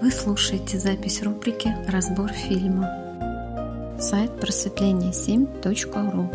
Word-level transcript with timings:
Вы 0.00 0.12
слушаете 0.12 0.78
запись 0.78 1.22
рубрики 1.22 1.74
«Разбор 1.88 2.30
фильма». 2.30 2.86
Сайт 3.98 4.30
просветление7.ру 4.30 6.30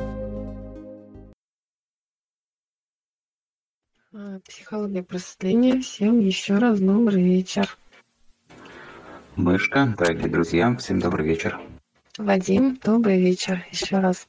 А, 4.12 4.40
Психология 4.46 5.02
просветления. 5.02 5.80
Всем 5.80 6.20
еще 6.20 6.58
раз 6.58 6.82
добрый 6.82 7.24
вечер. 7.24 7.78
Мышка, 9.38 9.96
дорогие 9.98 10.28
друзья, 10.28 10.76
всем 10.76 11.00
добрый 11.00 11.26
вечер. 11.26 11.58
Вадим, 12.18 12.78
добрый 12.84 13.22
вечер 13.22 13.66
еще 13.72 14.00
раз. 14.00 14.28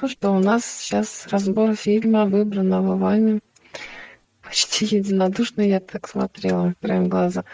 Ну 0.00 0.08
что, 0.08 0.30
у 0.30 0.38
нас 0.38 0.64
сейчас 0.64 1.26
разбор 1.26 1.74
фильма, 1.74 2.24
выбранного 2.24 2.96
вами. 2.96 3.40
Почти 4.48 4.86
единодушно 4.96 5.60
я 5.60 5.78
так 5.78 6.08
смотрела, 6.08 6.74
краем 6.80 7.10
глаза, 7.10 7.44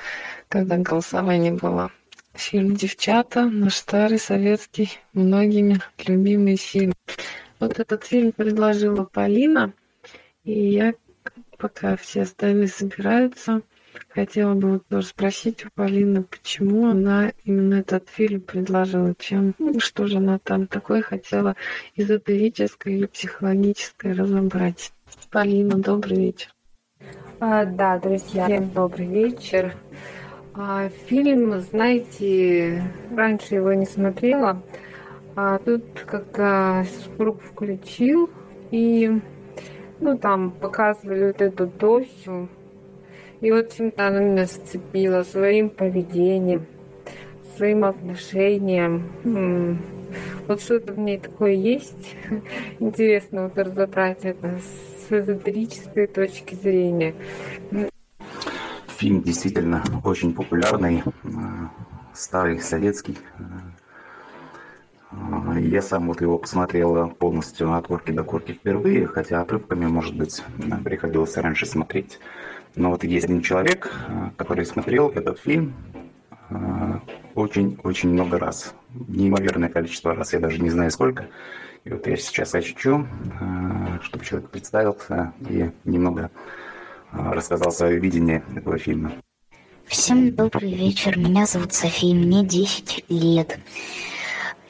когда 0.48 0.76
голосование 0.76 1.53
было. 1.53 1.90
Фильм 2.34 2.76
«Девчата», 2.76 3.46
наш 3.46 3.75
старый 3.75 4.20
советский, 4.20 4.90
многими 5.12 5.80
любимый 6.07 6.54
фильм. 6.54 6.93
Вот 7.58 7.80
этот 7.80 8.04
фильм 8.04 8.30
предложила 8.30 9.03
Полина, 9.07 9.72
и 10.44 10.53
я, 10.53 10.94
пока 11.58 11.96
все 11.96 12.22
остальные 12.22 12.68
собираются, 12.68 13.62
хотела 14.11 14.54
бы 14.54 14.75
вот 14.75 14.86
тоже 14.86 15.08
спросить 15.08 15.67
у 15.67 15.70
Полины, 15.75 16.22
почему 16.22 16.86
она 16.86 17.32
именно 17.45 17.75
этот 17.75 18.08
фильм 18.08 18.40
предложила, 18.40 19.17
чем, 19.18 19.56
ну, 19.58 19.81
что 19.81 20.06
же 20.06 20.18
она 20.18 20.39
там 20.39 20.68
такое 20.68 21.03
хотела 21.03 21.56
эзотерическое 21.96 22.95
или 22.95 23.06
психологическое 23.06 24.12
разобрать. 24.12 24.92
Полина, 25.32 25.76
добрый 25.76 26.18
вечер. 26.18 26.54
А, 27.46 27.66
да, 27.66 27.98
друзья, 27.98 28.46
всем 28.46 28.71
добрый 28.71 29.07
вечер. 29.07 29.75
А, 30.54 30.89
фильм, 30.89 31.61
знаете, 31.61 32.83
раньше 33.14 33.56
его 33.56 33.75
не 33.75 33.84
смотрела, 33.84 34.62
а 35.37 35.59
тут 35.59 35.84
как-то 36.06 36.87
супруг 37.03 37.42
включил, 37.42 38.31
и 38.70 39.20
ну 40.00 40.17
там 40.17 40.53
показывали 40.53 41.27
вот 41.27 41.42
эту 41.42 41.67
Тосю, 41.69 42.48
и 43.42 43.53
вот 43.53 43.75
чем-то 43.77 44.06
она 44.06 44.20
меня 44.20 44.47
зацепила 44.47 45.22
своим 45.22 45.69
поведением, 45.69 46.65
своим 47.59 47.84
отношением. 47.84 49.83
Вот 50.47 50.62
что-то 50.62 50.95
в 50.95 50.98
ней 50.98 51.19
такое 51.19 51.53
есть. 51.53 52.17
Интересно 52.78 53.45
вот 53.45 53.59
разобрать 53.59 54.25
это 54.25 54.59
с 54.59 54.94
эзотерической 55.12 56.06
точки 56.06 56.55
зрения. 56.55 57.14
Фильм 58.98 59.22
действительно 59.22 59.83
очень 60.05 60.34
популярный, 60.34 61.02
э, 61.24 61.28
старый, 62.12 62.60
советский. 62.60 63.19
Э, 63.38 63.42
Я 65.60 65.82
сам 65.82 66.08
вот 66.08 66.20
его 66.20 66.38
посмотрел 66.38 67.08
полностью 67.10 67.72
от 67.72 67.86
корки 67.86 68.12
до 68.12 68.25
корки 68.25 68.52
впервые, 68.52 69.06
хотя 69.06 69.41
отрывками, 69.41 69.86
может 69.86 70.16
быть, 70.16 70.42
э, 70.58 70.77
приходилось 70.82 71.36
раньше 71.36 71.66
смотреть. 71.66 72.19
Но 72.77 72.91
вот 72.91 73.05
есть 73.05 73.27
один 73.27 73.41
человек, 73.41 73.92
э, 74.08 74.30
который 74.36 74.66
смотрел 74.66 75.10
этот 75.10 75.38
фильм 75.38 75.75
э, 76.50 76.98
очень-очень 77.34 78.10
много 78.10 78.38
раз. 78.38 78.75
Неимоверное 78.92 79.69
количество 79.69 80.14
раз, 80.14 80.32
я 80.32 80.41
даже 80.41 80.60
не 80.60 80.70
знаю 80.70 80.91
сколько. 80.91 81.27
И 81.85 81.91
вот 81.91 82.07
я 82.07 82.17
сейчас 82.17 82.53
хочу, 82.53 83.07
э, 83.41 83.99
чтобы 84.01 84.25
человек 84.25 84.49
представился 84.49 85.35
и 85.51 85.71
немного 85.85 86.31
э, 87.13 87.19
рассказал 87.31 87.73
свое 87.73 88.01
видение 88.01 88.43
этого 88.57 88.79
фильма. 88.79 89.13
Всем 89.85 90.35
добрый 90.35 90.73
вечер, 90.73 91.19
меня 91.19 91.45
зовут 91.45 91.75
София, 91.75 92.15
мне 92.15 92.43
10 92.43 93.05
лет. 93.11 93.59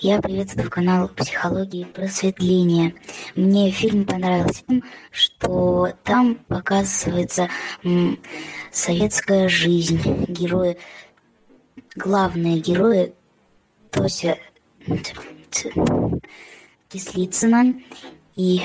Я 0.00 0.20
приветствую 0.20 0.68
канал 0.68 1.08
«Психология 1.08 1.82
и 1.82 1.84
просветление». 1.84 2.94
Мне 3.36 3.70
фильм 3.70 4.06
понравился 4.06 4.64
тем, 4.66 4.82
что 5.12 5.92
там 6.02 6.34
показывается 6.48 7.48
советская 8.72 9.48
жизнь, 9.48 10.00
герои, 10.26 10.78
главные 11.94 12.58
герои 12.58 13.14
Тося 13.92 14.36
Кислицына 16.94 17.74
и 18.36 18.60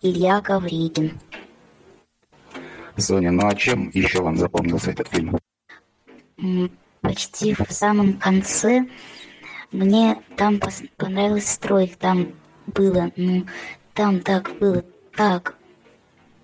Илья 0.00 0.40
Ковригин. 0.40 1.18
Соня, 2.96 3.32
ну 3.32 3.48
а 3.48 3.54
чем 3.56 3.90
еще 3.92 4.22
вам 4.22 4.36
запомнился 4.36 4.92
этот 4.92 5.08
фильм? 5.08 5.36
Почти 7.00 7.54
в 7.54 7.66
самом 7.72 8.12
конце 8.12 8.86
мне 9.72 10.22
там 10.36 10.60
понравилось 10.96 11.48
строить, 11.48 11.98
там 11.98 12.28
было, 12.68 13.10
ну, 13.16 13.44
там 13.92 14.20
так 14.20 14.56
было 14.60 14.84
так 15.16 15.56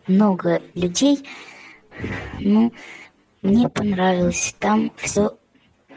много 0.09 0.61
людей, 0.75 1.25
ну, 2.41 2.73
мне 3.43 3.69
понравилось, 3.69 4.57
там 4.59 4.91
все 4.97 5.39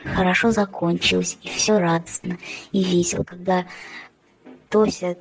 хорошо 0.03 0.51
закончилось, 0.51 1.39
и 1.41 1.47
все 1.47 1.79
радостно 1.79 2.37
и 2.71 2.83
весело, 2.83 3.23
когда 3.23 3.65
Тося 4.71 5.17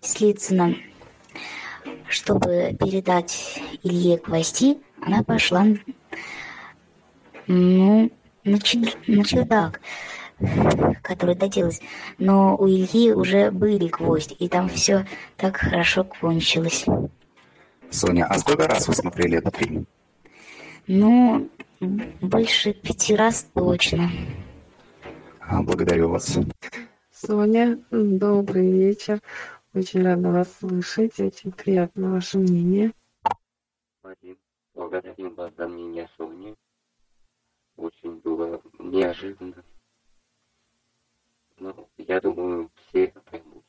Слицына, 0.00 0.76
чтобы 2.08 2.76
передать 2.78 3.60
Илье 3.82 4.18
гвозди, 4.18 4.78
она 5.02 5.24
пошла 5.24 5.66
ну, 7.48 8.12
на, 8.44 8.56
чер- 8.56 8.96
на 9.08 9.24
чердак, 9.24 9.80
который 11.02 11.34
доделать. 11.34 11.82
Но 12.18 12.56
у 12.56 12.68
Ильи 12.68 13.12
уже 13.12 13.50
были 13.50 13.88
гвозди, 13.88 14.34
и 14.34 14.48
там 14.48 14.68
все 14.68 15.04
так 15.36 15.56
хорошо 15.56 16.04
кончилось. 16.04 16.86
Соня, 17.90 18.26
а 18.26 18.38
сколько 18.38 18.68
раз 18.68 18.86
вы 18.86 18.94
смотрели 18.94 19.38
этот 19.38 19.56
фильм? 19.56 19.86
Ну, 20.86 21.48
больше 21.80 22.72
пяти 22.72 23.16
раз 23.16 23.44
точно. 23.54 24.08
А, 25.40 25.62
Благодарю 25.62 26.10
вас. 26.10 26.38
Соня, 27.26 27.82
добрый 27.90 28.70
вечер. 28.70 29.20
Очень 29.72 30.02
рада 30.04 30.30
вас 30.30 30.52
слышать. 30.58 31.18
Очень 31.18 31.52
приятно 31.52 32.12
ваше 32.12 32.38
мнение. 32.38 32.92
Вадим, 34.02 34.36
благодарим 34.74 35.34
вас 35.34 35.50
за 35.56 35.66
мнение 35.66 36.08
Сони. 36.18 36.54
Очень 37.76 38.16
было 38.18 38.60
неожиданно. 38.78 39.64
Но 41.58 41.88
я 41.96 42.20
думаю, 42.20 42.70
все 42.88 43.04
это 43.04 43.20
поймут. 43.20 43.64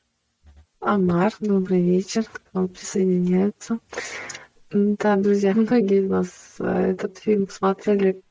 Амар, 0.81 1.33
добрый 1.39 1.81
вечер. 1.81 2.25
К 2.25 2.41
вам 2.53 2.67
присоединяются. 2.67 3.79
М, 4.71 4.95
Да, 4.95 5.15
друзья, 5.15 5.53
многие 5.53 6.03
из 6.03 6.09
нас 6.09 6.55
э, 6.59 6.91
этот 6.91 7.19
фильм 7.19 7.47
смотрели 7.47 8.21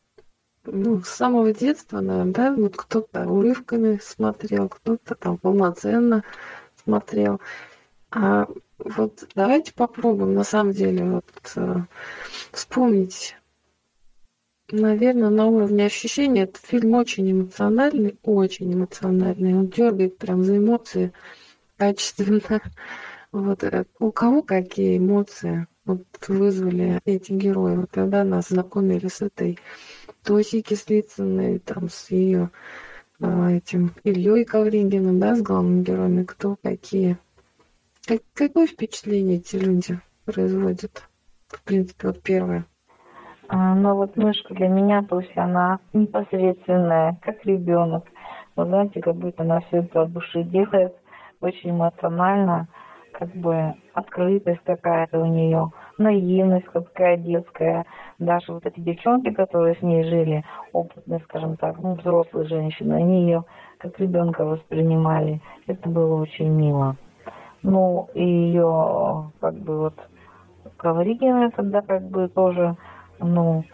ну, 0.66 1.02
с 1.02 1.08
самого 1.08 1.52
детства, 1.52 2.00
наверное, 2.00 2.32
да? 2.32 2.52
Вот 2.52 2.76
кто-то 2.76 3.28
урывками 3.28 3.98
смотрел, 4.02 4.69
кто-то 4.69 5.14
там 5.14 5.38
полноценно 5.38 6.25
смотрел. 6.84 7.41
А 8.10 8.47
вот 8.78 9.26
давайте 9.34 9.72
попробуем, 9.72 10.34
на 10.34 10.44
самом 10.44 10.72
деле, 10.72 11.04
вот 11.04 11.53
э, 11.56 11.76
вспомнить, 12.53 13.36
наверное, 14.70 15.30
на 15.30 15.47
уровне 15.47 15.86
ощущений. 15.86 16.41
Этот 16.41 16.64
фильм 16.64 16.94
очень 16.94 17.30
эмоциональный, 17.30 18.19
очень 18.22 18.72
эмоциональный. 18.72 19.54
Он 19.54 19.69
дергает 19.69 20.19
прям 20.19 20.44
за 20.44 20.58
эмоции 20.58 21.12
качественно. 21.76 22.41
Вот 23.32 23.64
э, 23.64 23.84
у 23.98 24.12
кого 24.12 24.42
какие 24.42 24.97
эмоции 24.97 25.66
вот 25.84 26.06
вызвали 26.28 27.00
эти 27.04 27.32
герои, 27.32 27.76
вот 27.76 27.91
когда 27.91 28.22
нас 28.22 28.48
знакомили 28.48 29.08
с 29.08 29.22
этой 29.22 29.58
Тосей 30.24 30.62
Кислицыной, 30.62 31.59
там, 31.59 31.88
с 31.88 32.10
ее 32.10 32.50
этим 33.21 33.92
Ильей 34.03 34.44
Ковригиным, 34.44 35.21
да, 35.21 35.34
с 35.34 35.42
главными 35.42 35.82
героями, 35.82 36.24
кто 36.24 36.56
какие. 36.62 37.16
Как- 38.06 38.22
какое 38.34 38.66
впечатление 38.66 39.36
эти 39.36 39.56
люди 39.56 40.00
производят? 40.24 41.09
В 41.48 41.62
принципе, 41.62 42.09
вот 42.09 42.22
первое. 42.22 42.66
А, 43.48 43.74
Но 43.74 43.94
вот 43.97 44.16
мышка 44.16 44.54
для 44.54 44.68
меня, 44.68 45.03
то 45.03 45.21
есть 45.21 45.36
она 45.36 45.78
непосредственная, 45.92 47.18
как 47.22 47.44
ребенок. 47.44 48.04
Вы 48.56 48.65
знаете, 48.66 49.00
как 49.00 49.16
будто 49.16 49.42
она 49.42 49.60
все 49.60 49.78
это 49.78 50.03
от 50.03 50.12
души 50.12 50.42
делает, 50.42 50.94
очень 51.41 51.70
эмоционально, 51.70 52.68
как 53.12 53.34
бы 53.34 53.74
открытость 53.92 54.62
какая-то 54.65 55.20
у 55.20 55.27
нее, 55.27 55.70
наивность 55.98 56.66
какая 56.66 57.16
детская. 57.16 57.84
Даже 58.19 58.53
вот 58.53 58.65
эти 58.65 58.78
девчонки, 58.81 59.31
которые 59.31 59.75
с 59.75 59.83
ней 59.83 60.05
жили, 60.05 60.45
опытные, 60.72 61.21
скажем 61.21 61.57
так, 61.57 61.78
ну, 61.78 61.95
взрослые 61.95 62.47
женщины, 62.47 62.95
они 62.95 63.22
ее 63.22 63.45
как 63.78 63.99
ребенка 63.99 64.45
воспринимали. 64.45 65.41
Это 65.66 65.89
было 65.89 66.22
очень 66.22 66.49
мило. 66.49 66.97
Ну, 67.63 68.09
и 68.15 68.25
ее, 68.25 69.31
как 69.41 69.55
бы 69.55 69.78
вот, 69.78 69.95
Ковригина 70.77 71.51
тогда 71.51 71.83
как 71.83 72.03
бы 72.03 72.28
тоже, 72.28 72.77
ну, 73.19 73.65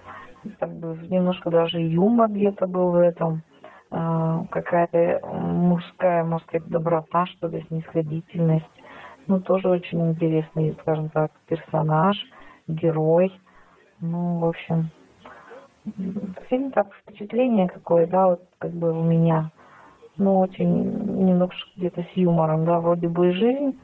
как 0.59 0.71
бы 0.71 0.97
немножко 1.09 1.51
даже 1.51 1.81
юмор 1.81 2.31
где-то 2.31 2.67
был 2.67 2.91
в 2.91 2.97
этом, 2.97 3.43
э, 3.91 4.39
какая-то 4.51 5.27
мужская, 5.27 6.25
может 6.25 6.47
сказать, 6.49 6.69
доброта, 6.69 7.27
что 7.27 7.49
ли, 7.49 7.65
снисходительность. 7.69 8.65
Ну, 9.27 9.41
тоже 9.41 9.69
очень 9.69 10.11
интересный, 10.11 10.77
скажем 10.81 11.09
так, 11.11 11.31
персонаж, 11.47 12.17
герой. 12.67 13.33
Ну, 14.01 14.39
в 14.39 14.45
общем, 14.47 14.91
фильм 16.49 16.71
так 16.73 16.89
впечатление 16.95 17.69
какое, 17.69 18.07
да, 18.07 18.29
вот 18.29 18.43
как 18.59 18.71
бы 18.71 18.93
у 18.93 19.03
меня. 19.03 19.51
Ну, 20.17 20.39
очень 20.39 21.27
немножко 21.27 21.71
где-то 21.77 22.03
с 22.03 22.17
юмором, 22.17 22.65
да, 22.65 22.81
вроде 22.81 23.09
бы 23.09 23.29
и 23.29 23.33
жизнь 23.33 23.79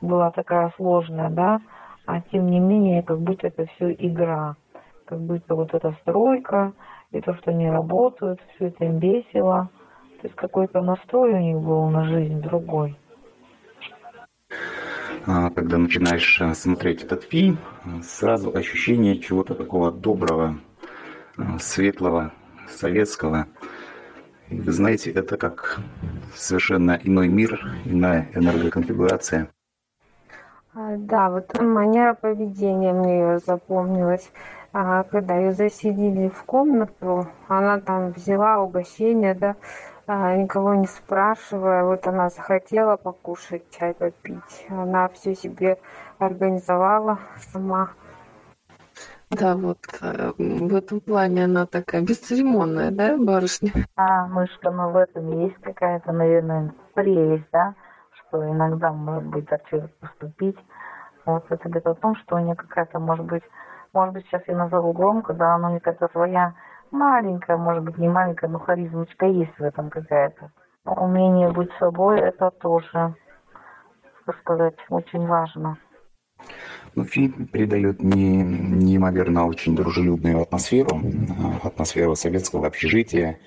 была 0.00 0.30
такая 0.30 0.72
сложная, 0.76 1.30
да, 1.30 1.60
а 2.06 2.20
тем 2.20 2.46
не 2.46 2.60
менее, 2.60 3.02
как 3.02 3.20
будто 3.20 3.48
это 3.48 3.66
все 3.66 3.92
игра, 3.92 4.56
как 5.04 5.20
будто 5.20 5.54
вот 5.54 5.74
эта 5.74 5.92
стройка, 6.02 6.72
и 7.10 7.20
то, 7.20 7.34
что 7.34 7.50
они 7.50 7.68
работают, 7.68 8.40
все 8.54 8.68
это 8.68 8.84
им 8.84 8.98
весело. 8.98 9.68
То 10.20 10.28
есть 10.28 10.36
какой-то 10.36 10.80
настрой 10.80 11.34
у 11.34 11.38
них 11.38 11.58
был 11.58 11.88
на 11.88 12.04
жизнь 12.04 12.40
другой. 12.40 12.96
А, 15.28 15.50
когда 15.50 15.76
начинаешь 15.76 16.40
э, 16.40 16.54
смотреть 16.54 17.02
этот 17.02 17.24
фильм, 17.24 17.58
сразу 18.04 18.54
ощущение 18.54 19.18
чего-то 19.18 19.56
такого 19.56 19.90
доброго, 19.90 20.56
э, 21.36 21.42
светлого, 21.58 22.32
советского. 22.68 23.48
И 24.50 24.60
вы 24.60 24.70
знаете, 24.70 25.10
это 25.10 25.36
как 25.36 25.80
совершенно 26.32 27.00
иной 27.02 27.26
мир, 27.26 27.60
иная 27.84 28.28
энергоконфигурация. 28.34 29.48
А, 30.74 30.96
да, 30.96 31.30
вот 31.30 31.60
манера 31.60 32.14
поведения 32.14 32.92
мне 32.92 33.40
запомнилась. 33.40 34.30
А, 34.72 35.02
когда 35.02 35.38
ее 35.38 35.54
заселили 35.54 36.28
в 36.28 36.44
комнату, 36.44 37.26
она 37.48 37.80
там 37.80 38.12
взяла 38.12 38.60
угощение, 38.60 39.34
да, 39.34 39.56
никого 40.08 40.74
не 40.74 40.86
спрашивая. 40.86 41.84
Вот 41.84 42.06
она 42.06 42.30
захотела 42.30 42.96
покушать, 42.96 43.64
чай 43.70 43.94
попить. 43.94 44.66
Она 44.68 45.08
все 45.08 45.34
себе 45.34 45.78
организовала 46.18 47.18
сама. 47.52 47.90
Да, 49.30 49.56
вот 49.56 49.78
э, 50.00 50.32
в 50.38 50.74
этом 50.74 51.00
плане 51.00 51.44
она 51.44 51.66
такая 51.66 52.02
бесцеремонная, 52.02 52.92
да, 52.92 53.16
барышня? 53.16 53.72
А, 53.96 54.26
мышка, 54.28 54.70
ну 54.70 54.90
в 54.90 54.96
этом 54.96 55.40
есть 55.40 55.56
какая-то, 55.60 56.12
наверное, 56.12 56.72
прелесть, 56.94 57.48
да? 57.52 57.74
что 58.28 58.44
иногда 58.48 58.92
может 58.92 59.24
быть 59.24 59.48
так 59.48 59.64
человек 59.68 59.90
поступить. 59.98 60.56
Вот 61.24 61.44
это 61.50 61.68
говорит 61.68 61.86
о 61.86 61.94
том, 61.94 62.14
что 62.16 62.36
у 62.36 62.38
нее 62.38 62.54
какая-то, 62.54 62.98
может 62.98 63.24
быть, 63.24 63.42
может 63.92 64.14
быть, 64.14 64.26
сейчас 64.26 64.42
я 64.46 64.56
назову 64.56 64.92
громко, 64.92 65.32
да, 65.32 65.54
она 65.54 65.68
у 65.68 65.70
нее 65.70 65.80
какая-то 65.80 66.08
своя 66.12 66.54
маленькая, 66.90 67.56
может 67.56 67.84
быть, 67.84 67.98
не 67.98 68.08
маленькая, 68.08 68.48
но 68.48 68.58
харизмочка 68.58 69.26
есть 69.26 69.58
в 69.58 69.62
этом 69.62 69.90
какая-то. 69.90 70.50
Умение 70.84 71.50
быть 71.50 71.70
собой, 71.78 72.20
это 72.20 72.50
тоже, 72.50 73.14
как 74.24 74.38
сказать, 74.40 74.76
очень 74.88 75.26
важно. 75.26 75.78
Ну, 76.94 77.04
фильм 77.04 77.46
передает 77.46 78.02
не, 78.02 78.42
неимоверно 78.42 79.46
очень 79.46 79.76
дружелюбную 79.76 80.40
атмосферу, 80.40 81.00
атмосферу 81.62 82.14
советского 82.14 82.66
общежития, 82.66 83.38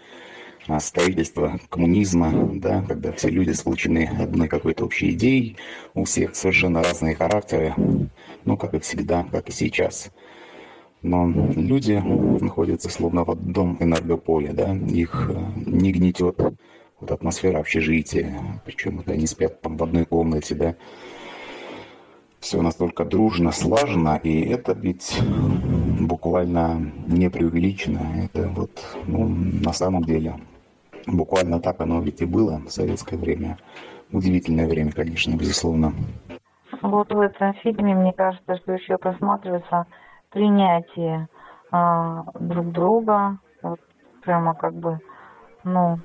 а, 0.68 0.80
строительства 0.80 1.60
коммунизма, 1.70 2.32
да, 2.54 2.84
когда 2.88 3.12
все 3.14 3.30
люди 3.30 3.52
сплочены 3.52 4.08
одной 4.20 4.48
какой-то 4.48 4.86
общей 4.86 5.12
идеей, 5.12 5.58
у 5.96 6.04
всех 6.04 6.36
совершенно 6.36 6.84
разные 6.84 7.16
характеры, 7.16 7.74
ну, 8.46 8.56
как 8.56 8.76
и 8.76 8.80
всегда, 8.80 9.26
как 9.32 9.50
и 9.50 9.52
сейчас. 9.52 10.12
Но 11.02 11.28
люди 11.56 11.94
находятся 12.42 12.90
словно 12.90 13.24
в 13.24 13.32
одном 13.32 13.78
энергополе, 13.80 14.52
да, 14.52 14.76
их 14.76 15.32
э, 15.34 15.40
не 15.66 15.92
гнетет 15.92 16.40
вот 17.00 17.12
атмосфера 17.12 17.60
общежития, 17.60 18.62
причем 18.66 18.98
вот 18.98 19.08
они 19.08 19.26
спят 19.26 19.62
там 19.62 19.78
в 19.78 19.84
одной 19.84 20.06
комнате, 20.06 20.56
да, 20.56 20.76
все 22.40 22.62
настолько 22.62 23.06
дружно, 23.06 23.52
слажено, 23.52 24.18
и 24.18 24.42
это 24.42 24.74
ведь 24.74 25.18
буквально 26.02 26.92
не 27.08 27.30
преувеличено, 27.30 28.26
это 28.26 28.50
вот 28.50 28.72
ну, 29.08 29.28
на 29.28 29.72
самом 29.72 30.04
деле 30.04 30.36
Буквально 31.08 31.60
так 31.60 31.82
оно 31.82 32.02
ведь 32.02 32.22
и 32.22 32.26
было 32.26 32.62
в 32.66 32.70
советское 32.70 33.18
время. 33.18 33.58
Удивительное 34.12 34.68
время, 34.68 34.92
конечно, 34.92 35.36
безусловно. 35.36 35.94
Вот 36.82 37.12
в 37.12 37.20
этом 37.20 37.54
фильме, 37.56 37.96
мне 37.96 38.14
кажется, 38.14 38.58
что 38.58 38.74
еще 38.74 38.98
просматривается 38.98 39.86
принятие 40.30 41.28
а, 41.72 42.26
друг 42.40 42.72
друга, 42.72 43.38
вот 43.62 43.80
прямо 44.22 44.56
как 44.56 44.74
бы, 44.74 45.00
ну, 45.64 46.00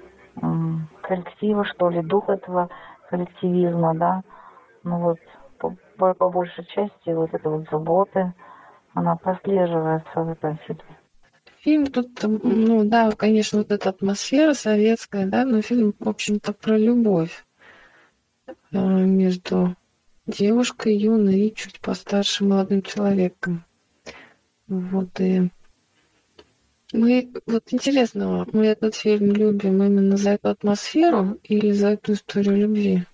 коллектива, 1.03 1.65
что 1.65 1.91
ли, 1.91 2.03
дух 2.03 2.29
этого 2.29 2.69
коллективизма, 3.09 3.95
да. 3.95 4.23
Ну 4.83 4.99
вот, 4.99 5.19
по, 5.59 6.15
по 6.15 6.29
большей 6.29 6.65
части 6.67 7.11
вот 7.11 7.33
этой 7.33 7.51
вот 7.51 7.69
заботы, 7.71 8.33
она 8.95 9.17
прослеживается 9.17 10.23
в 10.23 10.31
этом 10.31 10.59
фильме 10.67 10.99
фильм 11.65 11.87
тут, 11.87 12.23
ну 12.23 12.85
да, 12.85 13.11
конечно, 13.13 13.59
вот 13.59 13.73
эта 13.73 13.89
атмосфера 13.89 14.53
советская, 14.53 15.27
да, 15.27 15.45
но 15.47 15.63
фильм, 15.63 15.95
в 15.99 16.09
общем-то, 16.09 16.53
про 16.53 16.77
любовь 16.77 17.45
э, 18.47 18.79
между 18.79 19.75
девушкой 20.27 20.97
юной 20.97 21.41
и 21.41 21.55
чуть 21.55 21.81
постарше 21.81 22.45
молодым 22.45 22.83
человеком. 22.83 23.65
Вот 24.69 25.21
и 25.21 25.51
мы, 26.93 27.29
вот 27.47 27.65
интересно, 27.73 28.47
мы 28.53 28.67
этот 28.67 28.95
фильм 28.95 29.33
любим 29.33 29.83
именно 29.83 30.17
за 30.17 30.31
эту 30.31 30.51
атмосферу 30.51 31.39
или 31.43 31.73
за 31.73 31.89
эту 31.89 32.13
историю 32.13 32.57
любви? 32.57 33.05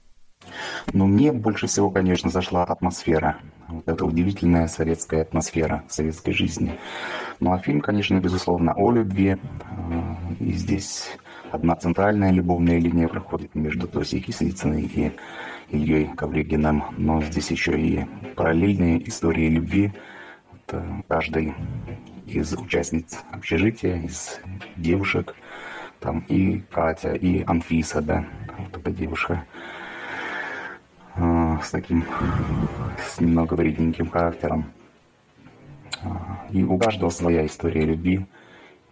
Ну, 0.93 1.07
мне 1.07 1.33
больше 1.33 1.67
всего, 1.67 1.91
конечно, 1.91 2.31
зашла 2.31 2.65
атмосфера. 2.65 3.39
Вот 3.69 3.89
эта 3.89 4.05
удивительная 4.05 4.67
советская 4.67 5.23
атмосфера 5.23 5.85
советской 5.89 6.33
жизни. 6.33 6.79
Ну 7.39 7.53
а 7.53 7.59
фильм, 7.59 7.81
конечно, 7.81 8.19
безусловно, 8.19 8.75
о 8.77 8.91
любви. 8.91 9.37
Э, 9.37 9.39
и 10.41 10.53
здесь 10.53 11.17
одна 11.51 11.77
центральная 11.77 12.33
любовная 12.33 12.79
линия 12.79 13.09
проходит 13.09 13.55
между 13.55 13.87
Тосей 13.87 14.21
Кислицыной 14.21 14.83
и 14.83 15.13
Ильей 15.71 16.07
Ковригиным. 16.17 16.85
Но 16.99 17.23
здесь 17.23 17.51
еще 17.51 17.81
и 17.81 18.05
параллельные 18.35 19.09
истории 19.09 19.49
любви. 19.49 19.93
Вот, 20.73 21.05
каждой 21.09 21.55
из 22.27 22.53
участниц 22.53 23.19
общежития, 23.33 23.97
из 24.03 24.41
девушек. 24.77 25.35
Там 25.99 26.21
и 26.29 26.61
Катя, 26.71 27.13
и 27.13 27.45
Анфиса, 27.45 28.01
да, 28.01 28.25
вот 28.57 28.77
эта 28.77 28.91
девушка 28.91 29.45
э, 31.17 31.59
с 31.63 31.71
таким, 31.71 32.05
с 32.99 33.21
немного 33.21 33.55
вредненьким 33.55 34.09
характером. 34.09 34.65
А, 36.03 36.47
и 36.51 36.63
у 36.63 36.79
каждого 36.79 37.11
своя 37.11 37.45
история 37.45 37.85
любви. 37.85 38.27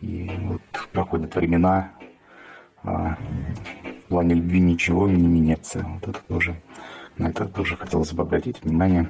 И 0.00 0.30
вот 0.42 0.62
проходят 0.92 1.34
времена, 1.34 1.90
а 2.82 3.16
в 4.04 4.08
плане 4.08 4.34
любви 4.34 4.60
ничего 4.60 5.08
не 5.08 5.26
меняется. 5.26 5.84
Вот 5.86 6.08
это 6.08 6.22
тоже, 6.28 6.60
на 7.16 7.28
это 7.28 7.46
тоже 7.46 7.76
хотелось 7.76 8.12
бы 8.12 8.22
обратить 8.22 8.62
внимание. 8.62 9.08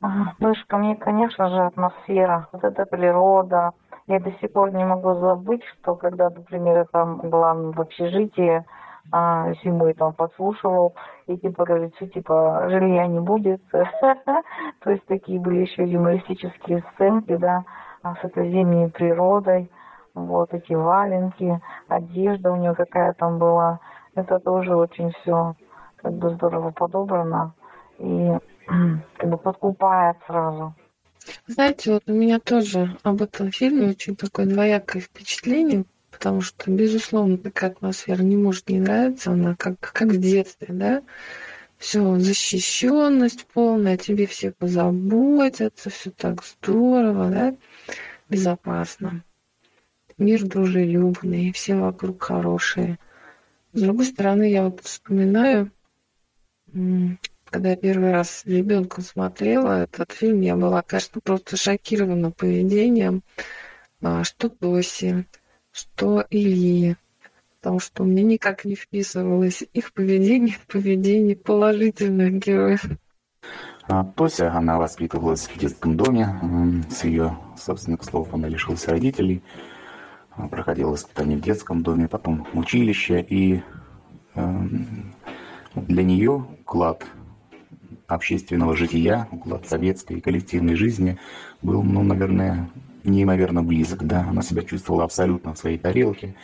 Мышка, 0.00 0.76
мне, 0.76 0.96
конечно 0.96 1.48
же, 1.48 1.66
атмосфера, 1.66 2.48
вот 2.52 2.64
эта 2.64 2.86
природа. 2.86 3.72
Я 4.06 4.20
до 4.20 4.30
сих 4.32 4.52
пор 4.52 4.72
не 4.72 4.84
могу 4.84 5.14
забыть, 5.14 5.62
что 5.64 5.96
когда, 5.96 6.30
например, 6.30 6.78
я 6.78 6.84
там 6.84 7.18
была 7.18 7.52
в 7.54 7.80
общежитии, 7.80 8.64
а, 9.10 9.52
зимой 9.64 9.94
там 9.94 10.12
подслушивал, 10.12 10.94
и 11.26 11.36
типа 11.36 11.64
говорит, 11.64 11.94
что 11.96 12.06
типа 12.06 12.68
жилья 12.68 13.06
не 13.06 13.20
будет. 13.20 13.62
То 13.70 14.90
есть 14.90 15.04
такие 15.06 15.40
были 15.40 15.60
еще 15.60 15.84
юмористические 15.84 16.84
сценки, 16.94 17.36
да, 17.36 17.64
а 18.02 18.14
с 18.16 18.24
этой 18.24 18.50
зимней 18.50 18.90
природой, 18.90 19.70
вот 20.14 20.54
эти 20.54 20.72
валенки, 20.72 21.60
одежда 21.88 22.52
у 22.52 22.56
нее 22.56 22.74
какая 22.74 23.14
там 23.14 23.38
была. 23.38 23.80
Это 24.14 24.38
тоже 24.38 24.76
очень 24.76 25.12
все 25.20 25.54
как 25.96 26.12
бы 26.12 26.30
здорово 26.30 26.70
подобрано 26.70 27.52
и 27.98 28.38
как 28.68 29.30
бы 29.30 29.38
подкупает 29.38 30.16
сразу. 30.26 30.74
Знаете, 31.46 31.92
вот 31.92 32.04
у 32.06 32.12
меня 32.12 32.38
тоже 32.38 32.96
об 33.02 33.22
этом 33.22 33.50
фильме 33.50 33.90
очень 33.90 34.16
такое 34.16 34.46
двоякое 34.46 35.02
впечатление, 35.02 35.84
потому 36.10 36.40
что, 36.40 36.70
безусловно, 36.70 37.38
такая 37.38 37.70
атмосфера 37.70 38.22
не 38.22 38.36
может 38.36 38.68
не 38.68 38.80
нравиться, 38.80 39.32
она 39.32 39.54
как, 39.56 39.78
как 39.80 40.08
в 40.08 40.20
детстве, 40.20 40.68
да, 40.70 41.02
все, 41.76 42.18
защищенность 42.18 43.46
полная, 43.46 43.96
тебе 43.96 44.26
все 44.26 44.52
позаботятся, 44.52 45.90
все 45.90 46.10
так 46.10 46.44
здорово, 46.44 47.30
да, 47.30 47.56
безопасно. 48.28 49.22
Мир 50.16 50.44
дружелюбный, 50.44 51.52
все 51.52 51.76
вокруг 51.76 52.24
хорошие. 52.24 52.98
С 53.72 53.82
другой 53.82 54.06
стороны, 54.06 54.50
я 54.50 54.64
вот 54.64 54.80
вспоминаю, 54.80 55.70
когда 57.50 57.70
я 57.70 57.76
первый 57.76 58.12
раз 58.12 58.42
ребенком 58.44 59.02
смотрела 59.02 59.82
этот 59.82 60.12
фильм, 60.12 60.40
я 60.40 60.56
была, 60.56 60.82
конечно, 60.82 61.20
просто 61.20 61.56
шокирована 61.56 62.30
поведением 62.30 63.22
а, 64.02 64.22
что 64.22 64.48
Тоси, 64.48 65.26
что 65.72 66.24
Ильи, 66.30 66.96
потому 67.58 67.80
что 67.80 68.04
меня 68.04 68.22
никак 68.22 68.64
не 68.64 68.76
вписывалось 68.76 69.64
их 69.72 69.92
поведение 69.92 70.54
в 70.54 70.66
поведение 70.66 71.36
положительных 71.36 72.34
героев. 72.34 72.84
А 73.88 74.04
Тося, 74.04 74.52
она 74.52 74.78
воспитывалась 74.78 75.48
в 75.48 75.58
детском 75.58 75.96
доме. 75.96 76.84
С 76.90 77.04
ее 77.04 77.36
собственных 77.56 78.04
слов 78.04 78.32
она 78.34 78.46
лишилась 78.48 78.86
родителей. 78.86 79.42
Проходила 80.50 80.90
воспитание 80.90 81.38
в 81.38 81.40
детском 81.40 81.82
доме, 81.82 82.06
потом 82.06 82.46
училище. 82.52 83.26
И 83.28 83.62
эм, 84.34 85.14
для 85.74 86.04
нее 86.04 86.46
уклад 86.60 87.04
общественного 88.08 88.74
жития, 88.74 89.28
уклад 89.30 89.68
советской 89.68 90.20
коллективной 90.20 90.74
жизни 90.74 91.18
был, 91.62 91.82
ну, 91.82 92.02
наверное, 92.02 92.68
неимоверно 93.04 93.62
близок, 93.62 94.04
да, 94.04 94.26
она 94.28 94.42
себя 94.42 94.62
чувствовала 94.62 95.04
абсолютно 95.04 95.54
в 95.54 95.58
своей 95.58 95.78
тарелке, 95.78 96.34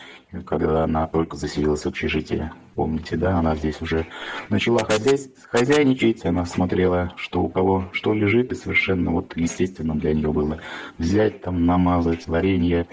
когда 0.45 0.83
она 0.83 1.07
только 1.07 1.35
заселилась 1.35 1.81
в 1.81 1.87
общежитие, 1.87 2.53
помните, 2.75 3.17
да, 3.17 3.39
она 3.39 3.55
здесь 3.55 3.81
уже 3.81 4.05
начала 4.49 4.79
хозяй... 4.79 5.19
хозяйничать, 5.49 6.25
она 6.25 6.45
смотрела, 6.45 7.13
что 7.17 7.41
у 7.41 7.49
кого 7.49 7.85
что 7.91 8.13
лежит, 8.13 8.51
и 8.51 8.55
совершенно 8.55 9.11
вот 9.11 9.35
естественно 9.35 9.95
для 9.95 10.13
нее 10.13 10.31
было 10.31 10.59
взять 10.97 11.41
там, 11.41 11.65
намазать 11.65 12.27
варенье, 12.27 12.87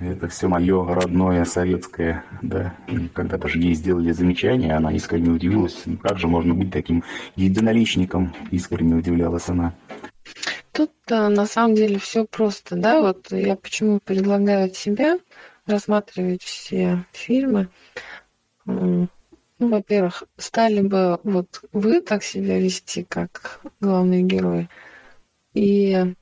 это 0.00 0.28
все 0.28 0.48
мое 0.48 0.84
родное, 0.94 1.44
советское, 1.44 2.24
да. 2.42 2.74
Когда 3.14 3.38
даже 3.38 3.58
ей 3.58 3.74
сделали 3.74 4.12
замечание, 4.12 4.74
она 4.74 4.92
искренне 4.92 5.30
удивилась, 5.30 5.82
ну, 5.86 5.96
как 5.96 6.18
же 6.18 6.28
можно 6.28 6.54
быть 6.54 6.72
таким 6.72 7.04
единоличником, 7.36 8.34
искренне 8.50 8.94
удивлялась 8.94 9.48
она. 9.48 9.74
Тут 10.72 10.92
а, 11.10 11.28
на 11.28 11.46
самом 11.46 11.74
деле 11.74 11.98
все 11.98 12.24
просто, 12.24 12.76
да, 12.76 13.00
вот 13.00 13.32
я 13.32 13.56
почему 13.56 13.98
предлагаю 13.98 14.72
себя 14.72 15.18
рассматривать 15.66 16.42
все 16.42 17.04
фильмы. 17.12 17.68
Ну, 18.64 19.08
во-первых, 19.58 20.22
стали 20.36 20.80
бы 20.80 21.18
вот 21.24 21.62
вы 21.72 22.00
так 22.00 22.22
себя 22.22 22.60
вести, 22.60 23.02
как 23.02 23.60
главные 23.80 24.22
герои. 24.22 24.68
И 25.54 26.14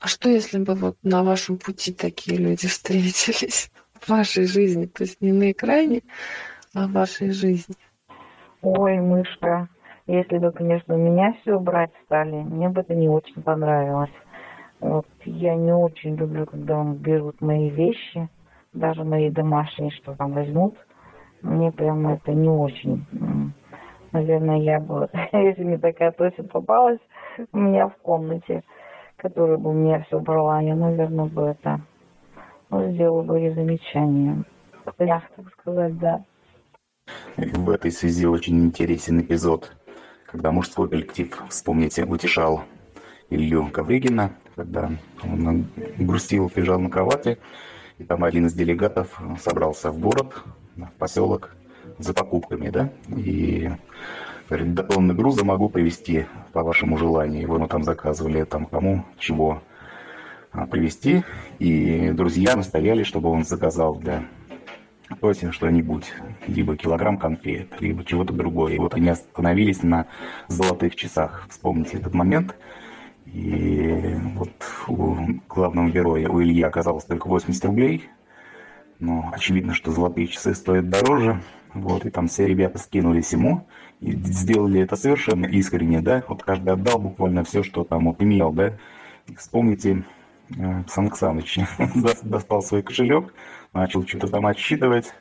а 0.00 0.08
что 0.08 0.28
если 0.28 0.58
бы 0.58 0.74
вот 0.74 0.96
на 1.02 1.22
вашем 1.22 1.58
пути 1.58 1.92
такие 1.92 2.38
люди 2.38 2.68
встретились 2.68 3.70
в 4.00 4.08
вашей 4.08 4.46
жизни, 4.46 4.86
то 4.86 5.04
есть 5.04 5.20
не 5.20 5.32
на 5.32 5.52
экране, 5.52 6.02
а 6.74 6.86
в 6.86 6.92
вашей 6.92 7.30
жизни? 7.30 7.74
Ой, 8.62 8.98
мышка, 8.98 9.68
если 10.06 10.38
бы, 10.38 10.52
конечно, 10.52 10.92
меня 10.92 11.34
все 11.40 11.58
брать 11.58 11.90
стали, 12.04 12.36
мне 12.36 12.68
бы 12.68 12.80
это 12.82 12.94
не 12.94 13.08
очень 13.08 13.42
понравилось. 13.42 14.10
Вот 14.80 15.06
я 15.24 15.54
не 15.54 15.72
очень 15.72 16.16
люблю, 16.16 16.46
когда 16.46 16.82
берут 16.84 17.40
мои 17.40 17.70
вещи, 17.70 18.28
даже 18.72 19.04
мои 19.04 19.30
домашние, 19.30 19.90
что 19.90 20.14
там 20.14 20.32
возьмут. 20.32 20.76
Мне 21.42 21.72
прямо 21.72 22.14
это 22.14 22.32
не 22.32 22.48
очень. 22.48 23.06
Наверное, 24.12 24.58
я 24.58 24.80
бы, 24.80 25.08
если 25.32 25.64
мне 25.64 25.78
такая 25.78 26.12
Тося 26.12 26.42
попалась 26.44 27.00
у 27.52 27.58
меня 27.58 27.88
в 27.88 27.96
комнате, 27.98 28.62
которая 29.16 29.56
бы 29.56 29.72
мне 29.72 30.04
все 30.06 30.20
брала, 30.20 30.60
я, 30.60 30.74
наверное, 30.74 31.26
бы 31.26 31.42
это 31.42 31.80
ну, 32.70 32.90
сделала 32.92 33.22
бы 33.22 33.38
ей 33.38 33.54
замечание. 33.54 34.44
Мягко 34.98 35.42
сказать, 35.60 35.98
да. 35.98 36.24
В 37.36 37.70
этой 37.70 37.90
связи 37.90 38.26
очень 38.26 38.64
интересен 38.64 39.20
эпизод 39.20 39.72
когда 40.26 40.50
мужской 40.50 40.88
коллектив, 40.88 41.42
вспомните, 41.48 42.04
утешал 42.04 42.64
Илью 43.30 43.70
Ковригина, 43.72 44.32
когда 44.54 44.90
он 45.22 45.66
грустил, 45.98 46.50
лежал 46.54 46.80
на 46.80 46.90
кровати, 46.90 47.38
и 47.98 48.04
там 48.04 48.24
один 48.24 48.46
из 48.46 48.52
делегатов 48.52 49.20
собрался 49.40 49.90
в 49.90 49.98
город, 49.98 50.34
в 50.76 50.90
поселок 50.98 51.54
за 51.98 52.12
покупками, 52.12 52.68
да, 52.68 52.90
и 53.08 53.70
тонны 54.48 55.14
груза 55.14 55.44
могу 55.44 55.68
привезти 55.68 56.26
по 56.52 56.62
вашему 56.62 56.96
желанию. 56.96 57.42
Его 57.42 57.58
ну, 57.58 57.66
там 57.68 57.82
заказывали, 57.82 58.44
там 58.44 58.66
кому, 58.66 59.04
чего 59.18 59.62
а, 60.52 60.66
привезти, 60.66 61.24
и 61.58 62.10
друзья 62.14 62.56
настояли, 62.56 63.02
чтобы 63.02 63.28
он 63.28 63.44
заказал 63.44 63.96
для 63.96 64.24
просим 65.20 65.52
что-нибудь, 65.52 66.12
либо 66.46 66.76
килограмм 66.76 67.18
конфет, 67.18 67.80
либо 67.80 68.04
чего-то 68.04 68.32
другое. 68.32 68.74
И 68.74 68.78
вот 68.78 68.94
они 68.94 69.08
остановились 69.08 69.82
на 69.82 70.06
золотых 70.48 70.96
часах. 70.96 71.46
Вспомните 71.50 71.98
этот 71.98 72.14
момент. 72.14 72.56
И 73.26 74.16
вот 74.34 74.52
у 74.88 75.16
главного 75.48 75.90
героя, 75.90 76.28
у 76.28 76.40
Ильи 76.40 76.62
оказалось 76.62 77.04
только 77.04 77.28
80 77.28 77.64
рублей. 77.64 78.08
Но 78.98 79.30
очевидно, 79.32 79.74
что 79.74 79.92
золотые 79.92 80.26
часы 80.26 80.54
стоят 80.54 80.88
дороже. 80.88 81.40
Вот, 81.74 82.06
и 82.06 82.10
там 82.10 82.28
все 82.28 82.46
ребята 82.46 82.78
скинулись 82.78 83.32
ему 83.32 83.66
и 84.00 84.12
сделали 84.12 84.80
это 84.80 84.96
совершенно 84.96 85.46
искренне, 85.46 86.00
да. 86.00 86.22
Вот 86.28 86.42
каждый 86.42 86.74
отдал 86.74 86.98
буквально 86.98 87.44
все, 87.44 87.62
что 87.62 87.84
там 87.84 88.06
вот 88.06 88.22
имел, 88.22 88.52
да. 88.52 88.74
И 89.26 89.34
вспомните, 89.34 90.04
э, 90.56 90.82
Сан 90.88 91.12
Саныч 91.12 91.58
достал 92.22 92.62
свой 92.62 92.82
кошелек, 92.82 93.32
начал 93.72 94.06
что-то 94.06 94.28
там 94.28 94.46
отсчитывать. 94.46 95.12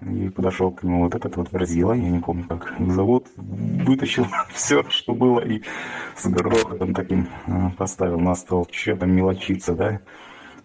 И 0.00 0.30
подошел 0.30 0.72
к 0.72 0.82
нему 0.82 1.04
вот 1.04 1.14
этот 1.14 1.36
вот 1.36 1.52
Верзила, 1.52 1.92
я 1.92 2.10
не 2.10 2.18
помню, 2.18 2.44
как 2.48 2.74
его 2.76 2.90
зовут, 2.90 3.28
вытащил 3.36 4.26
все, 4.52 4.82
что 4.90 5.14
было, 5.14 5.38
и 5.38 5.62
с 6.16 6.26
грохотом 6.26 6.92
таким 6.92 7.28
э, 7.46 7.70
поставил 7.78 8.18
на 8.18 8.34
стол. 8.34 8.66
Че 8.66 8.96
там 8.96 9.12
мелочиться, 9.12 9.74
да? 9.74 10.00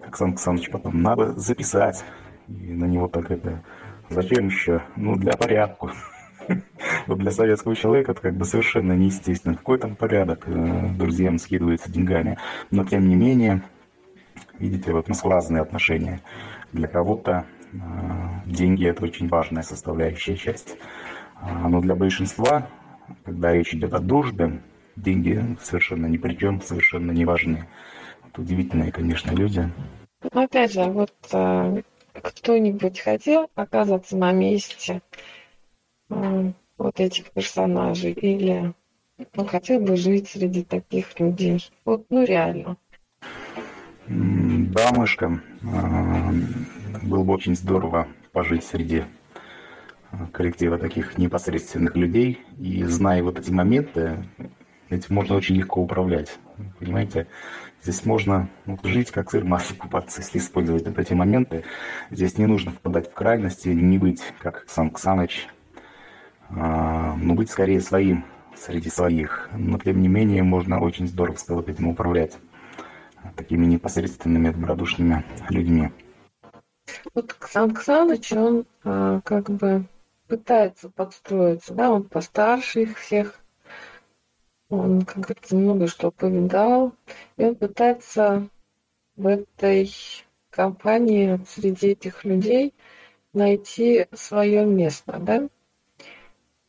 Оксан 0.05 0.29
Александрович 0.29 0.71
потом, 0.71 1.01
надо 1.03 1.33
записать. 1.33 2.03
И 2.47 2.73
на 2.73 2.85
него 2.85 3.07
так 3.07 3.29
это, 3.29 3.61
зачем 4.09 4.47
еще? 4.47 4.81
Ну, 4.95 5.15
для 5.17 5.33
порядка. 5.33 5.91
Вот 7.07 7.19
для 7.19 7.31
советского 7.31 7.75
человека 7.75 8.11
это 8.11 8.21
как 8.21 8.35
бы 8.35 8.45
совершенно 8.45 8.93
неестественно. 8.93 9.55
Какой 9.55 9.77
там 9.77 9.95
порядок? 9.95 10.43
Э, 10.47 10.89
друзьям 10.97 11.37
скидывается 11.37 11.91
деньгами. 11.91 12.37
Но 12.71 12.83
тем 12.83 13.07
не 13.07 13.15
менее, 13.15 13.61
видите, 14.59 14.91
вот 14.91 15.05
у 15.07 15.09
нас 15.09 15.23
разные 15.23 15.61
отношения. 15.61 16.21
Для 16.73 16.87
кого-то 16.87 17.45
э, 17.71 17.77
деньги– 18.45 18.85
это 18.87 19.03
очень 19.03 19.27
важная 19.29 19.63
составляющая 19.63 20.35
часть. 20.35 20.77
А, 21.35 21.69
но 21.69 21.81
для 21.81 21.95
большинства, 21.95 22.67
когда 23.23 23.53
речь 23.53 23.73
идет 23.73 23.93
о 23.93 23.99
дружбе, 23.99 24.61
деньги 24.95 25.57
совершенно 25.61 26.07
ни 26.07 26.17
при 26.17 26.35
чем, 26.35 26.61
совершенно 26.61 27.11
не 27.11 27.25
важны. 27.25 27.67
Это 28.27 28.41
удивительные, 28.41 28.91
конечно, 28.91 29.31
люди. 29.31 29.69
Ну, 30.33 30.41
опять 30.41 30.73
же, 30.73 30.83
вот 30.85 31.13
э, 31.31 31.81
кто-нибудь 32.21 32.99
хотел 32.99 33.49
оказаться 33.55 34.17
на 34.17 34.31
месте 34.31 35.01
вот 36.09 36.99
этих 36.99 37.31
персонажей 37.31 38.11
или 38.11 38.73
ну, 39.33 39.45
хотел 39.45 39.79
бы 39.79 39.97
жить 39.97 40.29
среди 40.29 40.63
таких 40.63 41.19
людей? 41.19 41.63
Вот, 41.85 42.05
ну, 42.09 42.23
реально. 42.23 42.77
Да, 44.07 44.91
мышка. 44.93 45.41
А, 45.63 46.31
было 47.03 47.23
бы 47.23 47.33
очень 47.33 47.55
здорово 47.55 48.07
пожить 48.31 48.63
среди 48.63 49.03
а, 50.11 50.27
коллектива 50.31 50.77
таких 50.77 51.17
непосредственных 51.17 51.95
людей. 51.95 52.41
И 52.57 52.83
зная 52.83 53.23
вот 53.23 53.39
эти 53.39 53.51
моменты, 53.51 54.23
этим 54.89 55.15
можно 55.15 55.35
очень 55.35 55.55
легко 55.55 55.81
управлять. 55.81 56.37
Понимаете? 56.79 57.27
Здесь 57.81 58.05
можно 58.05 58.49
вот, 58.65 58.85
жить 58.85 59.11
как 59.11 59.31
сыр 59.31 59.43
масле 59.43 59.75
купаться, 59.75 60.21
если 60.21 60.39
использовать 60.39 60.87
вот 60.87 60.97
эти 60.97 61.13
моменты. 61.13 61.63
Здесь 62.11 62.37
не 62.37 62.45
нужно 62.45 62.71
впадать 62.71 63.09
в 63.09 63.13
крайности, 63.13 63.69
не 63.69 63.97
быть 63.97 64.21
как 64.39 64.65
Сан 64.67 64.89
Ксаныч, 64.89 65.47
но 66.49 67.33
быть 67.33 67.49
скорее 67.49 67.81
своим 67.81 68.25
среди 68.55 68.89
своих. 68.89 69.49
Но 69.53 69.77
тем 69.79 70.01
не 70.01 70.07
менее 70.07 70.43
можно 70.43 70.79
очень 70.79 71.07
здорово 71.07 71.37
вот 71.49 71.69
этим 71.69 71.87
управлять 71.87 72.37
такими 73.35 73.65
непосредственными 73.65 74.51
добродушными 74.51 75.25
людьми. 75.49 75.91
Вот 77.13 77.33
Ксан 77.33 77.73
Ксаныч, 77.73 78.31
он 78.31 78.65
а, 78.83 79.21
как 79.21 79.49
бы 79.49 79.85
пытается 80.27 80.89
подстроиться, 80.89 81.73
да, 81.73 81.91
он 81.91 82.03
постарше 82.03 82.83
их 82.83 82.97
всех, 82.97 83.39
он, 84.69 85.03
как 85.03 85.19
говорится, 85.19 85.55
много 85.55 85.87
что 85.87 86.11
повидал, 86.11 86.93
и 87.37 87.45
он 87.45 87.55
пытается 87.55 88.47
в 89.15 89.27
этой 89.27 89.91
компании, 90.49 91.39
среди 91.47 91.89
этих 91.89 92.23
людей 92.23 92.73
найти 93.33 94.07
свое 94.13 94.65
место, 94.65 95.17
да, 95.19 95.49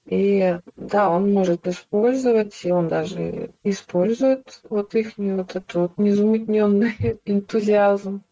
и 0.08 0.58
да, 0.76 1.10
он 1.10 1.34
может 1.34 1.68
использовать, 1.68 2.64
и 2.64 2.72
он 2.72 2.88
даже 2.88 3.50
использует 3.62 4.62
вот 4.70 4.94
их 4.94 5.18
вот 5.18 5.54
этот 5.54 5.74
вот 5.74 5.98
незамутненный 5.98 7.20
энтузиазм. 7.26 8.22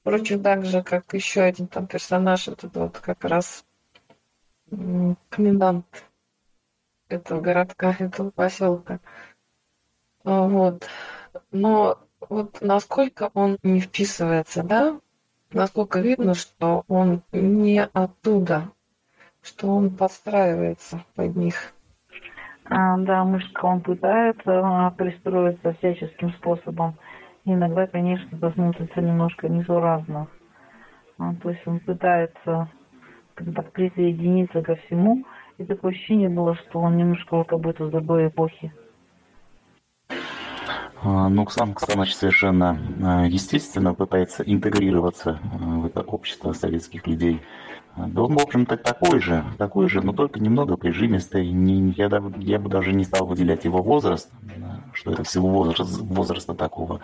Впрочем, 0.00 0.42
так 0.42 0.64
же, 0.64 0.82
как 0.82 1.14
еще 1.14 1.42
один 1.42 1.68
там 1.68 1.86
персонаж, 1.86 2.48
этот 2.48 2.74
вот 2.74 2.98
как 2.98 3.22
раз 3.24 3.64
комендант 5.30 5.86
этого 7.08 7.40
городка, 7.40 7.94
этого 8.00 8.30
поселка. 8.30 8.98
А, 10.24 10.48
вот. 10.48 10.88
Но 11.52 12.00
вот 12.28 12.60
насколько 12.60 13.30
он 13.34 13.58
не 13.62 13.80
вписывается, 13.80 14.64
да? 14.64 15.00
Насколько 15.52 16.00
видно, 16.00 16.34
что 16.34 16.84
он 16.88 17.22
не 17.30 17.80
оттуда, 17.80 18.72
что 19.44 19.68
он 19.68 19.90
подстраивается 19.90 21.04
под 21.14 21.36
них. 21.36 21.72
А, 22.64 22.96
да, 22.96 23.24
мышка, 23.24 23.66
он 23.66 23.82
пытается 23.82 24.60
а, 24.64 24.90
пристроиться 24.90 25.74
всяческим 25.74 26.32
способом. 26.32 26.94
Иногда, 27.44 27.86
конечно, 27.86 28.34
это 28.34 28.50
смотрится 28.52 29.02
немножко 29.02 29.48
несуразно. 29.48 30.28
А, 31.18 31.34
то 31.34 31.50
есть 31.50 31.66
он 31.66 31.78
пытается 31.80 32.68
как 33.34 33.72
присоединиться 33.72 34.62
ко 34.62 34.76
всему, 34.76 35.24
и 35.58 35.64
такое 35.64 35.92
ощущение 35.92 36.28
было, 36.28 36.54
что 36.54 36.80
он 36.80 36.96
немножко 36.96 37.44
как 37.44 37.60
будто 37.60 37.86
с 37.86 37.90
другой 37.90 38.28
эпохи. 38.28 38.72
А, 41.02 41.28
ну, 41.28 41.46
сам 41.48 41.74
Ксаныч 41.74 42.14
совершенно 42.14 42.78
а, 43.02 43.26
естественно 43.26 43.92
пытается 43.92 44.42
интегрироваться 44.42 45.38
в 45.52 45.84
это 45.84 46.00
общество 46.00 46.52
советских 46.54 47.06
людей. 47.06 47.42
Он, 47.96 48.34
в 48.34 48.40
общем-то, 48.40 48.76
такой 48.76 49.20
же, 49.20 49.44
такой 49.56 49.88
же, 49.88 50.00
но 50.00 50.12
только 50.12 50.40
немного 50.40 50.76
прижимистый. 50.76 51.50
Не, 51.50 51.90
я, 51.92 52.10
я 52.38 52.58
бы 52.58 52.68
даже 52.68 52.92
не 52.92 53.04
стал 53.04 53.26
выделять 53.26 53.64
его 53.64 53.82
возраст, 53.82 54.30
что 54.92 55.12
это 55.12 55.22
всего 55.22 55.48
возраст, 55.48 56.00
возраста 56.00 56.54
такого. 56.54 57.00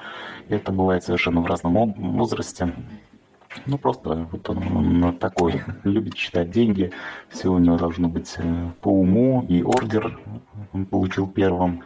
Это 0.49 0.73
бывает 0.73 1.05
совершенно 1.05 1.41
в 1.43 1.47
разном 1.47 1.93
возрасте. 1.93 2.73
Ну, 3.67 3.79
просто 3.79 4.29
вот 4.31 4.49
он, 4.49 5.05
он 5.05 5.19
такой, 5.19 5.63
любит 5.85 6.17
считать 6.17 6.51
деньги, 6.51 6.93
все 7.29 7.53
у 7.53 7.59
него 7.59 7.77
должно 7.77 8.09
быть 8.09 8.35
э, 8.39 8.71
по 8.81 8.89
уму, 8.89 9.45
и 9.49 9.63
ордер 9.63 10.19
он 10.73 10.87
получил 10.87 11.27
первым. 11.27 11.83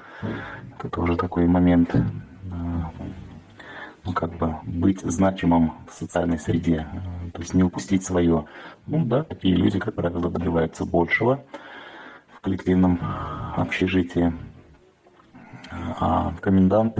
Это 0.79 0.89
тоже 0.91 1.17
такой 1.17 1.47
момент, 1.47 1.95
э, 1.95 2.03
ну, 4.05 4.13
как 4.13 4.37
бы 4.37 4.57
быть 4.65 5.01
значимым 5.01 5.73
в 5.89 5.95
социальной 5.95 6.39
среде, 6.39 6.87
э, 6.93 7.31
то 7.31 7.41
есть 7.41 7.55
не 7.55 7.63
упустить 7.63 8.05
свое. 8.05 8.47
Ну 8.87 9.05
да, 9.05 9.23
такие 9.23 9.57
люди, 9.57 9.79
как 9.79 9.95
правило, 9.95 10.31
добиваются 10.31 10.85
большего 10.85 11.45
в 12.35 12.41
коллективном 12.41 13.01
общежитии. 13.57 14.33
А 15.71 16.35
комендант 16.41 16.99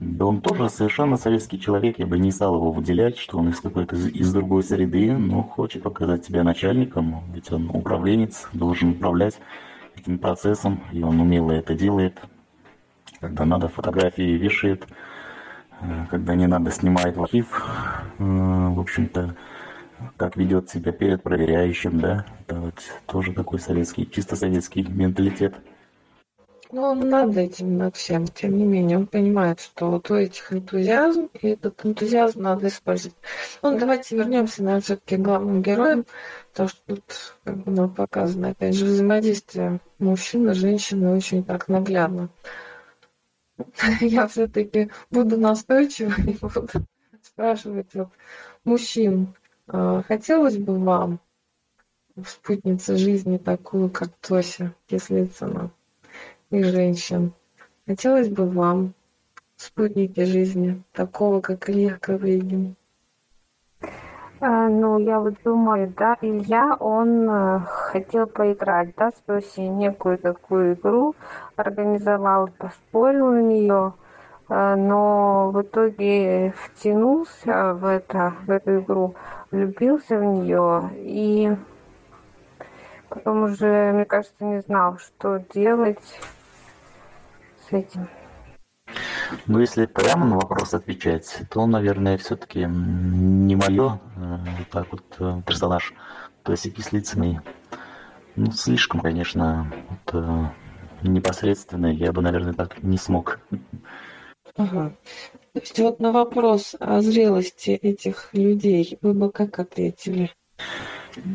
да 0.00 0.26
он 0.26 0.40
тоже 0.40 0.68
совершенно 0.68 1.16
советский 1.16 1.60
человек, 1.60 1.98
я 1.98 2.06
бы 2.06 2.18
не 2.18 2.32
стал 2.32 2.56
его 2.56 2.72
выделять, 2.72 3.16
что 3.16 3.38
он 3.38 3.50
из 3.50 3.60
какой-то 3.60 3.94
из 3.94 4.32
другой 4.32 4.64
среды, 4.64 5.12
но 5.12 5.42
хочет 5.42 5.82
показать 5.82 6.24
себя 6.24 6.42
начальником, 6.42 7.22
ведь 7.32 7.52
он 7.52 7.70
управленец, 7.70 8.48
должен 8.52 8.90
управлять 8.90 9.38
этим 9.96 10.18
процессом, 10.18 10.82
и 10.92 11.02
он 11.02 11.20
умело 11.20 11.52
это 11.52 11.74
делает. 11.74 12.20
Когда 13.20 13.44
надо, 13.44 13.68
фотографии 13.68 14.36
вешает, 14.36 14.86
когда 16.10 16.34
не 16.34 16.46
надо, 16.46 16.70
снимает 16.70 17.16
в 17.16 17.22
архив. 17.22 17.46
Э, 18.18 18.22
в 18.22 18.80
общем-то, 18.80 19.34
как 20.16 20.36
ведет 20.36 20.70
себя 20.70 20.92
перед 20.92 21.22
проверяющим, 21.22 22.00
да, 22.00 22.26
это 22.40 22.56
вот 22.56 22.74
тоже 23.06 23.32
такой 23.32 23.58
советский, 23.58 24.08
чисто 24.10 24.36
советский 24.36 24.82
менталитет. 24.82 25.54
Ну, 26.74 26.82
он 26.82 27.08
над 27.08 27.36
этим, 27.36 27.78
над 27.78 27.94
всем. 27.94 28.26
Тем 28.26 28.58
не 28.58 28.64
менее, 28.64 28.98
он 28.98 29.06
понимает, 29.06 29.60
что 29.60 29.92
вот 29.92 30.10
у 30.10 30.16
этих 30.16 30.52
энтузиазм, 30.52 31.28
и 31.40 31.50
этот 31.50 31.86
энтузиазм 31.86 32.42
надо 32.42 32.66
использовать. 32.66 33.16
Ну, 33.62 33.78
давайте 33.78 34.16
вернемся, 34.16 34.62
наверное, 34.62 34.82
все-таки 34.82 35.16
главным 35.16 35.62
героям, 35.62 36.04
потому 36.50 36.68
что 36.68 36.80
тут 36.86 37.04
как 37.44 37.58
бы 37.58 37.70
нам 37.70 37.94
показано, 37.94 38.48
опять 38.48 38.74
же, 38.74 38.86
взаимодействие 38.86 39.78
мужчины, 40.00 40.52
женщины 40.54 41.14
очень 41.14 41.44
так 41.44 41.68
наглядно. 41.68 42.28
Я 44.00 44.26
все-таки 44.26 44.90
буду 45.10 45.38
настойчива 45.38 46.14
и 46.20 46.32
буду 46.32 46.68
спрашивать 47.22 47.94
вот, 47.94 48.08
мужчин, 48.64 49.34
а, 49.66 50.02
хотелось 50.02 50.58
бы 50.58 50.78
вам 50.78 51.20
спутница 52.26 52.96
жизни 52.96 53.38
такую, 53.38 53.90
как 53.90 54.10
Тося, 54.20 54.74
если 54.88 55.24
цена? 55.24 55.70
и 56.50 56.62
женщин. 56.62 57.32
Хотелось 57.86 58.28
бы 58.28 58.48
вам 58.48 58.94
спутники 59.56 60.24
жизни, 60.24 60.82
такого, 60.92 61.40
как 61.40 61.68
Илья 61.68 61.98
Ковригин? 61.98 62.76
А, 64.46 64.68
ну, 64.68 64.98
я 64.98 65.20
вот 65.20 65.36
думаю, 65.42 65.90
да, 65.96 66.18
Илья, 66.20 66.76
он 66.78 67.30
э, 67.30 67.60
хотел 67.60 68.26
поиграть, 68.26 68.94
да, 68.94 69.10
с 69.26 69.56
некую 69.56 70.18
такую 70.18 70.74
игру, 70.74 71.14
организовал, 71.56 72.50
поспорил 72.58 73.28
на 73.30 73.40
нее, 73.40 73.94
э, 74.50 74.74
но 74.74 75.50
в 75.50 75.62
итоге 75.62 76.52
втянулся 76.58 77.72
в, 77.72 77.86
это, 77.86 78.34
в 78.46 78.50
эту 78.50 78.80
игру, 78.80 79.14
влюбился 79.50 80.18
в 80.18 80.24
нее 80.24 80.90
и 80.96 81.56
потом 83.08 83.44
уже, 83.44 83.92
мне 83.94 84.04
кажется, 84.04 84.44
не 84.44 84.60
знал, 84.60 84.98
что 84.98 85.38
делать 85.54 86.20
с 87.66 87.72
этим. 87.72 88.08
Ну, 89.46 89.60
если 89.60 89.86
прямо 89.86 90.26
на 90.26 90.36
вопрос 90.36 90.74
отвечать, 90.74 91.42
то, 91.50 91.66
наверное, 91.66 92.16
все-таки 92.16 92.60
не 92.60 93.56
мое, 93.56 94.00
э, 94.16 94.36
вот 94.58 94.68
так 94.70 94.86
вот, 94.92 95.02
э, 95.18 95.42
персонаж, 95.46 95.94
то 96.42 96.52
есть 96.52 96.72
Кислицыный. 96.74 97.40
Ну, 98.36 98.50
слишком, 98.52 99.00
конечно, 99.00 99.72
вот, 99.88 100.14
э, 100.14 100.46
непосредственно 101.02 101.86
я 101.86 102.12
бы, 102.12 102.22
наверное, 102.22 102.54
так 102.54 102.82
не 102.82 102.96
смог. 102.96 103.40
Ага. 104.56 104.92
То 105.52 105.60
есть 105.60 105.78
вот 105.78 106.00
на 106.00 106.12
вопрос 106.12 106.74
о 106.80 107.00
зрелости 107.00 107.70
этих 107.70 108.30
людей 108.32 108.98
вы 109.02 109.14
бы 109.14 109.30
как 109.30 109.58
ответили? 109.58 110.30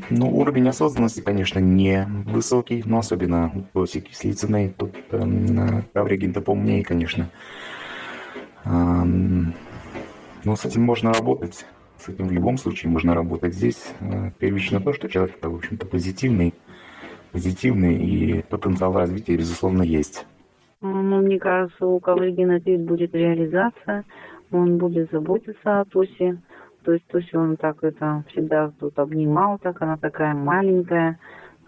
Ну, 0.10 0.36
уровень 0.38 0.68
осознанности, 0.68 1.22
конечно, 1.22 1.60
не 1.60 2.06
высокий, 2.26 2.84
но 2.86 3.00
особенно 3.00 3.66
у 3.74 3.86
Кислицыной. 3.86 4.76
Тут 4.78 4.94
э, 5.12 5.82
Ковригин-то 5.94 6.42
поумнее, 6.42 6.84
конечно. 6.84 7.24
Э, 7.24 7.68
но 8.65 10.56
с 10.56 10.65
этим 10.65 10.84
можно 10.84 11.13
работать. 11.13 11.65
С 11.98 12.08
этим 12.08 12.28
в 12.28 12.32
любом 12.32 12.58
случае 12.58 12.91
можно 12.91 13.13
работать. 13.13 13.54
Здесь 13.54 13.93
э, 14.00 14.32
первично 14.39 14.80
то, 14.80 14.93
что 14.93 15.10
человек, 15.10 15.36
в 15.41 15.56
общем-то, 15.56 15.86
позитивный, 15.86 16.54
позитивный, 17.34 17.95
и 17.95 18.41
потенциал 18.43 18.93
развития, 18.93 19.36
безусловно, 19.36 19.84
есть. 19.84 20.26
Ну, 20.82 21.22
мне 21.22 21.39
кажется, 21.39 21.86
у 21.86 22.00
Ковригина 22.00 22.60
здесь 22.60 22.80
будет 22.80 23.13
реализация, 23.13 24.06
он 24.50 24.78
будет 24.78 25.12
заботиться 25.12 25.82
о 25.82 25.86
Тосе, 25.86 26.38
то 26.84 26.93
есть, 26.93 27.06
есть 27.13 27.36
он 27.36 27.58
так 27.58 27.84
это 27.84 28.24
всегда 28.30 28.72
тут 28.80 28.98
обнимал, 28.98 29.60
так 29.60 29.82
она 29.82 29.98
такая 29.98 30.34
маленькая. 30.34 31.19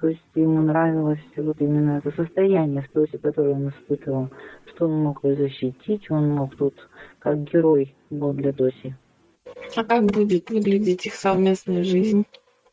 То 0.01 0.07
есть 0.07 0.21
ему 0.33 0.61
нравилось 0.63 1.19
вот 1.37 1.61
именно 1.61 1.99
это 1.99 2.11
состояние, 2.11 2.81
в 2.81 2.89
Тосе, 2.89 3.19
которое 3.19 3.53
он 3.53 3.69
испытывал, 3.69 4.29
что 4.65 4.85
он 4.85 5.03
мог 5.03 5.23
ее 5.23 5.35
защитить, 5.35 6.09
он 6.09 6.31
мог 6.31 6.55
тут 6.55 6.73
как 7.19 7.43
герой 7.43 7.95
был 8.09 8.33
для 8.33 8.51
Тоси. 8.51 8.95
А 9.75 9.83
как 9.83 10.05
будет 10.05 10.49
выглядеть 10.49 11.05
их 11.05 11.13
совместная 11.13 11.83
жизнь? 11.83 12.25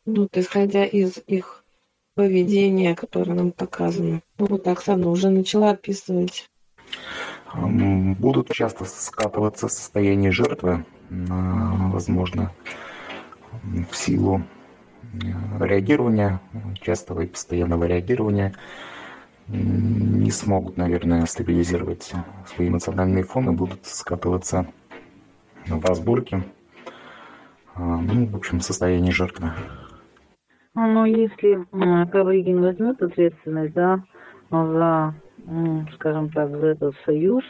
Ну, 0.05 0.23
вот 0.23 0.35
исходя 0.37 0.85
из 0.85 1.19
их 1.27 1.63
поведения, 2.15 2.95
которое 2.95 3.35
нам 3.35 3.51
показано. 3.51 4.21
Ну, 4.39 4.47
вот 4.47 4.67
Оксана 4.67 5.07
уже 5.09 5.29
начала 5.29 5.69
описывать. 5.69 6.49
Будут 7.53 8.49
часто 8.49 8.85
скатываться 8.85 9.67
в 9.67 9.71
состояние 9.71 10.31
жертвы, 10.31 10.83
возможно, 11.09 12.51
в 13.63 13.95
силу 13.95 14.41
реагирования, 15.59 16.39
частого 16.81 17.21
и 17.21 17.27
постоянного 17.27 17.85
реагирования, 17.85 18.53
не 19.47 20.29
смогут, 20.31 20.77
наверное, 20.77 21.25
стабилизировать 21.25 22.13
свои 22.45 22.69
эмоциональные 22.69 23.23
фоны, 23.23 23.51
будут 23.51 23.85
скатываться 23.85 24.67
в 25.65 25.83
разборки, 25.85 26.43
а, 27.73 27.97
ну, 27.97 28.27
в 28.27 28.35
общем, 28.35 28.59
состояние 28.59 29.11
жертвы. 29.11 29.51
Ну, 30.75 31.05
если 31.05 31.65
Ковригин 32.11 32.61
возьмет 32.61 33.01
ответственность, 33.01 33.73
да, 33.73 34.03
за, 34.51 35.15
скажем 35.95 36.29
так, 36.29 36.51
за 36.51 36.67
этот 36.67 36.95
союз, 37.05 37.43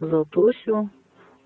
за 0.00 0.24
Тосю, 0.24 0.90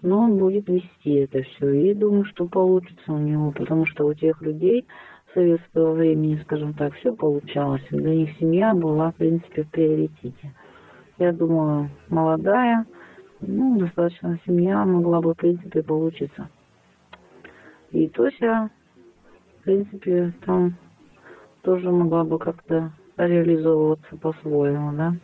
но 0.02 0.20
он 0.20 0.38
будет 0.38 0.68
вести 0.68 1.12
это 1.12 1.42
все. 1.42 1.70
И 1.72 1.94
думаю, 1.94 2.24
что 2.24 2.46
получится 2.46 3.12
у 3.12 3.18
него, 3.18 3.50
потому 3.52 3.86
что 3.86 4.06
у 4.06 4.14
тех 4.14 4.40
людей 4.40 4.86
советского 5.34 5.92
времени, 5.92 6.40
скажем 6.44 6.74
так, 6.74 6.94
все 6.94 7.14
получалось. 7.14 7.82
Для 7.90 8.14
них 8.14 8.36
семья 8.38 8.74
была, 8.74 9.12
в 9.12 9.16
принципе, 9.16 9.62
в 9.62 9.70
приоритете. 9.70 10.52
Я 11.18 11.32
думаю, 11.32 11.90
молодая, 12.08 12.86
ну, 13.40 13.78
достаточно 13.78 14.38
семья 14.46 14.84
могла 14.84 15.20
бы, 15.20 15.34
в 15.34 15.36
принципе, 15.36 15.82
получиться. 15.82 16.48
И 17.90 18.08
Тося, 18.08 18.70
в 19.60 19.64
принципе, 19.64 20.32
там 20.44 20.76
тоже 21.62 21.90
могла 21.90 22.24
бы 22.24 22.38
как-то 22.38 22.92
реализовываться 23.16 24.16
по-своему, 24.16 24.92
да? 24.92 25.14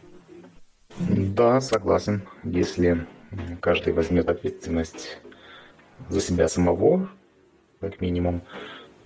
Да, 1.35 1.61
согласен. 1.61 2.23
Если 2.43 3.07
каждый 3.61 3.93
возьмет 3.93 4.29
ответственность 4.29 5.21
за 6.09 6.21
себя 6.21 6.49
самого, 6.49 7.09
как 7.81 8.01
минимум, 8.01 8.43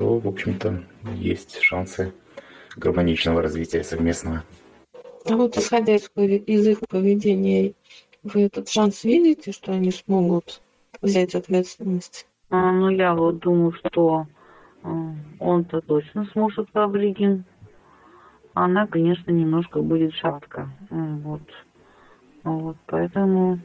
то, 0.00 0.18
в 0.18 0.26
общем-то, 0.26 0.82
есть 1.14 1.60
шансы 1.60 2.14
гармоничного 2.74 3.42
развития 3.42 3.84
совместного. 3.84 4.42
А 5.28 5.36
вот 5.36 5.58
исходя 5.58 5.94
из, 5.94 6.10
из 6.16 6.66
их 6.66 6.80
поведения, 6.88 7.74
вы 8.22 8.44
этот 8.44 8.70
шанс 8.70 9.04
видите, 9.04 9.52
что 9.52 9.72
они 9.72 9.90
смогут 9.90 10.62
взять 11.02 11.34
ответственность? 11.34 12.26
А, 12.48 12.72
ну, 12.72 12.88
я 12.88 13.14
вот 13.14 13.40
думаю, 13.40 13.72
что 13.72 14.26
а, 14.82 15.14
он-то 15.38 15.82
точно 15.82 16.24
сможет 16.32 16.70
Ковригин. 16.72 17.44
Она, 18.54 18.86
конечно, 18.86 19.30
немножко 19.30 19.82
будет 19.82 20.14
шатка. 20.14 20.70
Вот. 20.88 21.42
Вот, 22.42 22.78
поэтому, 22.86 23.58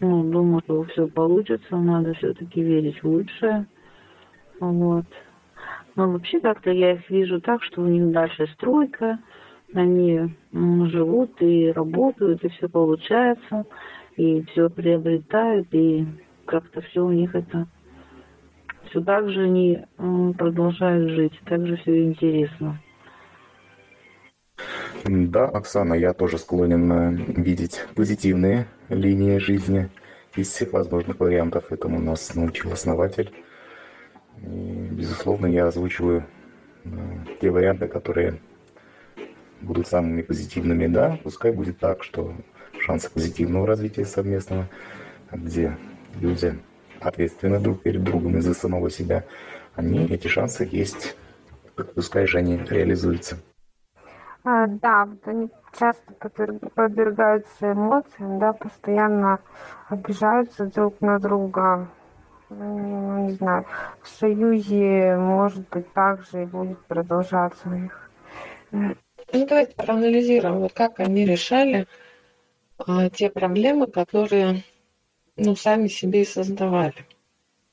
ну, 0.00 0.24
думаю, 0.24 0.60
что 0.64 0.82
все 0.86 1.06
получится. 1.06 1.76
Надо 1.76 2.14
все-таки 2.14 2.60
верить 2.60 3.00
в 3.00 3.06
лучшее. 3.06 3.68
Вот. 4.72 5.06
Но 5.96 6.10
вообще 6.10 6.40
как-то 6.40 6.70
я 6.70 6.92
их 6.92 7.08
вижу 7.10 7.40
так, 7.40 7.62
что 7.62 7.82
у 7.82 7.86
них 7.86 8.10
дальше 8.10 8.46
стройка, 8.54 9.18
они 9.72 10.34
живут 10.52 11.40
и 11.40 11.70
работают, 11.70 12.44
и 12.44 12.48
все 12.48 12.68
получается, 12.68 13.64
и 14.16 14.42
все 14.50 14.68
приобретают, 14.70 15.68
и 15.72 16.06
как-то 16.46 16.80
все 16.80 17.04
у 17.04 17.10
них 17.10 17.34
это 17.34 17.66
все 18.88 19.02
так 19.02 19.28
же 19.28 19.44
они 19.44 19.84
продолжают 20.38 21.10
жить, 21.10 21.40
так 21.46 21.66
же 21.66 21.76
все 21.78 22.04
интересно. 22.04 22.80
Да, 25.04 25.46
Оксана, 25.46 25.94
я 25.94 26.14
тоже 26.14 26.38
склонен 26.38 26.92
э, 26.92 27.10
видеть 27.42 27.84
позитивные 27.94 28.66
линии 28.88 29.38
жизни 29.38 29.90
из 30.34 30.48
всех 30.48 30.72
возможных 30.72 31.20
вариантов. 31.20 31.70
Этому 31.70 32.00
нас 32.00 32.34
научил 32.34 32.72
основатель. 32.72 33.30
И, 34.42 34.88
безусловно, 34.90 35.46
я 35.46 35.66
озвучиваю 35.66 36.24
э, 36.84 36.88
те 37.40 37.50
варианты, 37.50 37.88
которые 37.88 38.40
будут 39.60 39.86
самыми 39.86 40.22
позитивными. 40.22 40.86
Да, 40.86 41.18
пускай 41.22 41.52
будет 41.52 41.78
так, 41.78 42.02
что 42.02 42.34
шансы 42.78 43.10
позитивного 43.10 43.66
развития 43.66 44.04
совместного, 44.04 44.68
где 45.32 45.76
люди 46.20 46.58
ответственны 47.00 47.60
друг 47.60 47.82
перед 47.82 48.02
другом 48.02 48.38
и 48.38 48.40
за 48.40 48.54
самого 48.54 48.90
себя, 48.90 49.24
они, 49.74 50.06
эти 50.06 50.28
шансы 50.28 50.68
есть. 50.70 51.16
Пускай 51.94 52.26
же 52.26 52.38
они 52.38 52.58
реализуются. 52.68 53.36
А, 54.44 54.66
да, 54.66 55.08
они 55.24 55.50
часто 55.78 56.12
подвергаются 56.74 57.72
эмоциям, 57.72 58.38
да, 58.38 58.52
постоянно 58.52 59.40
обижаются 59.88 60.66
друг 60.66 61.00
на 61.00 61.18
друга. 61.18 61.88
Ну, 62.50 63.26
не 63.26 63.32
знаю, 63.32 63.66
в 64.02 64.08
союзе, 64.08 65.16
может 65.16 65.68
быть, 65.70 65.92
так 65.92 66.22
же 66.24 66.42
и 66.42 66.46
будет 66.46 66.78
продолжаться 66.86 67.68
у 67.68 67.72
них. 67.72 68.10
Ну, 68.70 68.94
давайте 69.32 69.74
проанализируем, 69.74 70.60
вот 70.60 70.72
как 70.72 71.00
они 71.00 71.24
решали 71.24 71.86
а, 72.78 73.08
те 73.10 73.30
проблемы, 73.30 73.86
которые 73.86 74.62
ну, 75.36 75.56
сами 75.56 75.88
себе 75.88 76.22
и 76.22 76.26
создавали. 76.26 77.06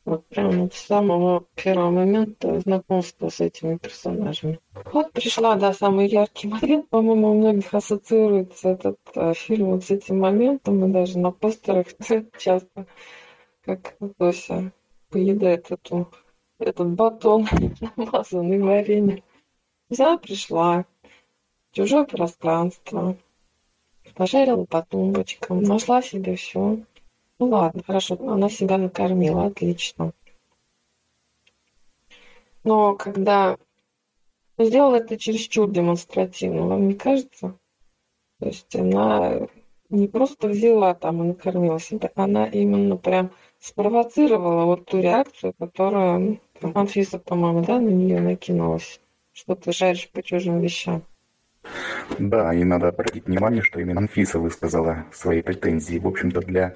Вот 0.03 0.25
прямо 0.27 0.67
с 0.71 0.77
самого 0.77 1.45
первого 1.55 1.91
момента 1.91 2.59
знакомства 2.61 3.29
с 3.29 3.39
этими 3.39 3.77
персонажами. 3.77 4.59
Вот 4.91 5.11
пришла, 5.11 5.55
да, 5.55 5.73
самый 5.73 6.07
яркий 6.07 6.47
момент. 6.47 6.89
По-моему, 6.89 7.31
у 7.31 7.37
многих 7.37 7.71
ассоциируется 7.71 8.69
этот 8.69 8.97
э, 9.13 9.33
фильм 9.35 9.71
вот 9.71 9.83
с 9.83 9.91
этим 9.91 10.19
моментом. 10.19 10.83
И 10.83 10.91
даже 10.91 11.19
на 11.19 11.29
постерах 11.31 11.85
часто, 12.39 12.87
как 13.63 13.95
Тося 14.17 14.71
поедает 15.09 15.71
эту, 15.71 16.11
этот 16.59 16.89
батон, 16.89 17.47
намазанный 17.95 18.59
вареньем. 18.59 19.23
Взяла, 19.89 20.17
пришла 20.17 20.85
в 21.71 21.75
чужое 21.75 22.05
пространство, 22.05 23.17
пожарила 24.15 24.65
по 24.65 24.81
тумбочкам, 24.81 25.63
нашла 25.63 26.01
себе 26.01 26.35
все, 26.35 26.79
ну 27.39 27.49
ладно, 27.49 27.83
хорошо, 27.83 28.17
она 28.29 28.49
себя 28.49 28.77
накормила, 28.77 29.45
отлично. 29.45 30.13
Но 32.63 32.95
когда 32.95 33.57
сделала 34.57 34.97
это 34.97 35.17
чересчур 35.17 35.69
демонстративно, 35.69 36.67
вам 36.67 36.87
не 36.87 36.93
кажется? 36.93 37.57
То 38.39 38.45
есть 38.45 38.75
она 38.75 39.47
не 39.89 40.07
просто 40.07 40.47
взяла 40.47 40.93
там 40.93 41.21
и 41.23 41.27
накормила 41.27 41.79
себя, 41.79 42.11
она 42.15 42.45
именно 42.47 42.97
прям 42.97 43.31
спровоцировала 43.61 44.65
вот 44.65 44.85
ту 44.85 44.99
реакцию, 44.99 45.53
которая 45.57 46.39
Анфиса, 46.61 47.19
по-моему, 47.19 47.63
да, 47.63 47.79
на 47.79 47.89
нее 47.89 48.19
накинулась, 48.19 48.99
что 49.31 49.55
ты 49.55 49.71
жаришь 49.71 50.09
по 50.09 50.21
чужим 50.23 50.59
вещам. 50.59 51.03
Да, 52.17 52.53
и 52.53 52.63
надо 52.63 52.87
обратить 52.87 53.27
внимание, 53.27 53.61
что 53.61 53.79
именно 53.79 54.01
Анфиса 54.01 54.39
высказала 54.39 55.05
свои 55.13 55.41
претензии. 55.43 55.99
В 55.99 56.07
общем-то, 56.07 56.41
для 56.41 56.73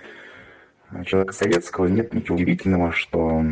человека 1.06 1.34
советского 1.34 1.88
нет 1.88 2.13
ничего 2.13 2.36
удивительного, 2.36 2.91
что 2.91 3.43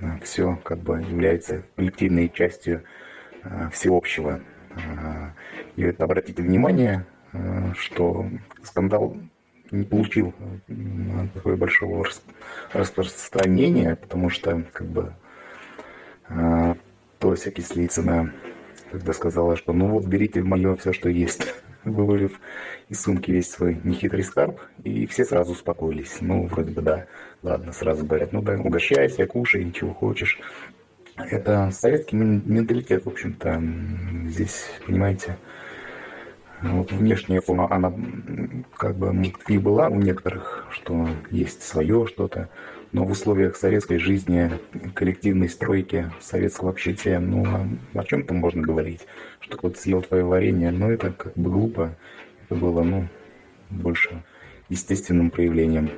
э, 0.00 0.06
все 0.22 0.58
как 0.64 0.78
бы 0.78 1.00
является 1.00 1.62
коллективной 1.76 2.28
частью 2.28 2.82
э, 3.44 3.70
всеобщего. 3.72 4.40
Э, 4.74 5.30
и 5.76 5.82
это 5.82 6.04
обратите 6.04 6.42
внимание, 6.42 7.06
что 7.78 8.26
скандал 8.62 9.16
не 9.72 9.84
получил 9.84 10.32
такого 11.34 11.56
большого 11.56 12.06
распространения, 12.72 13.96
потому 13.96 14.30
что 14.30 14.64
как 14.72 14.86
бы 14.86 15.12
Тося 17.18 17.50
Кислицына 17.50 18.32
когда 18.92 19.14
сказала, 19.14 19.56
что 19.56 19.72
ну 19.72 19.88
вот 19.88 20.04
берите 20.04 20.42
мое 20.42 20.76
все, 20.76 20.92
что 20.92 21.08
есть 21.08 21.54
вывалив 21.84 22.38
из 22.90 23.00
сумки 23.00 23.30
весь 23.30 23.50
свой 23.50 23.80
нехитрый 23.82 24.22
скарб, 24.22 24.60
и 24.84 25.06
все 25.06 25.24
сразу 25.24 25.52
успокоились. 25.52 26.18
Ну, 26.20 26.46
вроде 26.46 26.72
бы 26.72 26.82
да, 26.82 27.06
ладно, 27.42 27.72
сразу 27.72 28.04
говорят, 28.04 28.32
ну 28.32 28.42
да, 28.42 28.54
угощайся, 28.54 29.26
кушай, 29.26 29.64
ничего 29.64 29.94
хочешь. 29.94 30.38
Это 31.16 31.70
советский 31.72 32.16
менталитет, 32.16 33.04
в 33.04 33.08
общем-то, 33.08 33.62
здесь, 34.28 34.64
понимаете, 34.86 35.36
вот 36.62 36.92
внешняя 36.92 37.40
форма, 37.40 37.72
она 37.72 37.92
как 38.76 38.96
бы 38.96 39.14
и 39.48 39.58
была 39.58 39.88
у 39.88 39.96
некоторых, 39.96 40.66
что 40.70 41.08
есть 41.30 41.62
свое 41.62 42.06
что-то, 42.06 42.48
но 42.92 43.04
в 43.04 43.10
условиях 43.10 43.56
советской 43.56 43.98
жизни, 43.98 44.50
коллективной 44.94 45.48
стройки, 45.48 46.10
советского 46.20 46.70
общения, 46.70 47.18
ну, 47.18 47.44
а 47.46 47.66
о 47.98 48.04
чем 48.04 48.24
там 48.24 48.38
можно 48.38 48.62
говорить? 48.62 49.00
Что 49.40 49.56
кто-то 49.56 49.78
съел 49.78 50.02
твое 50.02 50.24
варенье, 50.24 50.70
ну, 50.70 50.90
это 50.90 51.10
как 51.10 51.34
бы 51.34 51.50
глупо. 51.50 51.96
Это 52.44 52.54
было, 52.54 52.82
ну, 52.82 53.08
больше 53.70 54.22
естественным 54.68 55.30
проявлением. 55.30 55.90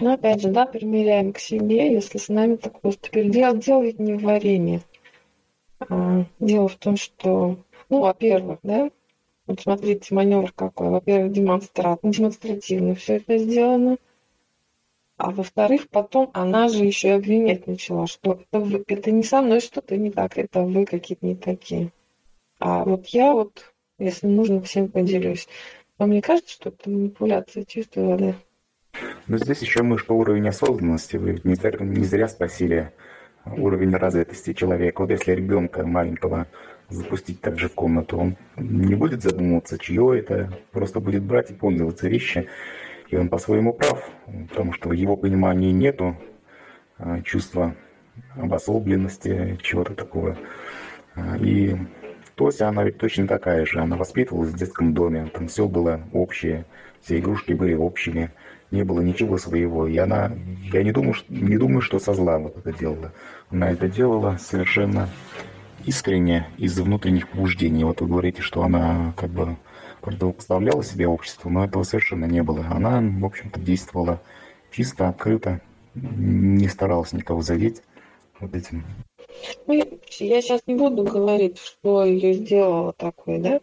Ну, 0.00 0.12
опять 0.12 0.42
же, 0.42 0.48
да, 0.48 0.66
примеряем 0.66 1.32
к 1.32 1.38
себе, 1.38 1.92
если 1.92 2.18
с 2.18 2.28
нами 2.28 2.56
такое. 2.56 2.92
Теперь 2.92 3.30
дело, 3.30 3.56
дело 3.56 3.82
ведь 3.82 3.98
не 3.98 4.14
в 4.14 4.22
варенье. 4.22 4.82
А, 5.78 6.24
дело 6.38 6.68
в 6.68 6.76
том, 6.76 6.96
что, 6.96 7.58
ну, 7.88 8.00
во-первых, 8.00 8.58
да, 8.62 8.90
вот 9.46 9.60
смотрите, 9.60 10.14
маневр 10.14 10.52
какой. 10.52 10.88
Во-первых, 10.88 11.32
демонстрат, 11.32 12.00
демонстративно 12.02 12.94
все 12.94 13.16
это 13.16 13.38
сделано. 13.38 13.98
А 15.16 15.30
во-вторых, 15.30 15.88
потом 15.90 16.30
она 16.32 16.68
же 16.68 16.84
еще 16.84 17.08
и 17.08 17.12
обвинять 17.12 17.66
начала, 17.66 18.06
что 18.06 18.40
это, 18.50 18.82
это 18.88 19.10
не 19.12 19.22
со 19.22 19.42
мной 19.42 19.60
что-то 19.60 19.96
не 19.96 20.10
так, 20.10 20.38
это 20.38 20.62
вы 20.62 20.86
какие-то 20.86 21.24
не 21.24 21.36
такие. 21.36 21.92
А 22.58 22.84
вот 22.84 23.06
я 23.08 23.32
вот, 23.32 23.72
если 23.98 24.26
нужно, 24.26 24.60
всем 24.62 24.88
поделюсь. 24.88 25.46
Вам 25.98 26.10
не 26.10 26.20
кажется, 26.20 26.52
что 26.52 26.70
это 26.70 26.90
манипуляция 26.90 27.64
чистой 27.64 28.04
воды? 28.04 28.34
Ну, 29.28 29.38
здесь 29.38 29.60
еще 29.62 29.82
мышка 29.82 30.12
уровень 30.12 30.48
осознанности. 30.48 31.16
Вы 31.16 31.40
не 31.44 31.54
зря, 31.54 31.78
не 31.78 32.04
зря 32.04 32.28
спросили 32.28 32.92
уровень 33.44 33.94
развитости 33.94 34.52
человека. 34.52 35.02
Вот 35.02 35.10
если 35.10 35.32
ребенка 35.32 35.86
маленького 35.86 36.48
запустить 36.88 37.40
также 37.40 37.68
в 37.68 37.74
комнату, 37.74 38.18
он 38.18 38.36
не 38.56 38.94
будет 38.94 39.22
задумываться, 39.22 39.78
чье 39.78 40.18
это, 40.18 40.52
просто 40.70 41.00
будет 41.00 41.22
брать 41.22 41.50
и 41.50 41.54
пользоваться 41.54 42.08
вещи 42.08 42.48
и 43.14 43.16
он 43.16 43.28
по-своему 43.28 43.72
прав, 43.72 44.10
потому 44.50 44.72
что 44.72 44.88
в 44.88 44.92
его 44.92 45.16
понимании 45.16 45.70
нету 45.70 46.16
а, 46.98 47.20
чувства 47.22 47.76
обособленности, 48.34 49.58
чего-то 49.62 49.94
такого. 49.94 50.36
А, 51.14 51.36
и 51.36 51.76
Тося, 52.34 52.68
она 52.68 52.82
ведь 52.82 52.98
точно 52.98 53.28
такая 53.28 53.64
же. 53.66 53.80
Она 53.80 53.96
воспитывалась 53.96 54.50
в 54.50 54.58
детском 54.58 54.94
доме, 54.94 55.30
там 55.32 55.46
все 55.46 55.68
было 55.68 56.00
общее, 56.12 56.64
все 57.02 57.18
игрушки 57.18 57.52
были 57.52 57.74
общими, 57.74 58.32
не 58.72 58.82
было 58.82 59.00
ничего 59.00 59.38
своего. 59.38 59.86
И 59.86 59.96
она, 59.96 60.32
я 60.72 60.82
не 60.82 60.90
думаю, 60.90 61.14
что, 61.14 61.32
не 61.32 61.56
думаю, 61.56 61.82
что 61.82 62.00
со 62.00 62.14
зла 62.14 62.38
вот 62.38 62.56
это 62.58 62.76
делала. 62.76 63.12
Она 63.50 63.70
это 63.70 63.88
делала 63.88 64.38
совершенно 64.40 65.08
искренне 65.86 66.48
из 66.58 66.78
внутренних 66.78 67.28
побуждений. 67.28 67.84
Вот 67.84 68.00
вы 68.00 68.08
говорите, 68.08 68.42
что 68.42 68.62
она 68.62 69.12
как 69.16 69.30
бы 69.30 69.56
противопоставляла 70.00 70.84
себе 70.84 71.08
обществу, 71.08 71.50
но 71.50 71.64
этого 71.64 71.82
совершенно 71.82 72.26
не 72.26 72.42
было. 72.42 72.66
Она, 72.70 73.00
в 73.00 73.24
общем-то, 73.24 73.60
действовала 73.60 74.20
чисто, 74.70 75.08
открыто, 75.08 75.60
не 75.94 76.68
старалась 76.68 77.12
никого 77.12 77.40
задеть 77.42 77.82
вот 78.40 78.54
этим. 78.54 78.84
Ну, 79.66 79.74
я 79.74 80.42
сейчас 80.42 80.62
не 80.66 80.74
буду 80.74 81.04
говорить, 81.04 81.58
что 81.58 82.04
ее 82.04 82.34
сделало 82.34 82.92
такой, 82.92 83.38
да? 83.38 83.60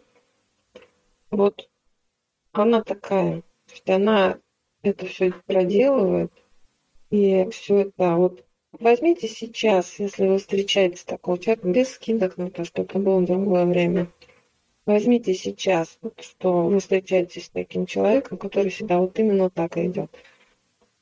Вот 1.30 1.68
она 2.52 2.82
такая. 2.82 3.40
То 3.40 3.72
есть 3.72 3.90
она 3.90 4.38
это 4.82 5.06
все 5.06 5.32
проделывает, 5.46 6.32
и 7.10 7.48
все 7.50 7.78
это 7.80 8.16
вот 8.16 8.44
возьмите 8.78 9.28
сейчас, 9.28 9.98
если 9.98 10.26
вы 10.26 10.38
встречаете 10.38 11.02
такого 11.04 11.38
человека, 11.38 11.68
без 11.68 11.92
скидок 11.92 12.36
на 12.36 12.50
то, 12.50 12.64
что 12.64 12.82
это 12.82 12.98
было 12.98 13.22
другое 13.22 13.66
время. 13.66 14.08
Возьмите 14.84 15.34
сейчас, 15.34 15.98
вот, 16.02 16.20
что 16.20 16.66
вы 16.66 16.80
встречаетесь 16.80 17.46
с 17.46 17.50
таким 17.50 17.86
человеком, 17.86 18.36
который 18.36 18.70
всегда 18.70 18.98
вот 18.98 19.16
именно 19.18 19.48
так 19.48 19.76
идет. 19.76 20.10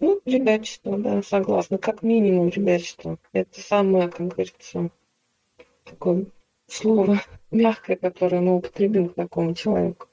Ну, 0.00 0.20
ребячество, 0.24 0.98
да, 0.98 1.22
согласна. 1.22 1.78
Как 1.78 2.02
минимум 2.02 2.48
ребячество. 2.48 3.18
Это 3.33 3.61
самое, 3.61 4.09
как 4.09 4.28
говорится, 4.28 4.90
такое 5.85 6.26
слово 6.66 7.20
мягкое, 7.50 7.96
которое 7.96 8.40
мы 8.40 8.56
употребим 8.56 9.09
к 9.09 9.14
такому 9.14 9.54
человеку. 9.54 10.06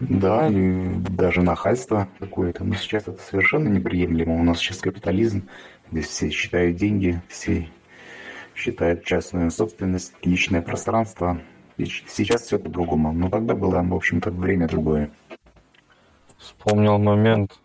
Да, 0.00 0.48
и 0.48 0.94
даже 1.10 1.42
нахальство 1.42 2.08
какое-то. 2.18 2.64
Но 2.64 2.74
сейчас 2.74 3.04
это 3.06 3.20
совершенно 3.22 3.68
неприемлемо. 3.68 4.40
У 4.40 4.42
нас 4.42 4.58
сейчас 4.58 4.78
капитализм, 4.78 5.48
здесь 5.92 6.08
все 6.08 6.30
считают 6.30 6.76
деньги, 6.76 7.20
все 7.28 7.68
считают 8.54 9.04
частную 9.04 9.50
собственность, 9.50 10.14
личное 10.22 10.62
пространство. 10.62 11.40
И 11.76 11.84
сейчас 11.84 12.42
все 12.42 12.58
по-другому. 12.58 13.12
Но 13.12 13.30
тогда 13.30 13.54
было, 13.54 13.82
в 13.82 13.94
общем-то, 13.94 14.30
время 14.30 14.68
другое. 14.68 15.10
Вспомнил 16.38 16.98
момент, 16.98 17.60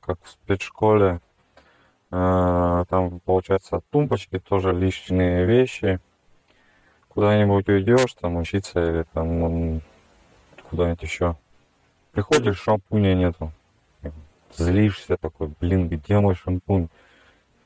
как 0.00 0.18
в 0.22 0.30
спецшколе. 0.30 1.20
Э, 2.10 2.84
там, 2.88 3.20
получается, 3.20 3.82
тумбочки 3.90 4.38
тоже 4.38 4.72
личные 4.72 5.44
вещи. 5.44 6.00
Куда-нибудь 7.08 7.68
уйдешь, 7.68 8.14
там 8.14 8.36
учиться 8.36 8.80
или 8.80 9.04
там 9.12 9.80
куда-нибудь 10.70 11.02
еще. 11.02 11.36
Приходишь, 12.12 12.60
шампуня 12.60 13.14
нету. 13.14 13.52
Злишься 14.56 15.16
такой, 15.16 15.52
блин, 15.60 15.88
где 15.88 16.18
мой 16.18 16.34
шампунь? 16.34 16.88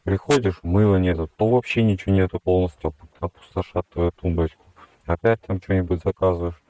Приходишь, 0.08 0.58
мыла 0.62 0.96
нету, 0.96 1.28
то 1.36 1.46
вообще 1.46 1.82
ничего 1.82 2.14
нету, 2.14 2.40
полностью 2.40 2.94
опустошат 3.20 3.86
твою 3.90 4.10
тумбочку. 4.10 4.64
Опять 5.04 5.42
там 5.42 5.60
что-нибудь 5.60 6.00
заказываешь. 6.02 6.62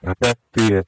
Опять 0.00 0.38
ты. 0.50 0.86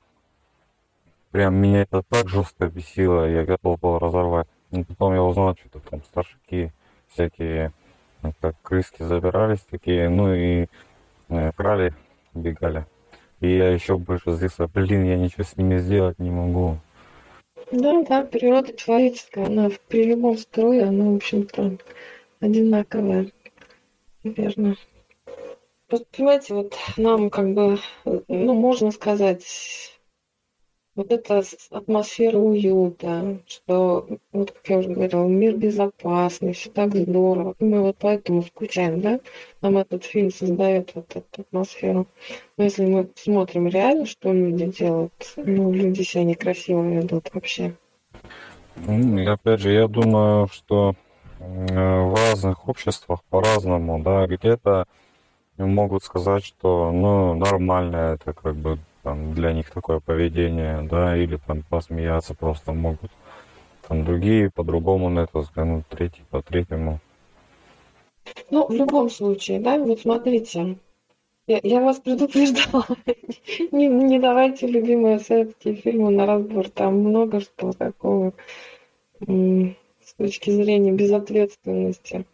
Прям 1.31 1.57
меня 1.57 1.83
это 1.83 2.03
так 2.03 2.31
жестко 2.31 2.67
бесило, 2.67 3.29
я 3.29 3.45
готов 3.45 3.79
был 3.79 3.99
разорвать. 3.99 4.49
Но 4.71 4.85
потом 4.85 5.13
я 5.13 5.23
узнал, 5.23 5.55
что 5.55 5.81
там 5.81 6.03
старшики 6.03 6.73
всякие, 7.09 7.75
как 8.41 8.55
крыски 8.63 9.03
забирались 9.03 9.61
такие, 9.71 10.09
ну 10.09 10.33
и 10.33 10.67
э, 11.29 11.53
крали, 11.53 11.95
бегали. 12.33 12.87
И 13.41 13.55
я 13.55 13.69
еще 13.69 13.99
больше 13.99 14.33
злился, 14.33 14.67
блин, 14.67 15.05
я 15.05 15.19
ничего 15.19 15.45
с 15.45 15.59
ними 15.59 15.77
сделать 15.77 16.19
не 16.19 16.31
могу. 16.31 16.79
Да, 17.73 18.03
да, 18.03 18.23
природа 18.23 18.75
человеческая, 18.77 19.47
она 19.47 19.71
при 19.89 20.05
любом 20.05 20.37
строе, 20.37 20.87
она, 20.87 21.07
в 21.07 21.17
общем-то, 21.17 21.79
одинаковая. 22.41 23.33
Верно. 24.23 24.77
Просто, 25.87 26.07
понимаете, 26.15 26.55
вот 26.55 26.77
нам 26.99 27.31
как 27.31 27.55
бы, 27.55 27.79
ну, 28.05 28.55
можно 28.55 28.91
сказать, 28.91 29.92
вот 30.95 31.11
эта 31.11 31.43
атмосфера 31.71 32.37
уюта, 32.37 33.39
что, 33.47 34.07
вот 34.33 34.51
как 34.51 34.69
я 34.69 34.79
уже 34.79 34.91
говорила, 34.91 35.27
мир 35.27 35.57
безопасный, 35.57 36.53
все 36.53 36.71
так 36.71 36.95
здорово. 36.95 37.55
Мы 37.61 37.81
вот 37.81 37.97
поэтому 37.99 38.43
скучаем, 38.43 39.01
да? 39.01 39.21
Нам 39.63 39.79
этот 39.79 40.05
фильм 40.05 40.31
создает 40.31 40.95
вот 40.95 41.07
эту 41.17 41.41
атмосферу. 41.41 42.07
Но 42.57 42.65
если 42.65 42.85
мы 42.85 43.09
смотрим 43.15 43.69
реально, 43.69 44.05
что 44.07 44.33
люди 44.33 44.67
делают, 44.67 45.35
ну, 45.37 45.73
люди 45.73 46.03
себя 46.03 46.25
некрасиво 46.25 46.83
ведут 46.83 47.31
вообще. 47.33 47.75
Ну, 48.77 49.19
и 49.19 49.27
опять 49.27 49.61
же, 49.61 49.73
я 49.73 49.89
думаю, 49.89 50.49
что 50.49 50.95
в 51.39 52.15
разных 52.15 52.69
обществах 52.69 53.25
по-разному, 53.31 54.03
да, 54.03 54.27
где-то 54.27 54.87
могут 55.57 56.05
сказать, 56.05 56.45
что, 56.45 56.93
ну, 56.93 57.35
нормально 57.35 58.15
это 58.15 58.33
как 58.33 58.57
бы 58.57 58.79
там, 59.03 59.35
для 59.35 59.53
них 59.53 59.71
такое 59.71 60.01
поведение, 60.01 60.83
да, 60.83 61.17
или 61.17 61.37
там 61.37 61.63
посмеяться 61.63 62.35
просто 62.35 62.73
могут. 62.73 63.11
Там 63.89 64.05
другие 64.05 64.51
по-другому 64.51 65.09
на 65.09 65.21
это 65.21 65.39
взглянут, 65.39 65.87
третий 65.89 66.23
по-третьему. 66.31 67.01
Ну, 68.51 68.67
в 68.67 68.73
любом 68.73 69.11
случае, 69.11 69.61
да, 69.61 69.79
вот 69.79 70.01
смотрите, 70.01 70.77
я, 71.47 71.61
я 71.63 71.81
вас 71.81 71.99
предупреждала, 71.99 72.87
не, 73.73 73.89
не 73.89 74.19
давайте 74.21 74.69
любимые 74.69 75.19
советские 75.19 75.75
фильмы 75.75 76.11
на 76.11 76.27
разбор, 76.27 76.69
там 76.69 77.01
много 77.01 77.41
что 77.41 77.73
такого 77.73 78.33
с 79.27 80.15
точки 80.17 80.51
зрения 80.51 80.93
безответственности. 80.93 82.25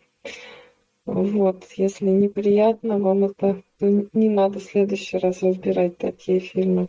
Вот, 1.11 1.65
если 1.77 2.05
неприятно 2.05 2.99
вам 2.99 3.25
это, 3.25 3.63
то 3.79 3.87
не 4.13 4.29
надо 4.29 4.59
в 4.59 4.63
следующий 4.63 5.17
раз 5.17 5.43
разбирать 5.43 5.97
такие 5.97 6.39
фильмы. 6.39 6.89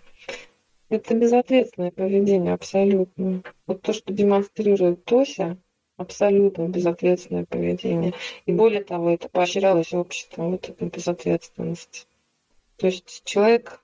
Это 0.89 1.15
безответственное 1.15 1.91
поведение, 1.91 2.53
абсолютно. 2.53 3.43
Вот 3.65 3.81
то, 3.81 3.93
что 3.93 4.11
демонстрирует 4.11 5.05
Тося, 5.05 5.57
абсолютно 5.95 6.67
безответственное 6.67 7.45
поведение. 7.45 8.13
И 8.45 8.51
более 8.51 8.83
того, 8.83 9.11
это 9.11 9.29
поощрялось 9.29 9.93
обществом, 9.93 10.51
вот 10.51 10.67
эта 10.67 10.85
безответственность. 10.85 12.05
То 12.75 12.87
есть 12.87 13.21
человек, 13.23 13.81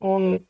он 0.00 0.44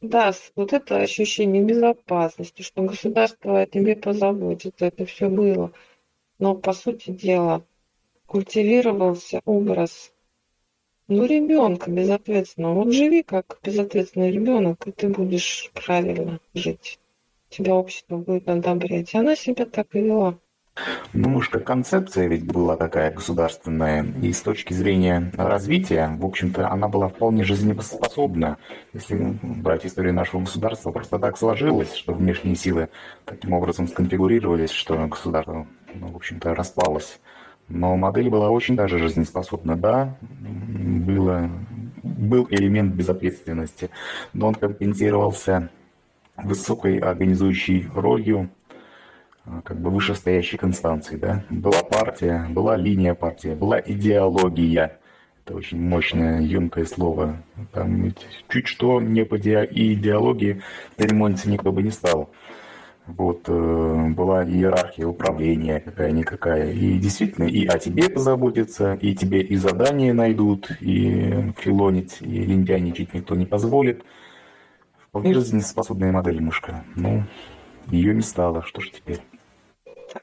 даст 0.00 0.50
вот 0.56 0.72
это 0.72 0.96
ощущение 0.96 1.62
безопасности, 1.62 2.62
что 2.62 2.80
государство 2.84 3.60
о 3.60 3.66
тебе 3.66 3.94
позаботится, 3.94 4.86
это 4.86 5.04
все 5.04 5.28
было. 5.28 5.72
Но, 6.38 6.54
по 6.54 6.72
сути 6.72 7.10
дела, 7.10 7.62
культивировался 8.26 9.40
образ 9.44 10.12
ну, 11.08 11.26
ребенка 11.26 11.90
безответственного. 11.90 12.84
Вот 12.84 12.92
живи 12.92 13.22
как 13.22 13.58
безответственный 13.62 14.30
ребенок, 14.30 14.86
и 14.86 14.92
ты 14.92 15.08
будешь 15.08 15.70
правильно 15.74 16.40
жить. 16.54 16.98
Тебя 17.50 17.74
общество 17.74 18.16
будет 18.16 18.48
одобрять. 18.48 19.12
И 19.12 19.18
она 19.18 19.36
себя 19.36 19.66
так 19.66 19.94
и 19.94 20.00
вела. 20.00 20.38
Ну, 21.12 21.28
может, 21.28 21.52
концепция 21.64 22.26
ведь 22.26 22.44
была 22.46 22.76
такая 22.76 23.12
государственная, 23.12 24.04
и 24.22 24.32
с 24.32 24.42
точки 24.42 24.72
зрения 24.72 25.30
развития, 25.36 26.16
в 26.18 26.26
общем-то, 26.26 26.68
она 26.68 26.88
была 26.88 27.08
вполне 27.08 27.44
жизнеспособна. 27.44 28.58
Если 28.92 29.38
брать 29.42 29.86
историю 29.86 30.14
нашего 30.14 30.40
государства, 30.40 30.90
просто 30.90 31.20
так 31.20 31.38
сложилось, 31.38 31.94
что 31.94 32.12
внешние 32.12 32.56
силы 32.56 32.88
таким 33.24 33.52
образом 33.52 33.86
сконфигурировались, 33.86 34.70
что 34.70 34.96
государство, 35.06 35.68
ну, 35.94 36.08
в 36.08 36.16
общем-то, 36.16 36.54
распалось. 36.56 37.20
Но 37.68 37.96
модель 37.96 38.28
была 38.28 38.50
очень 38.50 38.76
даже 38.76 38.98
жизнеспособна. 38.98 39.76
Да, 39.76 40.16
было, 40.20 41.50
был 42.02 42.46
элемент 42.50 42.94
безответственности, 42.94 43.90
но 44.32 44.48
он 44.48 44.54
компенсировался 44.54 45.70
высокой 46.36 46.98
организующей 46.98 47.88
ролью 47.94 48.50
а, 49.46 49.62
как 49.62 49.78
бы 49.80 49.90
вышестоящей 49.90 50.58
констанции. 50.58 51.16
Да? 51.16 51.44
Была 51.48 51.82
партия, 51.82 52.46
была 52.50 52.76
линия 52.76 53.14
партии, 53.14 53.54
была 53.54 53.80
идеология. 53.80 54.98
Это 55.44 55.56
очень 55.56 55.80
мощное, 55.80 56.40
емкое 56.40 56.86
слово. 56.86 57.36
Там 57.72 58.02
ведь 58.02 58.26
чуть 58.48 58.66
что 58.66 59.00
не 59.00 59.24
по 59.24 59.36
идеологии 59.36 60.62
церемониться 60.96 61.50
никто 61.50 61.70
бы 61.70 61.82
не 61.82 61.90
стал 61.90 62.30
вот, 63.06 63.48
э, 63.48 64.08
была 64.10 64.44
иерархия 64.44 65.06
управления 65.06 65.80
какая-никакая. 65.80 66.72
И 66.72 66.98
действительно, 66.98 67.44
и 67.44 67.66
о 67.66 67.78
тебе 67.78 68.08
позаботятся, 68.08 68.94
и 68.94 69.14
тебе 69.14 69.42
и 69.42 69.56
задания 69.56 70.14
найдут, 70.14 70.70
и 70.80 71.52
филонить, 71.58 72.18
и 72.20 72.44
лентяничать 72.44 73.12
никто 73.12 73.34
не 73.34 73.46
позволит. 73.46 74.04
Вполне 75.08 75.34
жизнеспособная 75.34 76.12
модель 76.12 76.40
мышка. 76.40 76.84
Ну, 76.96 77.24
ее 77.88 78.14
не 78.14 78.22
стало, 78.22 78.62
что 78.62 78.80
ж 78.80 78.90
теперь? 78.90 79.20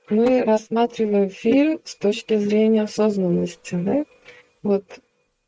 Мы 0.09 0.43
рассматриваем 0.43 1.29
фильм 1.29 1.79
с 1.83 1.95
точки 1.95 2.37
зрения 2.37 2.83
осознанности, 2.83 3.75
да? 3.75 4.05
Вот 4.63 4.85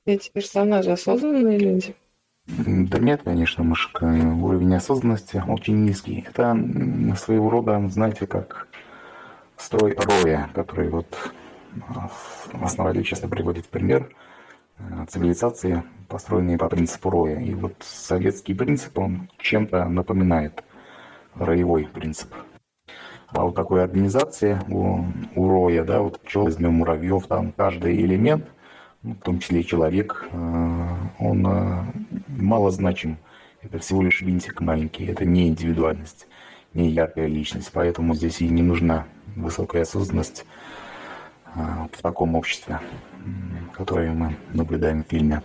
эти 0.06 0.30
персонажи 0.32 0.92
осознанные 0.92 1.58
люди. 1.58 1.96
Да 2.48 3.00
нет, 3.00 3.22
конечно, 3.24 3.64
мышка. 3.64 4.04
Уровень 4.06 4.76
осознанности 4.76 5.42
очень 5.48 5.86
низкий. 5.86 6.26
Это 6.28 6.56
своего 7.16 7.50
рода, 7.50 7.88
знаете, 7.90 8.28
как 8.28 8.68
строй 9.58 9.96
роя, 9.96 10.50
который 10.54 10.90
вот 10.90 11.08
основатель 12.62 13.04
часто 13.04 13.28
приводит 13.28 13.66
в 13.66 13.70
пример. 13.70 14.10
э, 14.80 15.06
цивилизации, 15.10 15.84
построенные 16.10 16.58
по 16.58 16.70
принципу 16.70 17.10
роя. 17.10 17.40
И 17.40 17.54
вот 17.56 17.76
советский 17.82 18.54
принцип, 18.54 18.98
он 19.00 19.30
чем-то 19.38 19.86
напоминает 19.86 20.64
роевой 21.36 21.86
принцип. 21.88 22.34
А 23.28 23.44
вот 23.44 23.56
такой 23.56 23.84
организации 23.84 24.60
у, 24.70 25.06
у 25.36 25.50
роя, 25.50 25.84
да, 25.84 26.02
вот 26.02 26.22
пчел, 26.22 26.44
возьмем 26.46 26.74
муравьев, 26.76 27.28
там 27.28 27.52
каждый 27.54 27.96
элемент, 27.98 28.46
в 29.04 29.20
том 29.20 29.40
числе 29.40 29.62
и 29.62 29.66
человек, 29.66 30.28
э, 30.32 30.88
он 31.20 31.46
э, 31.46 31.84
мало 32.28 32.72
значим. 32.72 33.18
Это 33.62 33.80
всего 33.80 34.02
лишь 34.02 34.22
винтик 34.22 34.62
маленький, 34.62 35.06
это 35.06 35.26
не 35.26 35.48
индивидуальность, 35.48 36.28
не 36.74 36.90
яркая 36.90 37.28
личность. 37.28 37.70
Поэтому 37.74 38.16
здесь 38.16 38.42
и 38.42 38.48
не 38.48 38.62
нужна 38.62 39.06
высокая 39.36 39.84
осознанность 39.84 40.46
а, 41.46 41.88
в 41.92 42.02
таком 42.02 42.36
обществе, 42.36 42.82
которое 43.72 44.12
мы 44.12 44.36
наблюдаем 44.54 45.04
в 45.04 45.08
фильме. 45.08 45.42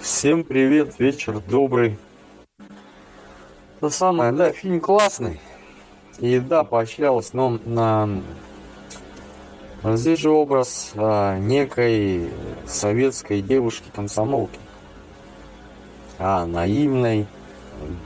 Всем 0.00 0.44
привет, 0.44 0.98
вечер 0.98 1.40
добрый. 1.40 1.98
То 3.80 3.90
самое, 3.90 4.32
да, 4.32 4.50
фильм 4.50 4.80
классный. 4.80 5.40
И 6.18 6.38
да, 6.38 6.64
поощрялось, 6.64 7.32
но 7.32 7.58
на... 7.64 8.08
здесь 9.84 10.18
же 10.18 10.30
образ 10.30 10.92
а, 10.96 11.38
некой 11.38 12.30
советской 12.66 13.42
девушки-комсомолки. 13.42 14.58
А, 16.18 16.46
наивной, 16.46 17.26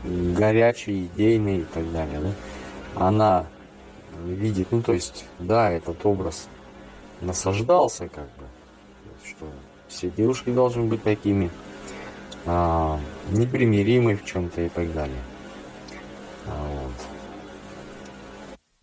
горячей, 0.04 1.06
идейной 1.06 1.60
и 1.60 1.64
так 1.64 1.90
далее. 1.92 2.20
Да? 2.20 3.06
Она 3.06 3.46
видит, 4.24 4.68
ну 4.70 4.82
то 4.82 4.92
есть, 4.92 5.24
да, 5.38 5.70
этот 5.70 6.04
образ 6.04 6.48
насаждался 7.20 8.08
как 8.08 8.24
бы, 8.24 8.44
что 9.24 9.46
все 9.88 10.10
девушки 10.10 10.50
должны 10.50 10.84
быть 10.84 11.02
такими, 11.02 11.50
а, 12.44 12.98
непримиримы 13.30 14.16
в 14.16 14.24
чем-то 14.24 14.62
и 14.62 14.68
так 14.68 14.92
далее. 14.92 15.22
А, 16.46 16.84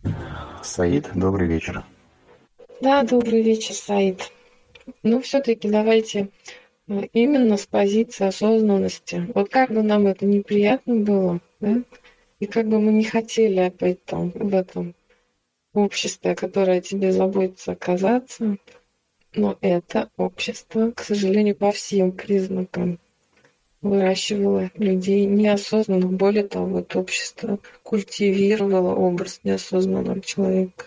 вот. 0.02 0.12
Саид, 0.62 1.10
добрый 1.14 1.46
вечер. 1.46 1.84
Да, 2.80 3.02
добрый 3.02 3.42
вечер, 3.42 3.74
Саид. 3.74 4.32
Ну, 5.02 5.20
все-таки 5.20 5.68
давайте 5.68 6.30
э, 6.88 7.02
именно 7.12 7.58
с 7.58 7.66
позиции 7.66 8.26
осознанности. 8.26 9.30
Вот 9.34 9.50
как 9.50 9.70
бы 9.70 9.82
нам 9.82 10.06
это 10.06 10.24
неприятно 10.24 10.94
было, 10.94 11.40
да? 11.60 11.82
И 12.38 12.46
как 12.46 12.68
бы 12.68 12.80
мы 12.80 12.92
не 12.92 13.04
хотели 13.04 13.58
опять 13.60 14.02
там 14.06 14.30
в 14.30 14.54
этом 14.54 14.94
обществе, 15.74 16.34
которое 16.34 16.80
тебе 16.80 17.12
заботится 17.12 17.72
оказаться, 17.72 18.56
но 19.34 19.58
это 19.60 20.08
общество, 20.16 20.90
к 20.92 21.02
сожалению, 21.02 21.56
по 21.56 21.72
всем 21.72 22.12
признакам 22.12 22.98
выращивало 23.82 24.70
людей 24.74 25.26
неосознанно. 25.26 26.06
Более 26.06 26.48
того, 26.48 26.78
это 26.78 26.98
общество 26.98 27.58
культивировало 27.82 28.94
образ 28.94 29.40
неосознанного 29.44 30.22
человека. 30.22 30.86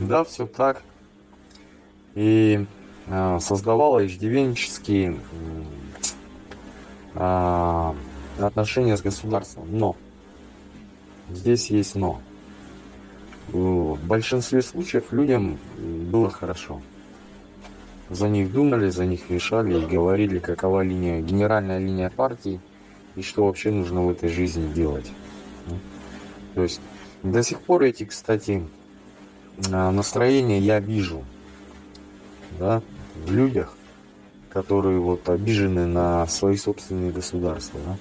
Да, 0.00 0.24
все 0.24 0.46
так. 0.46 0.82
И 2.14 2.66
э, 3.06 3.38
создавало 3.40 4.06
иждивенческие 4.06 5.18
э, 7.14 7.92
отношения 8.38 8.96
с 8.96 9.02
государством. 9.02 9.68
Но 9.70 9.96
здесь 11.30 11.70
есть 11.70 11.94
но 11.96 12.20
в 13.52 13.98
большинстве 14.06 14.62
случаев 14.62 15.12
людям 15.12 15.58
было 15.78 16.30
хорошо. 16.30 16.80
За 18.08 18.28
них 18.28 18.52
думали, 18.52 18.88
за 18.90 19.04
них 19.04 19.30
решали 19.30 19.78
и 19.78 19.86
говорили, 19.86 20.38
какова 20.38 20.82
линия, 20.82 21.20
генеральная 21.20 21.78
линия 21.78 22.10
партии 22.10 22.60
и 23.16 23.22
что 23.22 23.44
вообще 23.44 23.70
нужно 23.70 24.04
в 24.04 24.10
этой 24.10 24.28
жизни 24.28 24.72
делать. 24.72 25.10
Ну, 25.66 25.78
то 26.54 26.62
есть 26.62 26.80
до 27.22 27.42
сих 27.42 27.60
пор 27.60 27.82
эти, 27.82 28.04
кстати, 28.04 28.64
а, 29.72 29.90
настроения 29.90 30.58
я 30.58 30.80
вижу 30.80 31.24
да, 32.58 32.82
в 33.24 33.32
людях, 33.32 33.74
которые 34.50 34.98
вот 34.98 35.28
обижены 35.28 35.86
на 35.86 36.26
свои 36.26 36.56
собственные 36.56 37.12
государства. 37.12 37.80
Да? 37.86 37.96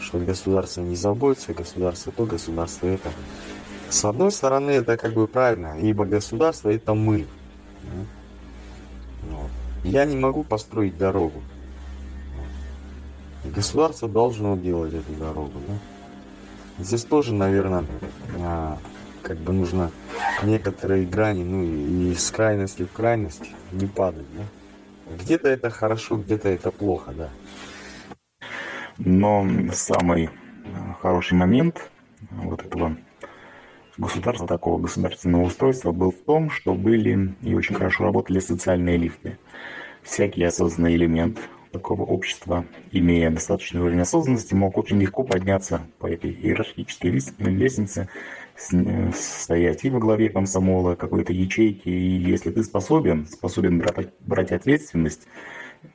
Что 0.00 0.18
государство 0.18 0.82
не 0.82 0.96
заботится, 0.96 1.54
государство 1.54 2.12
то, 2.12 2.26
государство 2.26 2.86
это. 2.86 3.10
С 3.88 4.04
одной 4.04 4.32
стороны, 4.32 4.70
это 4.72 4.96
как 4.96 5.14
бы 5.14 5.26
правильно, 5.26 5.78
ибо 5.80 6.04
государство 6.04 6.70
это 6.70 6.94
мы. 6.94 7.26
Я 9.84 10.04
не 10.04 10.16
могу 10.16 10.42
построить 10.42 10.98
дорогу. 10.98 11.40
Государство 13.44 14.08
должно 14.08 14.56
делать 14.56 14.92
эту 14.92 15.12
дорогу. 15.12 15.52
Да? 15.68 16.84
Здесь 16.84 17.04
тоже, 17.04 17.32
наверное, 17.32 17.84
а, 18.40 18.78
как 19.26 19.38
бы 19.38 19.52
нужно 19.52 19.90
некоторые 20.44 21.04
грани, 21.04 21.42
ну 21.42 21.64
и 21.64 22.12
из 22.12 22.30
крайности 22.30 22.84
в 22.84 22.92
крайность 22.92 23.50
не 23.72 23.86
падать. 23.86 24.26
Да? 24.36 25.16
Где-то 25.20 25.48
это 25.48 25.68
хорошо, 25.68 26.16
где-то 26.16 26.48
это 26.48 26.70
плохо, 26.70 27.12
да. 27.12 27.30
Но 28.98 29.44
самый 29.72 30.30
хороший 31.02 31.34
момент 31.34 31.90
вот 32.30 32.64
этого 32.64 32.96
государства, 33.98 34.46
такого 34.46 34.80
государственного 34.80 35.42
устройства 35.42 35.90
был 35.90 36.12
в 36.12 36.24
том, 36.24 36.48
что 36.50 36.74
были 36.74 37.34
и 37.42 37.54
очень 37.54 37.74
хорошо 37.74 38.04
работали 38.04 38.38
социальные 38.38 38.96
лифты. 38.96 39.38
Всякий 40.02 40.44
осознанный 40.44 40.94
элемент 40.94 41.40
такого 41.72 42.02
общества, 42.02 42.64
имея 42.92 43.30
достаточный 43.30 43.80
уровень 43.80 44.00
осознанности, 44.00 44.54
мог 44.54 44.78
очень 44.78 45.00
легко 45.00 45.24
подняться 45.24 45.82
по 45.98 46.06
этой 46.06 46.30
иерархической 46.30 47.10
лестнице, 47.10 48.08
стоять 48.56 49.84
и 49.84 49.90
во 49.90 49.98
главе 49.98 50.28
комсомола, 50.30 50.94
какой-то 50.94 51.32
ячейки. 51.32 51.88
И 51.88 52.16
если 52.18 52.50
ты 52.50 52.62
способен, 52.62 53.26
способен 53.26 53.78
брать, 53.78 54.08
брать 54.20 54.52
ответственность, 54.52 55.26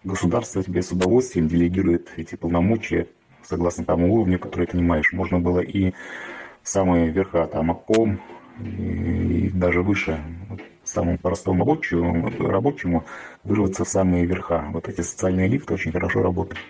государство 0.03 0.63
тебе 0.63 0.81
с 0.81 0.91
удовольствием 0.91 1.47
делегирует 1.47 2.09
эти 2.17 2.35
полномочия 2.35 3.07
согласно 3.43 3.83
тому 3.83 4.13
уровню, 4.13 4.39
который 4.39 4.65
ты 4.65 4.73
понимаешь. 4.73 5.11
Можно 5.11 5.39
было 5.39 5.59
и 5.59 5.93
самые 6.63 7.09
верха, 7.09 7.47
там 7.47 7.71
обком 7.71 8.21
и, 8.59 9.47
и 9.47 9.49
даже 9.49 9.81
выше, 9.81 10.19
самому 10.83 11.17
простому 11.17 11.59
рабочему, 11.59 12.29
рабочему 12.39 13.05
вырваться 13.43 13.83
в 13.83 13.89
самые 13.89 14.25
верха. 14.25 14.65
Вот 14.71 14.87
эти 14.87 15.01
социальные 15.01 15.47
лифты 15.47 15.73
очень 15.73 15.91
хорошо 15.91 16.21
работают. 16.21 16.61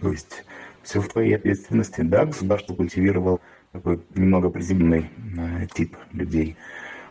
То 0.00 0.10
есть 0.10 0.44
все 0.82 1.00
в 1.00 1.08
твоей 1.08 1.36
ответственности. 1.36 2.02
Да, 2.02 2.24
государство 2.24 2.74
культивировало 2.74 3.40
такой 3.74 4.00
немного 4.14 4.50
приземленный 4.50 5.10
э, 5.36 5.66
тип 5.74 5.96
людей. 6.12 6.56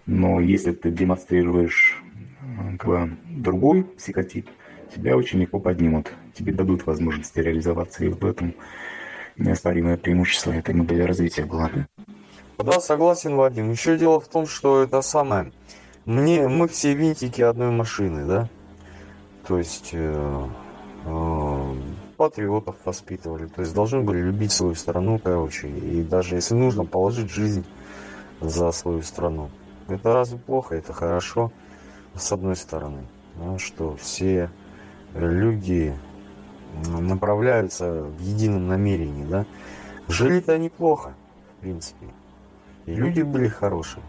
Но 0.06 0.40
если 0.40 0.72
ты 0.72 0.92
демонстрируешь 0.92 2.02
э, 2.42 2.78
как 2.78 2.88
бы, 2.88 3.18
другой 3.28 3.84
психотип, 3.84 4.48
тебя 4.96 5.18
очень 5.18 5.42
легко 5.42 5.60
поднимут. 5.60 6.14
Тебе 6.34 6.54
дадут 6.54 6.86
возможность 6.86 7.36
реализоваться. 7.36 8.06
И 8.06 8.08
вот 8.08 8.22
в 8.22 8.26
этом 8.26 8.56
неоспоримое 9.38 9.98
преимущество 9.98 10.54
этой 10.54 10.74
модели 10.74 11.02
развития 11.02 11.44
было. 11.44 11.70
Да, 12.58 12.80
согласен, 12.80 13.36
Вадим. 13.36 13.70
Еще 13.72 13.98
дело 13.98 14.22
в 14.22 14.30
том, 14.30 14.48
что 14.48 14.84
это 14.84 15.02
самое. 15.02 15.52
Мне, 16.06 16.48
мы 16.48 16.70
все 16.70 16.94
винтики 16.94 17.42
одной 17.42 17.72
машины, 17.72 18.26
да? 18.26 18.50
То 19.46 19.58
есть 19.58 19.90
э, 19.92 20.48
э, 21.06 21.53
патриотов 22.16 22.76
воспитывали. 22.86 23.48
То 23.48 23.62
есть 23.62 23.74
должны 23.74 24.02
были 24.02 24.20
любить 24.20 24.52
свою 24.52 24.76
страну, 24.76 25.20
короче. 25.20 25.68
И 25.68 26.04
даже 26.04 26.36
если 26.36 26.56
нужно, 26.56 26.86
положить 26.86 27.30
жизнь 27.30 27.66
за 28.42 28.72
свою 28.72 29.02
страну. 29.02 29.50
Это 29.88 30.14
разве 30.14 30.38
плохо? 30.38 30.76
Это 30.76 30.94
хорошо, 30.94 31.52
с 32.16 32.32
одной 32.32 32.56
стороны. 32.56 33.04
Да, 33.36 33.58
что 33.58 33.96
все 33.96 34.50
люди 35.16 35.96
направляются 37.00 38.04
в 38.04 38.20
едином 38.22 38.68
намерении, 38.68 39.26
да? 39.26 39.46
Жили-то 40.08 40.58
неплохо, 40.58 41.14
в 41.58 41.62
принципе. 41.62 42.08
И 42.86 42.94
люди 42.94 43.22
были 43.22 43.48
хорошие. 43.48 44.04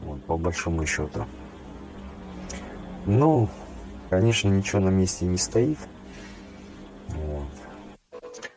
Вот, 0.00 0.22
по 0.24 0.36
большому 0.36 0.86
счету. 0.86 1.24
Ну, 3.06 3.48
конечно, 4.10 4.48
ничего 4.48 4.80
на 4.80 4.90
месте 4.90 5.26
не 5.26 5.38
стоит. 5.38 5.78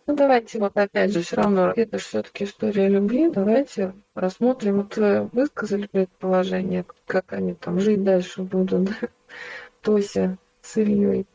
Ну, 0.07 0.15
давайте 0.15 0.59
вот 0.59 0.75
опять 0.75 1.13
же, 1.13 1.21
все 1.21 1.37
равно, 1.37 1.71
это 1.75 1.97
все-таки 1.97 2.43
история 2.43 2.89
любви. 2.89 3.29
Давайте 3.29 3.93
рассмотрим. 4.13 4.77
Вот 4.77 4.97
вы 4.97 5.29
высказали 5.31 5.87
предположение, 5.87 6.85
как 7.05 7.31
они 7.33 7.53
там 7.53 7.79
жить 7.79 8.03
дальше 8.03 8.41
будут. 8.41 8.89
Тося 9.81 10.37
с 10.61 10.77
Ильей. 10.77 11.27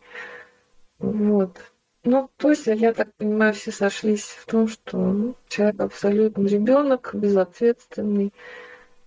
Вот. 0.99 1.59
Ну, 2.05 2.31
то 2.37 2.51
есть, 2.51 2.67
я 2.67 2.93
так 2.93 3.15
понимаю, 3.15 3.55
все 3.55 3.73
сошлись 3.73 4.25
в 4.25 4.47
том, 4.47 4.69
что 4.69 4.99
ну, 4.99 5.35
человек 5.49 5.81
абсолютно 5.81 6.47
ребенок, 6.47 7.11
безответственный, 7.15 8.33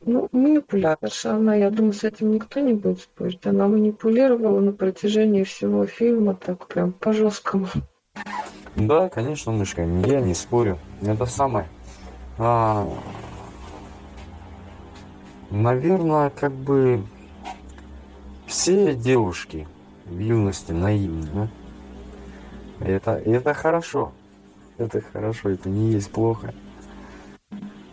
Ну, 0.02 0.30
манипуляторша 0.32 1.34
она, 1.34 1.56
я 1.56 1.70
думаю, 1.70 1.94
с 1.94 2.04
этим 2.04 2.32
никто 2.32 2.60
не 2.60 2.74
будет 2.74 3.02
спорить. 3.02 3.46
Она 3.46 3.68
манипулировала 3.68 4.60
на 4.60 4.74
протяжении 4.74 5.44
всего 5.44 5.86
фильма 5.86 6.36
так 6.36 6.68
прям 6.68 6.92
по-жесткому. 6.92 7.68
Да, 8.80 9.10
конечно, 9.10 9.52
мышка, 9.52 9.82
я 9.82 10.22
не 10.22 10.34
спорю. 10.34 10.80
Это 11.02 11.26
самое. 11.26 11.68
А, 12.38 12.88
наверное, 15.52 16.30
как 16.30 16.54
бы 16.54 17.04
все 18.48 18.96
девушки 18.96 19.68
в 20.06 20.18
юности 20.18 20.72
наивны, 20.72 21.28
да? 21.34 21.48
Это, 22.80 23.12
это 23.18 23.54
хорошо. 23.54 24.14
Это 24.78 25.02
хорошо, 25.02 25.50
это 25.50 25.68
не 25.68 25.92
есть 25.92 26.10
плохо. 26.12 26.54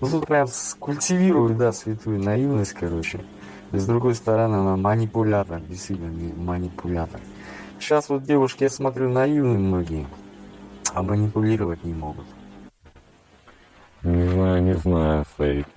Ну 0.01 0.09
тут 0.09 0.27
прям 0.29 0.47
культивируют, 0.79 1.57
да, 1.59 1.73
святую 1.73 2.23
наивность, 2.23 2.75
короче. 2.75 3.25
И 3.73 3.79
с 3.79 3.87
другой 3.87 4.15
стороны, 4.15 4.55
она 4.55 4.77
манипулятор, 4.77 5.61
действительно 5.63 6.13
манипулятор. 6.37 7.21
Сейчас 7.81 8.09
вот 8.09 8.23
девушки, 8.23 8.63
я 8.63 8.71
смотрю, 8.71 9.11
наивны 9.11 9.59
многие, 9.59 10.07
а 10.97 11.03
манипулировать 11.03 11.85
не 11.85 11.93
могут. 11.93 12.25
Не 14.03 14.29
знаю, 14.29 14.63
не 14.63 14.75
знаю, 14.75 15.27
Сейд. 15.37 15.69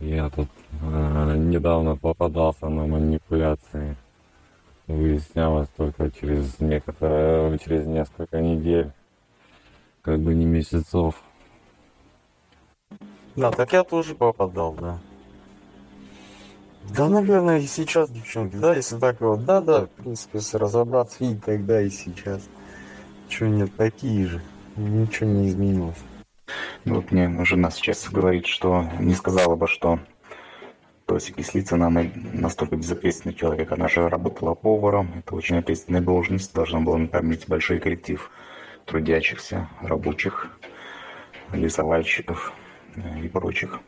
Я 0.00 0.30
тут 0.30 0.48
э, 0.80 1.36
недавно 1.36 1.96
попадался 1.96 2.70
на 2.70 2.86
манипуляции. 2.86 3.94
Выяснялось 4.86 5.68
только 5.76 6.10
через 6.10 6.58
некоторое, 6.58 7.58
через 7.58 7.86
несколько 7.86 8.40
недель, 8.40 8.90
как 10.00 10.18
бы 10.20 10.34
не 10.34 10.46
месяцев. 10.46 11.14
Да, 13.36 13.50
так 13.50 13.74
я 13.74 13.84
тоже 13.84 14.14
попадал, 14.14 14.72
да. 14.72 14.98
Да, 16.96 17.10
наверное, 17.10 17.58
и 17.58 17.66
сейчас, 17.66 18.10
девчонки, 18.10 18.56
да, 18.56 18.74
если 18.74 18.98
так 18.98 19.20
вот, 19.20 19.44
да, 19.44 19.60
да, 19.60 19.84
в 19.84 19.90
принципе, 19.90 20.40
разобраться 20.54 21.24
и 21.24 21.34
тогда, 21.34 21.82
и 21.82 21.90
сейчас. 21.90 22.48
Чего 23.32 23.48
нет, 23.48 23.74
такие 23.78 24.26
же. 24.26 24.42
Ничего 24.76 25.30
не 25.30 25.48
изменилось. 25.48 25.96
Ну, 26.84 26.96
вот 26.96 27.10
мне 27.12 27.44
жена 27.46 27.70
сейчас 27.70 28.10
говорит, 28.10 28.46
что 28.46 28.84
не 29.00 29.14
сказала 29.14 29.56
бы, 29.56 29.66
что 29.68 30.00
Тося 31.06 31.32
Кислицына, 31.32 31.86
она 31.86 32.04
настолько 32.34 32.76
безответственный 32.76 33.34
человек. 33.34 33.72
Она 33.72 33.88
же 33.88 34.06
работала 34.06 34.52
поваром, 34.52 35.14
это 35.16 35.34
очень 35.34 35.56
ответственная 35.56 36.02
должность, 36.02 36.52
должна 36.54 36.80
была 36.80 36.98
накормить 36.98 37.48
большой 37.48 37.80
коллектив 37.80 38.30
трудящихся, 38.84 39.66
рабочих, 39.80 40.50
рисовальщиков 41.52 42.52
и 42.96 43.28
прочих. 43.28 43.80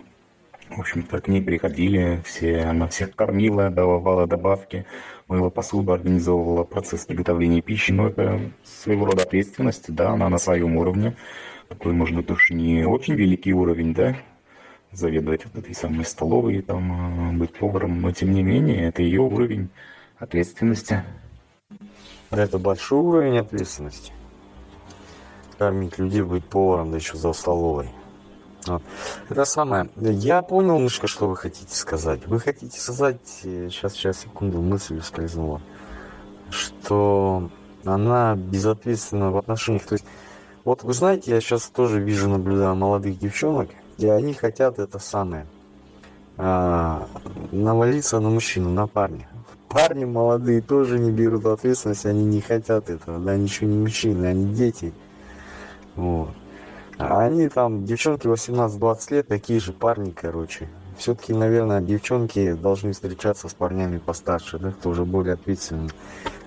В 0.71 0.81
общем-то, 0.81 1.21
к 1.21 1.29
ней 1.29 1.43
приходили 1.43 2.23
все, 2.25 2.63
она 2.63 2.89
всех 2.89 3.15
кормила, 3.15 3.69
давала 3.69 4.27
добавки, 4.27 4.87
мыла 5.29 5.51
посуду, 5.51 5.93
организовывала 5.93 6.65
процесс 6.65 7.07
приготовления 7.07 7.63
пищи. 7.63 7.93
Но 7.93 8.09
это 8.09 8.41
своего 8.63 9.07
рода 9.07 9.23
ответственность, 9.23 9.93
да, 9.95 10.11
она 10.11 10.29
на 10.29 10.39
своем 10.39 10.77
уровне. 10.77 11.17
Такой, 11.69 11.93
может 11.93 12.17
быть, 12.17 12.31
уж 12.31 12.51
не 12.51 12.85
очень 12.85 13.15
великий 13.15 13.53
уровень, 13.53 13.95
да, 13.95 14.17
заведовать 14.93 15.45
вот 15.47 15.57
этой 15.57 15.75
самой 15.75 16.05
столовой, 16.05 16.63
там, 16.63 17.39
быть 17.39 17.53
поваром, 17.53 18.01
но 18.01 18.13
тем 18.13 18.33
не 18.33 18.43
менее, 18.43 18.89
это 18.89 19.03
ее 19.03 19.23
уровень 19.23 19.71
ответственности. 20.19 21.03
Это 22.31 22.59
большой 22.59 23.01
уровень 23.01 23.39
ответственности. 23.39 24.13
Кормить 25.59 25.99
людей, 25.99 26.23
быть 26.23 26.45
поваром, 26.45 26.91
да 26.91 26.99
еще 26.99 27.17
за 27.17 27.33
столовой. 27.33 27.89
Это 29.29 29.45
самое. 29.45 29.89
Я 29.97 30.43
понял 30.43 30.77
немножко, 30.77 31.07
что 31.07 31.29
вы 31.29 31.37
хотите 31.37 31.75
сказать. 31.75 32.27
Вы 32.27 32.41
хотите 32.41 32.81
сказать, 32.81 33.17
сейчас, 33.43 33.95
сейчас, 33.95 34.21
секунду, 34.21 34.61
мысль 34.61 35.01
скользнула, 35.03 35.61
что 36.51 37.51
она 37.85 38.35
безответственна 38.35 39.31
в 39.31 39.37
отношениях. 39.37 39.85
То 39.85 39.95
есть, 39.95 40.05
вот 40.65 40.83
вы 40.83 40.95
знаете, 40.95 41.31
я 41.31 41.41
сейчас 41.41 41.69
тоже 41.69 42.01
вижу, 42.01 42.29
наблюдаю 42.29 42.75
молодых 42.75 43.19
девчонок, 43.19 43.71
и 43.99 44.09
они 44.09 44.35
хотят 44.35 44.79
это 44.79 44.99
самое. 44.99 45.47
А, 46.37 47.07
навалиться 47.53 48.19
на 48.19 48.31
мужчину, 48.31 48.71
на 48.71 48.87
парня. 48.87 49.29
Парни 49.69 50.05
молодые 50.05 50.63
тоже 50.63 50.99
не 50.99 51.11
берут 51.11 51.47
ответственность, 51.47 52.07
они 52.07 52.25
не 52.25 52.41
хотят 52.41 52.91
этого, 52.91 53.19
да, 53.19 53.33
они 53.33 53.45
еще 53.45 53.67
не 53.67 53.77
мужчины, 53.77 54.27
они 54.27 54.55
дети. 54.55 54.93
Вот. 55.97 56.31
А 56.99 57.25
они 57.25 57.49
там, 57.49 57.85
девчонки 57.85 58.27
18-20 58.27 59.15
лет, 59.15 59.29
такие 59.29 59.61
же 59.61 59.73
парни, 59.73 60.11
короче. 60.11 60.69
Все-таки, 60.97 61.33
наверное, 61.33 61.81
девчонки 61.81 62.53
должны 62.53 62.93
встречаться 62.93 63.49
с 63.49 63.55
парнями 63.55 63.99
постарше, 63.99 64.59
да, 64.59 64.71
кто 64.71 64.91
уже 64.91 65.05
более 65.05 65.35
ответственный 65.35 65.91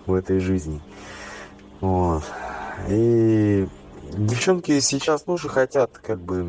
в 0.06 0.14
этой 0.14 0.40
жизни. 0.40 0.82
Вот. 1.82 2.24
И 2.88 3.68
девчонки 4.14 4.80
сейчас 4.80 5.24
тоже 5.24 5.50
хотят, 5.50 5.98
как 5.98 6.20
бы, 6.20 6.48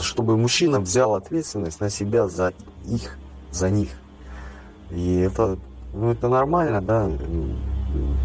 чтобы 0.00 0.38
мужчина 0.38 0.80
взял 0.80 1.14
ответственность 1.14 1.80
на 1.80 1.90
себя 1.90 2.28
за 2.28 2.54
их, 2.86 3.18
за 3.50 3.68
них. 3.68 3.90
И 4.90 5.18
это, 5.18 5.58
ну, 5.92 6.12
это 6.12 6.28
нормально, 6.28 6.80
да. 6.80 7.10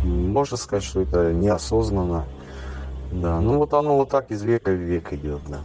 Можно 0.03 0.55
сказать, 0.55 0.83
что 0.83 1.01
это 1.01 1.33
неосознанно. 1.33 2.25
Да, 3.22 3.39
ну 3.39 3.59
вот 3.59 3.74
оно 3.74 3.95
вот 3.97 4.09
так 4.09 4.30
из 4.30 4.43
века 4.43 4.72
в 4.72 4.76
век 4.76 5.13
идет, 5.13 5.41
да. 5.47 5.59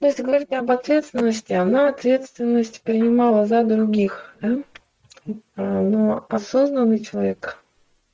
Ну, 0.00 0.06
если 0.06 0.22
говорить 0.22 0.52
об 0.52 0.70
ответственности, 0.70 1.52
она 1.52 1.88
ответственность 1.88 2.82
принимала 2.82 3.46
за 3.46 3.64
других, 3.64 4.36
да? 4.40 4.58
А, 5.56 5.80
но 5.82 6.24
осознанный 6.28 7.00
человек, 7.00 7.58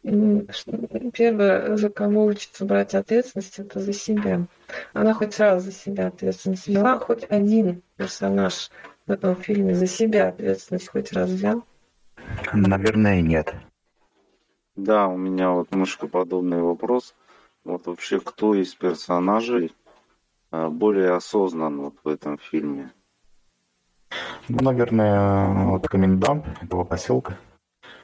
первое, 0.03 1.77
за 1.77 1.91
кого 1.91 2.25
учится 2.25 2.65
брать 2.65 2.95
ответственность, 2.95 3.59
это 3.59 3.81
за 3.81 3.93
себя. 3.93 4.47
Она 4.95 5.13
хоть 5.13 5.39
раз 5.39 5.65
за 5.65 5.73
себя 5.73 6.07
ответственность 6.07 6.67
взяла, 6.67 6.99
хоть 6.99 7.25
один 7.29 7.83
персонаж 7.97 8.71
в 9.07 9.11
этом 9.11 9.37
фильме 9.37 9.75
за 9.75 9.87
себя 9.87 10.29
ответственность 10.29 10.89
хоть 10.89 11.13
раз 11.13 11.29
взял? 11.29 11.63
Наверное, 12.55 13.21
нет. 13.21 13.55
Да, 14.77 15.09
у 15.09 15.19
меня 15.19 15.51
вот 15.51 15.71
немножко 15.71 16.07
подобный 16.07 16.63
вопрос. 16.63 17.15
Вот 17.65 17.87
вообще 17.87 18.19
кто 18.19 18.55
из 18.55 18.75
персонажей 18.75 19.73
а, 20.51 20.69
более 20.69 21.15
осознан 21.15 21.81
вот 21.81 21.95
в 22.03 22.09
этом 22.09 22.39
фильме? 22.39 22.93
Ну, 24.49 24.59
наверное, 24.61 25.67
вот 25.67 25.87
комендант 25.89 26.45
этого 26.61 26.85
поселка. 26.85 27.39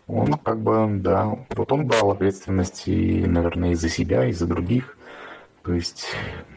Он 0.07 0.33
как 0.35 0.61
бы, 0.61 0.89
да, 1.01 1.37
вот 1.55 1.73
он 1.73 1.87
брал 1.87 2.13
ответственность 2.13 2.89
и, 2.89 3.27
наверное, 3.27 3.73
и 3.73 3.75
за 3.75 3.89
себя, 3.89 4.27
и 4.27 4.33
за 4.33 4.47
других. 4.47 4.97
То 5.63 5.75
есть, 5.75 6.07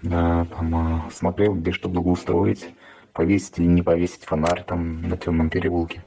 да, 0.03 0.45
там, 0.45 0.75
а, 0.75 1.09
смотрел, 1.11 1.55
где 1.55 1.71
что 1.71 1.89
благоустроить, 1.89 2.73
повесить 3.13 3.59
или 3.59 3.65
не 3.65 3.81
повесить 3.81 4.23
фонарь 4.23 4.63
там 4.63 5.09
на 5.09 5.17
темном 5.17 5.49
переулке, 5.49 6.05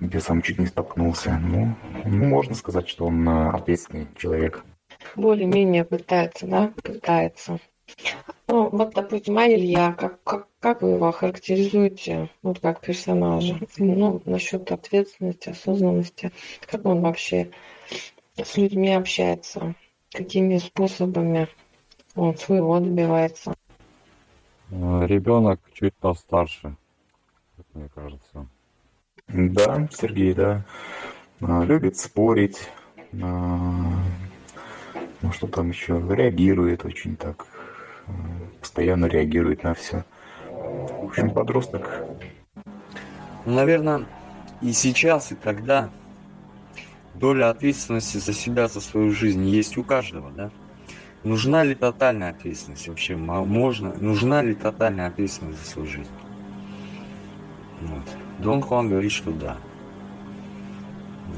где 0.00 0.20
сам 0.20 0.42
чуть 0.42 0.58
не 0.58 0.66
столкнулся. 0.66 1.40
Ну, 1.40 1.76
ну 2.04 2.24
можно 2.26 2.54
сказать, 2.54 2.88
что 2.88 3.06
он 3.06 3.26
а, 3.28 3.52
ответственный 3.52 4.08
человек 4.18 4.64
более-менее 5.16 5.84
пытается, 5.84 6.46
да, 6.46 6.72
пытается. 6.82 7.58
Ну, 8.48 8.68
вот, 8.70 8.94
допустим, 8.94 9.38
а 9.38 9.46
Илья, 9.46 9.92
как, 9.92 10.22
как, 10.24 10.48
как 10.58 10.82
вы 10.82 10.90
его 10.90 11.12
характеризуете, 11.12 12.28
вот 12.42 12.58
как 12.60 12.80
персонажа? 12.80 13.60
Ну, 13.78 14.20
насчет 14.24 14.70
ответственности, 14.72 15.50
осознанности, 15.50 16.32
как 16.66 16.84
он 16.84 17.00
вообще 17.00 17.50
с 18.36 18.56
людьми 18.56 18.92
общается, 18.92 19.74
какими 20.12 20.58
способами 20.58 21.48
он 22.16 22.36
своего 22.36 22.80
добивается? 22.80 23.54
Ребенок 24.70 25.60
чуть 25.72 25.94
постарше, 25.94 26.76
как 27.56 27.66
мне 27.74 27.88
кажется. 27.94 28.46
Да, 29.28 29.88
Сергей, 29.92 30.34
да. 30.34 30.64
А, 31.40 31.64
любит 31.64 31.96
спорить, 31.96 32.68
а, 33.22 33.92
ну 35.22 35.32
что 35.32 35.46
там 35.46 35.68
еще, 35.68 36.02
реагирует 36.08 36.84
очень 36.84 37.16
так, 37.16 37.46
постоянно 38.60 39.06
реагирует 39.06 39.62
на 39.62 39.74
все. 39.74 40.04
В 40.48 41.06
общем, 41.06 41.30
подросток. 41.30 42.04
Наверное, 43.46 44.06
и 44.60 44.72
сейчас, 44.72 45.32
и 45.32 45.34
тогда 45.34 45.90
доля 47.14 47.50
ответственности 47.50 48.18
за 48.18 48.32
себя, 48.32 48.68
за 48.68 48.80
свою 48.80 49.12
жизнь 49.12 49.44
есть 49.46 49.76
у 49.78 49.84
каждого, 49.84 50.30
да? 50.30 50.50
Нужна 51.22 51.64
ли 51.64 51.74
тотальная 51.74 52.30
ответственность 52.30 52.88
вообще? 52.88 53.14
Можно? 53.16 53.92
Нужна 53.94 54.42
ли 54.42 54.54
тотальная 54.54 55.08
ответственность 55.08 55.62
за 55.62 55.70
свою 55.70 55.88
жизнь? 55.88 56.10
Вот. 57.82 58.04
Дон 58.38 58.62
Хуан 58.62 58.88
говорит, 58.88 59.12
что 59.12 59.30
да. 59.30 59.58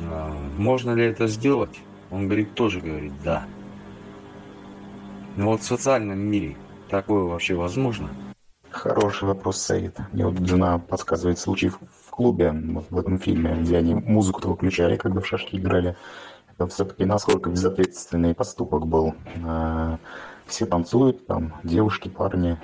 А, 0.04 0.32
можно 0.56 0.92
ли 0.92 1.04
это 1.04 1.26
сделать? 1.26 1.80
Он 2.10 2.26
говорит, 2.26 2.54
тоже 2.54 2.80
говорит, 2.80 3.12
да. 3.24 3.44
Но 5.36 5.46
вот 5.46 5.62
в 5.62 5.64
социальном 5.64 6.18
мире 6.18 6.56
такое 6.90 7.22
вообще 7.24 7.54
возможно? 7.54 8.10
Хороший 8.70 9.28
вопрос, 9.28 9.58
Саид. 9.58 9.96
Мне 10.12 10.26
вот 10.26 10.38
жена 10.46 10.78
подсказывает 10.78 11.38
случай 11.38 11.68
в 11.68 12.10
клубе, 12.10 12.52
вот 12.52 12.86
в 12.90 12.98
этом 12.98 13.18
фильме, 13.18 13.54
где 13.54 13.78
они 13.78 13.94
музыку-то 13.94 14.48
выключали, 14.48 14.96
когда 14.96 15.20
в 15.20 15.26
шашки 15.26 15.56
играли. 15.56 15.96
Это 16.48 16.66
все-таки 16.68 17.04
насколько 17.04 17.48
безответственный 17.48 18.34
поступок 18.34 18.86
был. 18.86 19.14
А, 19.44 19.98
все 20.46 20.66
танцуют, 20.66 21.26
там 21.26 21.54
девушки, 21.62 22.08
парни, 22.08 22.58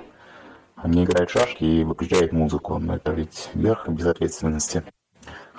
они 0.75 1.05
играют 1.05 1.29
шашки 1.29 1.63
и 1.63 1.83
выключают 1.83 2.31
музыку. 2.31 2.77
Но 2.77 2.95
это 2.95 3.11
ведь 3.11 3.49
верх 3.53 3.87
безответственности. 3.87 4.83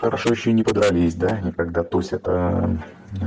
Хорошо 0.01 0.31
еще 0.31 0.53
не 0.55 0.63
подрались, 0.63 1.15
да, 1.15 1.39
и 1.41 1.53
когда 1.53 1.83
Тося 1.83 2.17
это 2.17 2.79
э, 3.21 3.25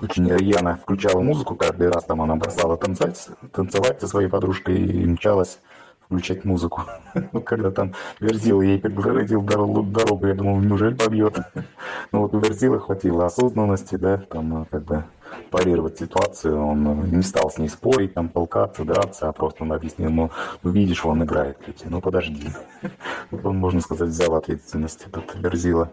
очень 0.00 0.26
рьяно 0.30 0.78
включала 0.82 1.20
музыку 1.20 1.56
каждый 1.56 1.90
раз, 1.90 2.04
там 2.04 2.22
она 2.22 2.36
бросала 2.36 2.78
танцевать, 2.78 3.28
танцевать 3.52 4.00
со 4.00 4.08
своей 4.08 4.28
подружкой 4.28 4.76
и 4.78 5.04
мчалась 5.04 5.58
включать 6.06 6.44
музыку. 6.44 6.84
Ну, 7.32 7.42
когда 7.42 7.70
там 7.70 7.92
Верзила 8.18 8.62
ей 8.62 8.78
преградил 8.78 9.42
дорогу, 9.42 10.26
я 10.26 10.34
думал, 10.34 10.60
неужели 10.60 10.94
побьет? 10.94 11.38
Ну 12.12 12.26
вот 12.26 12.32
Верзила 12.32 12.80
хватило 12.80 13.26
осознанности, 13.26 13.96
да, 13.96 14.16
там 14.16 14.66
как 14.70 14.82
бы 14.84 15.04
парировать 15.50 15.98
ситуацию, 15.98 16.60
он 16.60 17.10
не 17.10 17.22
стал 17.22 17.50
с 17.50 17.58
ней 17.58 17.68
спорить, 17.68 18.14
там 18.14 18.28
толкаться, 18.28 18.84
драться, 18.84 19.28
а 19.28 19.32
просто 19.32 19.64
он 19.64 19.72
объяснил, 19.72 20.10
ну, 20.10 20.30
ну 20.62 20.70
видишь, 20.70 21.04
он 21.04 21.24
играет, 21.24 21.58
ну 21.84 22.00
подожди. 22.00 22.50
Он, 23.44 23.58
можно 23.58 23.80
сказать, 23.80 24.08
взял 24.08 24.34
ответственность, 24.34 25.06
этот 25.06 25.34
Верзила. 25.36 25.92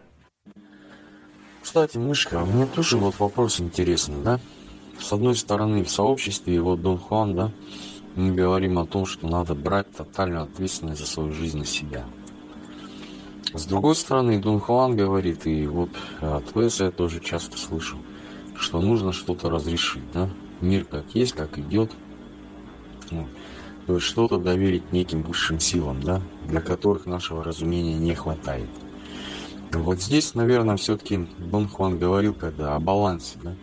Кстати, 1.61 1.97
Мышка, 1.97 2.39
мне 2.39 2.65
тоже 2.65 2.97
вот 2.97 3.19
вопрос 3.19 3.59
интересный, 3.59 4.23
да? 4.23 4.39
С 4.99 5.11
одной 5.13 5.35
стороны, 5.35 5.83
в 5.83 5.89
сообществе, 5.89 6.59
вот 6.61 6.81
Дон 6.81 6.97
Хуан, 6.97 7.35
да, 7.35 7.51
мы 8.15 8.33
говорим 8.33 8.79
о 8.79 8.85
том, 8.85 9.05
что 9.05 9.27
надо 9.27 9.53
брать 9.53 9.91
тотальную 9.91 10.43
ответственность 10.43 11.01
за 11.01 11.05
свою 11.05 11.33
жизнь 11.33 11.59
на 11.59 11.65
себя. 11.65 12.05
С 13.53 13.65
другой 13.65 13.95
стороны, 13.95 14.39
Дон 14.39 14.59
Хуан 14.59 14.95
говорит, 14.95 15.45
и 15.45 15.67
вот 15.67 15.89
от 16.21 16.55
Веса 16.55 16.85
я 16.85 16.91
тоже 16.91 17.19
часто 17.19 17.57
слышу, 17.57 17.97
что 18.59 18.81
нужно 18.81 19.13
что-то 19.13 19.49
разрешить, 19.49 20.11
да? 20.13 20.29
Мир 20.61 20.85
как 20.85 21.05
есть, 21.13 21.33
как 21.33 21.57
идет. 21.59 21.91
То 23.85 23.93
есть 23.95 24.05
что-то 24.05 24.37
доверить 24.37 24.91
неким 24.91 25.23
высшим 25.23 25.59
силам, 25.59 26.01
да, 26.01 26.21
для 26.45 26.59
которых 26.59 27.05
нашего 27.05 27.43
разумения 27.43 27.95
не 27.95 28.13
хватает. 28.15 28.69
Вот 29.71 30.01
здесь, 30.01 30.33
наверное, 30.33 30.75
все-таки 30.75 31.27
Дон 31.37 31.67
Хуан 31.67 31.97
говорил 31.97 32.33
когда 32.33 32.75
о 32.75 32.79
балансе, 32.79 33.37
да? 33.43 33.55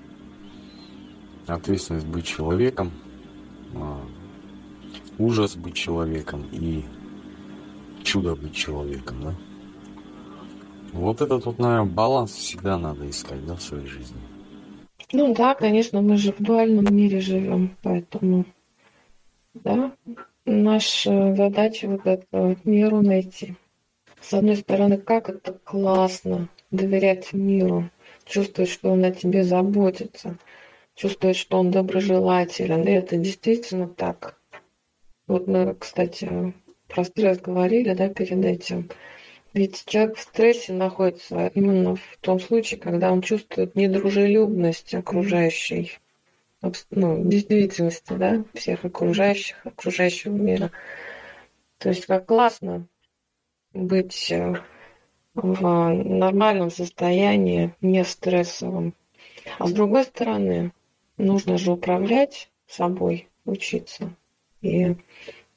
Ответственность 1.47 2.07
быть 2.07 2.24
человеком, 2.24 2.90
а, 3.74 4.01
ужас 5.18 5.57
быть 5.57 5.74
человеком 5.74 6.47
и 6.53 6.84
чудо 8.03 8.34
быть 8.34 8.55
человеком, 8.55 9.22
да? 9.22 9.34
Вот 10.92 11.20
этот 11.20 11.45
вот, 11.45 11.59
наверное, 11.59 11.92
баланс 11.92 12.32
всегда 12.32 12.78
надо 12.78 13.11
искать, 13.11 13.45
да, 13.45 13.57
в 13.57 13.62
своей 13.62 13.86
жизни. 13.86 14.20
Ну 15.16 15.32
да, 15.32 15.54
конечно, 15.54 16.02
мы 16.02 16.16
же 16.16 16.32
в 16.32 16.42
дуальном 16.42 16.86
мире 16.92 17.20
живем, 17.20 17.76
поэтому, 17.84 18.46
да, 19.54 19.92
наша 20.44 21.36
задача 21.36 21.86
вот 21.86 22.04
эту 22.04 22.26
вот 22.32 22.64
меру 22.64 23.00
найти. 23.00 23.54
С 24.20 24.34
одной 24.34 24.56
стороны, 24.56 24.98
как 24.98 25.28
это 25.28 25.52
классно 25.52 26.48
доверять 26.72 27.32
миру, 27.32 27.88
чувствовать, 28.24 28.68
что 28.68 28.90
он 28.90 29.04
о 29.04 29.12
тебе 29.12 29.44
заботится, 29.44 30.36
чувствовать, 30.96 31.36
что 31.36 31.60
он 31.60 31.70
доброжелателен. 31.70 32.82
И 32.82 32.90
это 32.90 33.16
действительно 33.16 33.86
так. 33.86 34.36
Вот 35.28 35.46
мы, 35.46 35.76
кстати, 35.76 36.52
про 36.88 37.04
стресс 37.04 37.38
говорили, 37.38 37.94
да, 37.94 38.08
перед 38.08 38.44
этим. 38.44 38.90
Ведь 39.55 39.84
человек 39.86 40.16
в 40.16 40.20
стрессе 40.20 40.72
находится 40.72 41.46
именно 41.55 41.94
в 41.94 42.16
том 42.20 42.40
случае, 42.40 42.80
когда 42.80 43.12
он 43.12 43.22
чувствует 43.22 43.76
недружелюбность 43.76 44.92
окружающей, 44.94 45.92
ну, 46.90 47.24
действительности, 47.24 48.14
да, 48.14 48.44
всех 48.52 48.84
окружающих, 48.84 49.64
окружающего 49.64 50.32
мира. 50.32 50.72
То 51.78 51.90
есть 51.90 52.05
как 52.07 52.26
классно 52.26 52.88
быть 53.72 54.32
э, 54.32 54.55
в 55.34 55.62
нормальном 55.62 56.72
состоянии, 56.72 57.74
не 57.80 58.02
стрессовым. 58.05 58.92
А 59.61 59.68
с 59.68 59.72
другой 59.72 60.02
стороны, 60.02 60.72
нужно 61.16 61.59
же 61.59 61.70
управлять 61.70 62.50
собой, 62.66 63.28
учиться. 63.44 64.12
И 64.62 64.96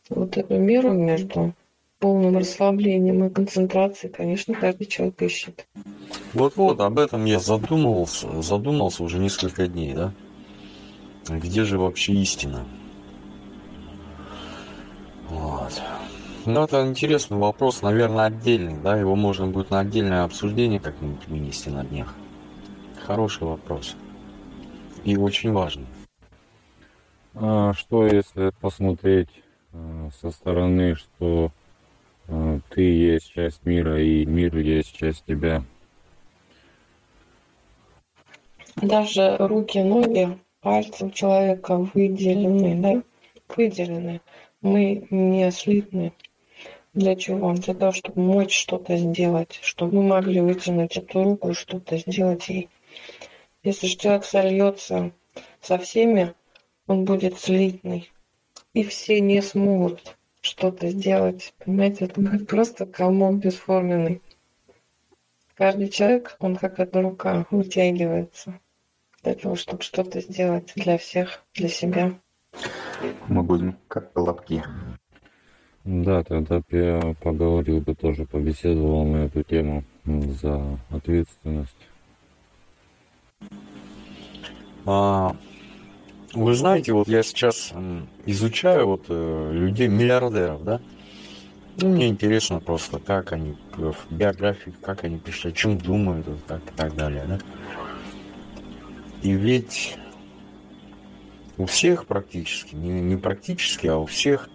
вот 0.09 0.37
эту 0.37 0.59
меру 0.59 0.91
между 0.93 1.55
полным 1.99 2.37
расслаблением 2.37 3.25
и 3.25 3.29
концентрацией, 3.29 4.13
конечно, 4.13 4.53
каждый 4.53 4.85
человек 4.85 5.21
ищет. 5.21 5.67
Вот-вот, 6.33 6.79
об 6.79 6.99
этом 6.99 7.25
я 7.25 7.39
задумывался, 7.39 8.41
задумался 8.41 9.03
уже 9.03 9.17
несколько 9.17 9.67
дней, 9.67 9.93
да? 9.93 10.13
Где 11.27 11.63
же 11.63 11.77
вообще 11.77 12.13
истина? 12.13 12.65
Вот. 15.29 15.81
Ну, 16.45 16.63
это 16.63 16.87
интересный 16.87 17.37
вопрос, 17.37 17.81
наверное, 17.81 18.25
отдельный, 18.25 18.77
да? 18.81 18.95
Его 18.95 19.15
можно 19.15 19.47
будет 19.47 19.71
на 19.71 19.79
отдельное 19.79 20.23
обсуждение 20.23 20.79
как-нибудь 20.79 21.27
вынести 21.27 21.69
на 21.69 21.83
днях. 21.83 22.13
Хороший 23.05 23.43
вопрос. 23.43 23.95
И 25.03 25.17
очень 25.17 25.51
важный. 25.51 25.87
А 27.35 27.73
что 27.73 28.05
если 28.05 28.51
посмотреть 28.61 29.29
э, 29.73 30.09
со 30.21 30.31
стороны, 30.31 30.95
что 30.95 31.51
ты 32.27 32.81
есть 32.81 33.31
часть 33.33 33.65
мира, 33.65 34.01
и 34.01 34.25
мир 34.25 34.57
есть 34.57 34.95
часть 34.95 35.23
тебя. 35.25 35.63
Даже 38.75 39.37
руки, 39.37 39.79
ноги, 39.79 40.37
пальцы 40.61 41.09
человека 41.11 41.77
выделены, 41.77 42.75
да? 42.81 43.03
Выделены. 43.55 44.21
Мы 44.61 45.07
не 45.09 45.49
слитны. 45.51 46.13
Для 46.93 47.15
чего? 47.15 47.53
Для 47.53 47.73
того, 47.73 47.91
чтобы 47.91 48.21
мочь 48.21 48.59
что-то 48.59 48.97
сделать, 48.97 49.59
чтобы 49.61 49.97
мы 49.97 50.03
могли 50.03 50.41
вытянуть 50.41 50.97
эту 50.97 51.23
руку 51.23 51.51
и 51.51 51.53
что-то 51.53 51.97
сделать 51.97 52.49
ей. 52.49 52.69
Если 53.63 53.87
же 53.87 53.97
человек 53.97 54.25
сольется 54.25 55.11
со 55.61 55.77
всеми, 55.77 56.33
он 56.87 57.05
будет 57.05 57.39
слитный. 57.39 58.11
И 58.73 58.83
все 58.83 59.21
не 59.21 59.41
смогут 59.41 60.16
что-то 60.47 60.87
сделать. 60.89 61.53
Понимаете, 61.63 62.05
это 62.05 62.19
будет 62.19 62.47
просто 62.47 62.85
комок 62.85 63.35
бесформенный. 63.35 64.21
Каждый 65.55 65.89
человек, 65.89 66.35
он 66.39 66.55
как 66.55 66.79
одна 66.79 67.01
рука, 67.01 67.45
вытягивается 67.51 68.59
для 69.23 69.35
того, 69.35 69.55
чтобы 69.55 69.81
что-то 69.81 70.21
сделать 70.21 70.71
для 70.75 70.97
всех, 70.97 71.43
для 71.53 71.67
себя. 71.67 72.19
Мы 73.27 73.43
будем 73.43 73.77
как 73.87 74.13
колобки. 74.13 74.63
Да, 75.83 76.23
тогда 76.23 76.61
я 76.69 77.15
поговорил 77.21 77.81
бы 77.81 77.95
тоже, 77.95 78.25
побеседовал 78.25 79.05
на 79.05 79.25
эту 79.25 79.43
тему 79.43 79.83
за 80.05 80.79
ответственность. 80.89 81.87
А, 84.85 85.35
вы 86.33 86.53
знаете, 86.53 86.93
вот 86.93 87.07
я 87.07 87.23
сейчас 87.23 87.71
изучаю 88.25 88.87
вот 88.87 89.05
э, 89.09 89.51
людей 89.53 89.87
миллиардеров, 89.87 90.63
да? 90.63 90.81
Ну, 91.79 91.89
мне 91.89 92.07
интересно 92.07 92.59
просто, 92.59 92.99
как 92.99 93.33
они 93.33 93.55
в 93.75 93.95
биографии, 94.09 94.73
как 94.81 95.03
они 95.03 95.19
пишут, 95.19 95.45
о 95.45 95.51
чем 95.51 95.77
думают, 95.77 96.27
вот 96.27 96.43
так 96.45 96.61
и 96.61 96.75
так 96.75 96.95
далее, 96.95 97.23
да? 97.27 97.39
И 99.21 99.31
ведь 99.31 99.97
у 101.57 101.65
всех 101.65 102.05
практически, 102.05 102.75
не, 102.75 103.01
не 103.01 103.15
практически, 103.15 103.87
а 103.87 103.97
у 103.97 104.05
всех 104.05 104.49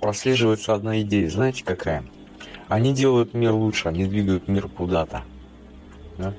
прослеживается 0.00 0.74
одна 0.74 1.00
идея. 1.00 1.30
Знаете, 1.30 1.64
какая? 1.64 2.04
Они 2.68 2.92
делают 2.92 3.34
мир 3.34 3.52
лучше, 3.52 3.88
они 3.88 4.06
двигают 4.06 4.48
мир 4.48 4.68
куда-то. 4.68 5.22
Да? 6.18 6.34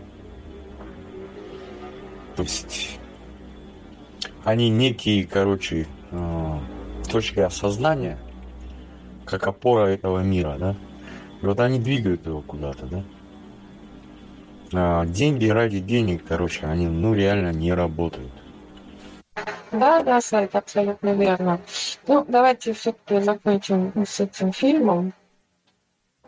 То 2.36 2.44
есть 2.44 3.00
они 4.46 4.70
некие, 4.70 5.26
короче, 5.26 5.88
э, 6.12 6.60
точки 7.12 7.40
осознания, 7.40 8.18
как 9.26 9.48
опора 9.48 9.88
этого 9.88 10.20
мира, 10.20 10.56
да? 10.60 10.76
И 11.42 11.46
вот 11.46 11.60
они 11.60 11.80
двигают 11.80 12.26
его 12.28 12.42
куда-то, 12.42 12.86
да? 12.86 13.04
А 14.72 15.06
деньги 15.06 15.48
ради 15.48 15.80
денег, 15.80 16.24
короче, 16.28 16.68
они, 16.68 16.88
ну, 16.88 17.14
реально 17.14 17.52
не 17.52 17.74
работают. 17.74 18.32
Да, 19.72 20.04
да, 20.04 20.22
Сайт, 20.22 20.56
абсолютно 20.56 21.14
верно. 21.14 21.60
Ну, 22.08 22.24
давайте 22.28 22.74
все-таки 22.74 23.22
закончим 23.22 23.92
с 24.06 24.20
этим 24.20 24.54
фильмом. 24.54 25.14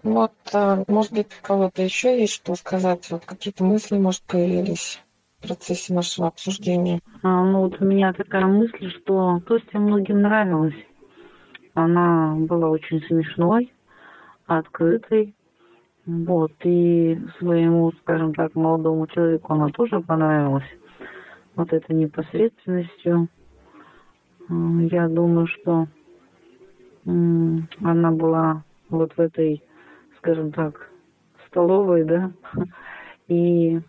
Вот, 0.02 0.34
э, 0.54 0.84
может 0.88 1.14
быть, 1.14 1.28
у 1.28 1.46
кого-то 1.46 1.84
еще 1.84 2.20
есть 2.20 2.34
что 2.34 2.56
сказать, 2.56 3.10
вот 3.12 3.26
какие-то 3.26 3.64
мысли, 3.64 3.98
может, 3.98 4.22
появились 4.24 5.00
в 5.40 5.48
процессе 5.48 5.94
нашего 5.94 6.28
обсуждения? 6.28 7.00
А, 7.24 7.44
ну 7.44 7.62
вот 7.62 7.80
у 7.82 7.86
меня 7.86 8.14
такая 8.14 8.46
мысль, 8.46 8.90
что 8.92 9.40
Тосте 9.46 9.78
многим 9.78 10.22
нравилось. 10.22 10.76
она 11.74 12.36
была 12.36 12.70
очень 12.70 13.02
смешной, 13.04 13.72
открытой. 14.46 15.34
Вот, 16.06 16.54
и 16.64 17.20
своему, 17.38 17.92
скажем 18.02 18.34
так, 18.34 18.56
молодому 18.56 19.08
человеку 19.08 19.54
она 19.54 19.68
тоже 19.70 20.00
понравилась. 20.00 20.64
Вот 21.56 21.74
этой 21.74 21.96
непосредственностью. 21.96 23.28
Я 24.50 25.10
думаю, 25.10 25.48
что 25.48 25.88
она 27.06 28.12
была 28.12 28.64
вот 28.90 29.12
в 29.18 29.20
этой, 29.20 29.62
скажем 30.18 30.54
так, 30.54 30.90
столовой, 31.48 32.06
да, 32.06 32.32
и 33.28 33.82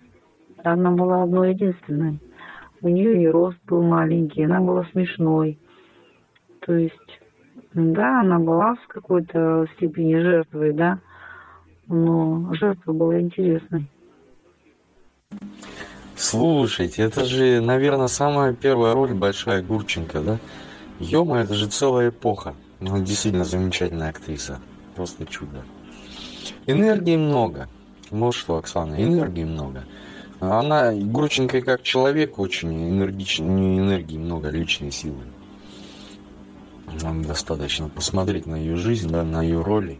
она 0.64 0.90
была 0.90 1.22
одной 1.22 1.50
единственной. 1.50 2.18
У 2.80 2.88
нее 2.88 3.22
и 3.22 3.26
рост 3.26 3.58
был 3.66 3.82
маленький, 3.82 4.44
она 4.44 4.60
была 4.60 4.84
смешной. 4.92 5.58
То 6.60 6.74
есть, 6.74 7.20
да, 7.72 8.20
она 8.20 8.38
была 8.38 8.74
в 8.76 8.86
какой-то 8.88 9.66
степени 9.76 10.16
жертвой, 10.16 10.72
да, 10.72 10.98
но 11.88 12.52
жертва 12.54 12.92
была 12.92 13.20
интересной. 13.20 13.88
Слушайте, 16.14 17.02
это 17.02 17.24
же, 17.24 17.60
наверное, 17.60 18.08
самая 18.08 18.52
первая 18.52 18.94
роль 18.94 19.14
большая 19.14 19.62
Гурченко, 19.62 20.20
да? 20.20 20.38
Ёма, 20.98 21.38
это 21.38 21.54
же 21.54 21.68
целая 21.68 22.08
эпоха. 22.10 22.54
Она 22.80 22.98
действительно 23.00 23.44
замечательная 23.44 24.10
актриса. 24.10 24.60
Просто 24.96 25.26
чудо. 25.26 25.62
Энергии 26.66 27.16
много. 27.16 27.68
Ну 28.10 28.32
что, 28.32 28.56
Оксана, 28.56 28.94
энергии 28.96 29.44
много. 29.44 29.84
Она, 30.40 30.92
Гурченко 30.92 31.62
как 31.62 31.82
человек, 31.82 32.38
очень 32.38 32.90
энергичный, 32.90 33.48
не 33.48 33.78
энергии 33.78 34.18
много, 34.18 34.50
личной 34.50 34.92
силы. 34.92 35.22
Нам 37.02 37.24
достаточно 37.24 37.88
посмотреть 37.88 38.46
на 38.46 38.54
ее 38.54 38.76
жизнь, 38.76 39.10
да, 39.10 39.24
на 39.24 39.42
ее 39.42 39.60
роли. 39.62 39.98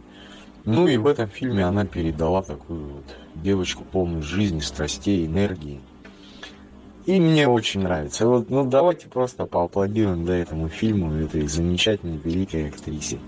Ну 0.65 0.87
и 0.87 0.97
в 0.97 1.07
этом 1.07 1.27
фильме 1.27 1.65
она 1.65 1.85
передала 1.85 2.41
такую 2.41 2.85
вот 2.85 3.05
девочку 3.35 3.83
полную 3.83 4.23
жизни, 4.23 4.59
страстей, 4.59 5.25
энергии. 5.25 5.81
И 7.05 7.19
мне 7.19 7.47
очень 7.47 7.81
нравится. 7.81 8.27
Вот, 8.27 8.49
ну 8.49 8.65
давайте 8.69 9.07
просто 9.07 9.45
поаплодируем 9.45 10.25
да, 10.25 10.35
этому 10.35 10.69
фильму, 10.69 11.13
этой 11.13 11.47
замечательной, 11.47 12.17
великой 12.17 12.69
актрисе. 12.69 13.19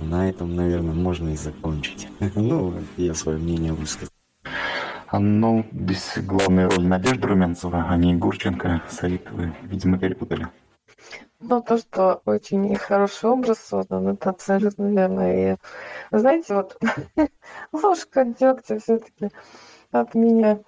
На 0.00 0.28
этом, 0.28 0.56
наверное, 0.56 0.94
можно 0.94 1.30
и 1.30 1.36
закончить. 1.36 2.08
Ну, 2.34 2.74
я 2.96 3.14
свое 3.14 3.38
мнение 3.38 3.72
высказал. 3.72 4.13
Ну, 5.12 5.64
здесь 5.72 6.18
главная 6.18 6.68
роль 6.68 6.86
Надежда 6.86 7.28
Румянцева, 7.28 7.86
а 7.88 7.96
не 7.96 8.14
Гурченко. 8.14 8.82
Саид, 8.88 9.28
видимо, 9.62 9.98
перепутали. 9.98 10.48
Ну, 11.40 11.60
то, 11.62 11.76
что 11.78 12.22
очень 12.24 12.74
хороший 12.76 13.28
образ 13.28 13.58
создан, 13.58 14.08
это 14.08 14.30
абсолютно 14.30 14.86
верно. 14.86 15.52
И, 15.52 15.56
знаете, 16.10 16.54
вот 16.54 16.78
ложка 17.72 18.24
дегтя 18.24 18.78
все-таки 18.78 19.30
от 19.92 20.14
меня. 20.14 20.60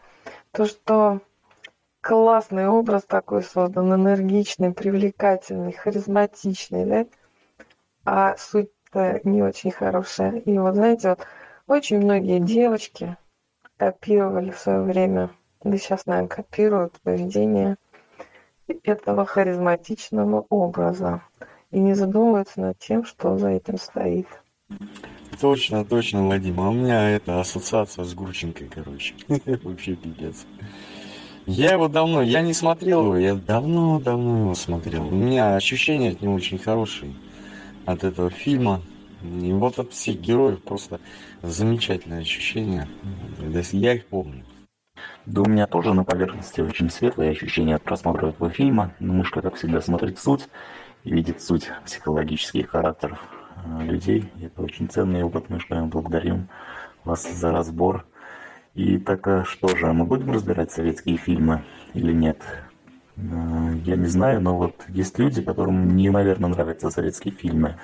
То, 0.52 0.66
что 0.66 1.20
классный 2.02 2.68
образ 2.68 3.04
такой 3.04 3.42
создан, 3.42 3.94
энергичный, 3.94 4.72
привлекательный, 4.72 5.72
харизматичный, 5.72 6.84
да? 6.84 7.06
А 8.04 8.36
суть-то 8.36 9.20
не 9.24 9.42
очень 9.42 9.70
хорошая. 9.70 10.38
И 10.40 10.58
вот, 10.58 10.74
знаете, 10.74 11.10
вот 11.10 11.26
очень 11.66 11.98
многие 11.98 12.38
девочки 12.38 13.16
копировали 13.76 14.50
в 14.50 14.58
свое 14.58 14.82
время, 14.82 15.30
да 15.62 15.76
сейчас, 15.78 16.06
наверное, 16.06 16.28
копируют 16.28 17.00
поведение 17.02 17.76
этого 18.84 19.24
харизматичного 19.24 20.46
образа 20.48 21.22
и 21.70 21.78
не 21.78 21.94
задумываются 21.94 22.60
над 22.60 22.78
тем, 22.78 23.04
что 23.04 23.38
за 23.38 23.50
этим 23.50 23.78
стоит. 23.78 24.26
Точно, 25.40 25.84
точно, 25.84 26.26
Вадим. 26.26 26.60
А 26.60 26.70
у 26.70 26.72
меня 26.72 27.10
это 27.10 27.40
ассоциация 27.40 28.04
с 28.04 28.14
Гурченкой, 28.14 28.68
короче. 28.68 29.14
Вообще 29.62 29.94
пипец. 29.94 30.46
Я 31.46 31.72
его 31.72 31.86
давно, 31.86 32.22
я 32.22 32.40
не 32.40 32.52
смотрел 32.52 33.04
его, 33.04 33.16
я 33.16 33.34
давно-давно 33.34 34.40
его 34.40 34.54
смотрел. 34.54 35.06
У 35.06 35.14
меня 35.14 35.54
ощущения 35.54 36.10
от 36.10 36.20
него 36.20 36.34
очень 36.34 36.58
хорошие, 36.58 37.14
от 37.84 38.02
этого 38.02 38.30
фильма. 38.30 38.82
И 39.22 39.52
вот 39.52 39.78
от 39.78 39.92
всех 39.92 40.20
героев 40.20 40.62
просто 40.62 41.00
замечательное 41.42 42.20
ощущение. 42.20 42.88
Я 43.72 43.94
их 43.94 44.06
помню. 44.06 44.44
Да 45.26 45.42
у 45.42 45.46
меня 45.46 45.66
тоже 45.66 45.92
на 45.92 46.04
поверхности 46.04 46.60
очень 46.60 46.90
светлые 46.90 47.30
ощущения 47.30 47.76
от 47.76 47.82
просмотра 47.82 48.28
этого 48.28 48.50
фильма. 48.50 48.92
Но 49.00 49.12
мышка, 49.12 49.42
как 49.42 49.56
всегда, 49.56 49.80
смотрит 49.80 50.18
суть 50.18 50.48
и 51.04 51.12
видит 51.12 51.42
суть 51.42 51.70
психологических 51.84 52.70
характеров 52.70 53.18
э, 53.64 53.84
людей. 53.84 54.30
Это 54.40 54.62
очень 54.62 54.88
ценный 54.88 55.22
опыт, 55.22 55.50
мышка. 55.50 55.80
Благодарим 55.82 56.48
вас 57.04 57.28
за 57.30 57.52
разбор. 57.52 58.04
И 58.74 58.98
так 58.98 59.26
э, 59.26 59.44
что 59.44 59.68
же, 59.68 59.92
мы 59.92 60.04
будем 60.04 60.30
разбирать 60.30 60.70
советские 60.70 61.16
фильмы 61.16 61.64
или 61.94 62.12
нет? 62.12 62.42
Э, 63.16 63.20
я 63.84 63.96
не 63.96 64.06
знаю, 64.06 64.40
но 64.40 64.56
вот 64.56 64.84
есть 64.88 65.18
люди, 65.18 65.42
которым 65.42 65.96
неимоверно 65.96 66.48
нравятся 66.48 66.90
советские 66.90 67.34
фильмы. 67.34 67.76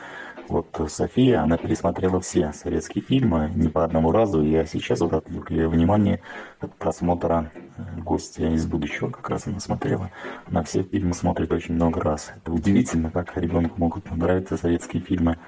Вот 0.48 0.66
София, 0.88 1.42
она 1.42 1.56
пересмотрела 1.56 2.20
все 2.20 2.52
советские 2.52 3.02
фильмы 3.02 3.50
не 3.54 3.68
по 3.68 3.84
одному 3.84 4.12
разу, 4.12 4.42
и 4.42 4.64
сейчас 4.66 5.00
вот 5.00 5.12
отвлекли 5.12 5.66
внимание 5.66 6.20
от 6.60 6.74
просмотра 6.74 7.50
э, 7.76 8.00
«Гостя 8.00 8.46
из 8.48 8.66
будущего», 8.66 9.10
как 9.10 9.30
раз 9.30 9.46
она 9.46 9.60
смотрела. 9.60 10.10
Она 10.46 10.62
все 10.62 10.82
фильмы 10.82 11.14
смотрит 11.14 11.52
очень 11.52 11.74
много 11.74 12.00
раз. 12.00 12.32
Это 12.36 12.52
удивительно, 12.52 13.10
как 13.10 13.36
ребенку 13.36 13.78
могут 13.78 14.10
нравиться 14.10 14.56
советские 14.56 15.02
фильмы. 15.02 15.38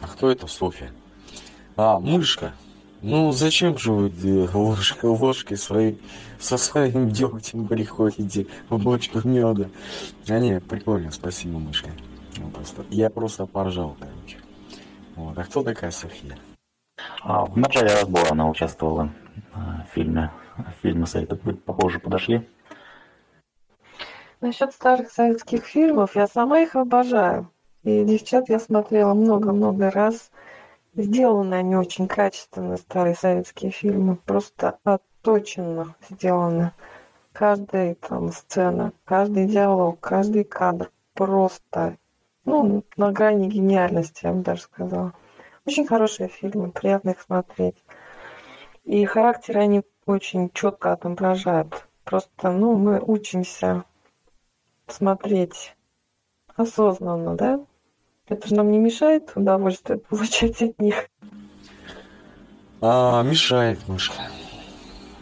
А 0.00 0.06
кто 0.06 0.30
это 0.30 0.46
София? 0.46 0.90
А, 1.76 1.98
мышка. 1.98 2.52
Ну, 3.02 3.32
зачем 3.32 3.76
же 3.78 3.92
вы 3.92 4.48
ложкой, 4.54 5.10
ложкой 5.10 5.56
своей, 5.56 6.00
со 6.38 6.56
своим 6.56 7.10
дегтем 7.10 7.66
приходите 7.66 8.46
в 8.68 8.80
бочку 8.80 9.26
меда? 9.26 9.68
А 10.28 10.38
не, 10.38 10.60
прикольно, 10.60 11.10
спасибо, 11.10 11.58
мышка. 11.58 11.90
Ну, 12.42 12.50
просто, 12.50 12.84
я 12.90 13.08
просто 13.08 13.46
поржал, 13.46 13.96
короче. 13.98 14.38
Вот. 15.14 15.38
А 15.38 15.44
кто 15.44 15.62
такая 15.62 15.90
София? 15.90 16.36
А, 17.22 17.44
в 17.44 17.56
начале 17.56 17.94
разбора 17.94 18.32
она 18.32 18.48
участвовала 18.48 19.10
э, 19.34 19.40
в 19.54 19.94
фильме. 19.94 20.30
Фильмы 20.82 21.06
совета 21.06 21.36
похоже 21.36 22.00
подошли. 22.00 22.48
Насчет 24.40 24.72
старых 24.72 25.10
советских 25.10 25.64
фильмов, 25.64 26.16
я 26.16 26.26
сама 26.26 26.60
их 26.60 26.74
обожаю. 26.74 27.48
И 27.84 28.04
девчат 28.04 28.48
я 28.48 28.58
смотрела 28.58 29.14
много-много 29.14 29.90
раз. 29.90 30.30
Сделаны 30.94 31.54
они 31.54 31.76
очень 31.76 32.08
качественно, 32.08 32.76
старые 32.76 33.14
советские 33.14 33.70
фильмы. 33.70 34.16
Просто 34.16 34.78
отточенно 34.82 35.94
сделаны. 36.10 36.72
Каждая 37.32 37.94
там 37.94 38.32
сцена, 38.32 38.92
каждый 39.04 39.46
диалог, 39.46 40.00
каждый 40.00 40.44
кадр 40.44 40.90
просто 41.14 41.96
ну, 42.44 42.84
на 42.96 43.12
грани 43.12 43.48
гениальности, 43.48 44.26
я 44.26 44.32
бы 44.32 44.42
даже 44.42 44.62
сказала. 44.62 45.12
Очень 45.66 45.86
хорошие 45.86 46.28
фильмы, 46.28 46.72
приятно 46.72 47.10
их 47.10 47.20
смотреть. 47.20 47.76
И 48.84 49.04
характеры 49.04 49.60
они 49.60 49.82
очень 50.06 50.50
четко 50.50 50.92
отображают. 50.92 51.86
Просто, 52.04 52.50
ну, 52.50 52.76
мы 52.76 53.00
учимся 53.00 53.84
смотреть 54.88 55.76
осознанно, 56.56 57.36
да? 57.36 57.60
Это 58.28 58.48
же 58.48 58.54
нам 58.54 58.70
не 58.70 58.78
мешает 58.78 59.32
удовольствие 59.36 59.98
получать 60.08 60.62
от 60.62 60.78
них. 60.80 61.08
А, 62.80 63.22
мешает, 63.22 63.86
мышка. 63.86 64.22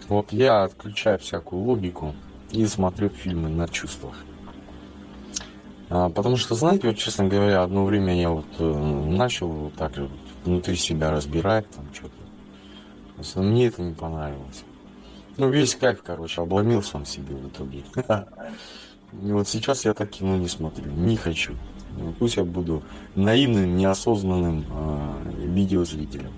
Вот 0.09 0.33
я 0.33 0.65
отключаю 0.65 1.19
всякую 1.19 1.63
логику 1.63 2.15
и 2.51 2.67
смотрю 2.67 3.11
фильмы 3.11 3.49
на 3.49 3.69
чувствах. 3.69 4.15
А, 5.91 6.09
потому 6.09 6.37
что, 6.37 6.55
знаете, 6.55 6.87
вот, 6.87 6.97
честно 6.97 7.27
говоря, 7.27 7.65
одно 7.65 7.85
время 7.85 8.15
я 8.15 8.31
вот 8.31 8.47
э, 8.61 8.65
начал 8.65 9.49
вот 9.49 9.75
так 9.75 9.97
вот 9.99 10.11
внутри 10.45 10.77
себя 10.77 11.11
разбирать 11.11 11.69
там 11.71 11.85
что-то. 11.93 13.41
Мне 13.41 13.67
это 13.67 13.83
не 13.83 13.93
понравилось. 13.93 14.65
Ну, 15.37 15.51
весь 15.51 15.75
кайф, 15.75 16.01
короче, 16.05 16.43
обломил 16.43 16.83
сам 16.83 17.05
себе 17.05 17.35
в 17.35 17.49
итоге. 17.49 17.83
И 19.27 19.33
вот 19.33 19.49
сейчас 19.49 19.85
я 19.85 19.93
так 19.93 20.11
кино 20.11 20.37
не 20.37 20.47
смотрю, 20.47 20.93
не 20.93 21.17
хочу. 21.17 21.55
Ну, 21.99 22.15
пусть 22.17 22.37
я 22.37 22.45
буду 22.45 22.85
наивным, 23.17 23.77
неосознанным 23.77 24.65
э, 24.71 25.47
видеозрителем. 25.47 26.31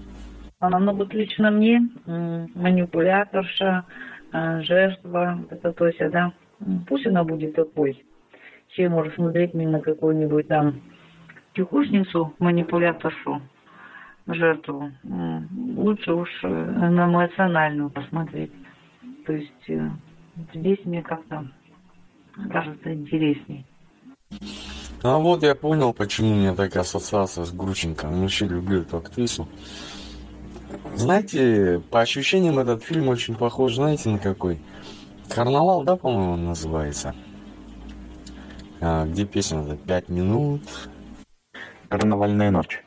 Она, 0.61 0.79
ну 0.79 0.95
вот 0.95 1.13
лично 1.13 1.51
мне 1.51 1.83
манипуляторша, 2.07 3.85
жертва, 4.33 5.45
это 5.51 5.73
то 5.73 5.87
есть, 5.89 5.99
да, 6.11 6.33
пусть 6.87 7.07
она 7.07 7.25
будет 7.25 7.55
такой 7.55 8.03
чем 8.75 8.93
может 8.93 9.15
смотреть 9.15 9.55
на 9.55 9.81
какую-нибудь 9.81 10.49
там 10.49 10.81
тихушницу, 11.55 12.35
манипуляторшу, 12.39 13.43
жертву. 14.27 14.91
Лучше 15.77 16.13
уж 16.13 16.29
э, 16.43 16.49
на 16.49 17.07
эмоциональную 17.07 17.91
посмотреть. 17.91 18.53
То 19.27 19.33
есть 19.33 19.69
э, 19.69 19.91
здесь 20.55 20.79
мне 20.85 21.03
как-то 21.03 21.47
кажется 22.51 22.95
интересней. 22.95 23.67
А 25.03 25.19
вот 25.19 25.43
я 25.43 25.55
понял, 25.55 25.93
почему 25.93 26.31
у 26.31 26.37
меня 26.37 26.55
такая 26.55 26.83
ассоциация 26.83 27.45
с 27.45 27.53
Грученко. 27.53 28.07
Я 28.07 28.17
вообще 28.17 28.47
люблю 28.47 28.83
эту 28.83 28.99
актрису. 28.99 29.49
Знаете, 30.95 31.83
по 31.91 32.01
ощущениям 32.01 32.59
этот 32.59 32.83
фильм 32.85 33.09
очень 33.09 33.35
похож, 33.35 33.75
знаете, 33.75 34.09
на 34.09 34.19
какой? 34.19 34.61
Карнавал, 35.29 35.83
да, 35.83 35.97
по-моему, 35.97 36.37
называется? 36.37 37.15
А, 38.85 39.07
где 39.07 39.25
песня-то? 39.25 39.77
Пять 39.77 40.09
минут. 40.09 40.63
Карнавальная 41.89 42.51
ночь. 42.51 42.85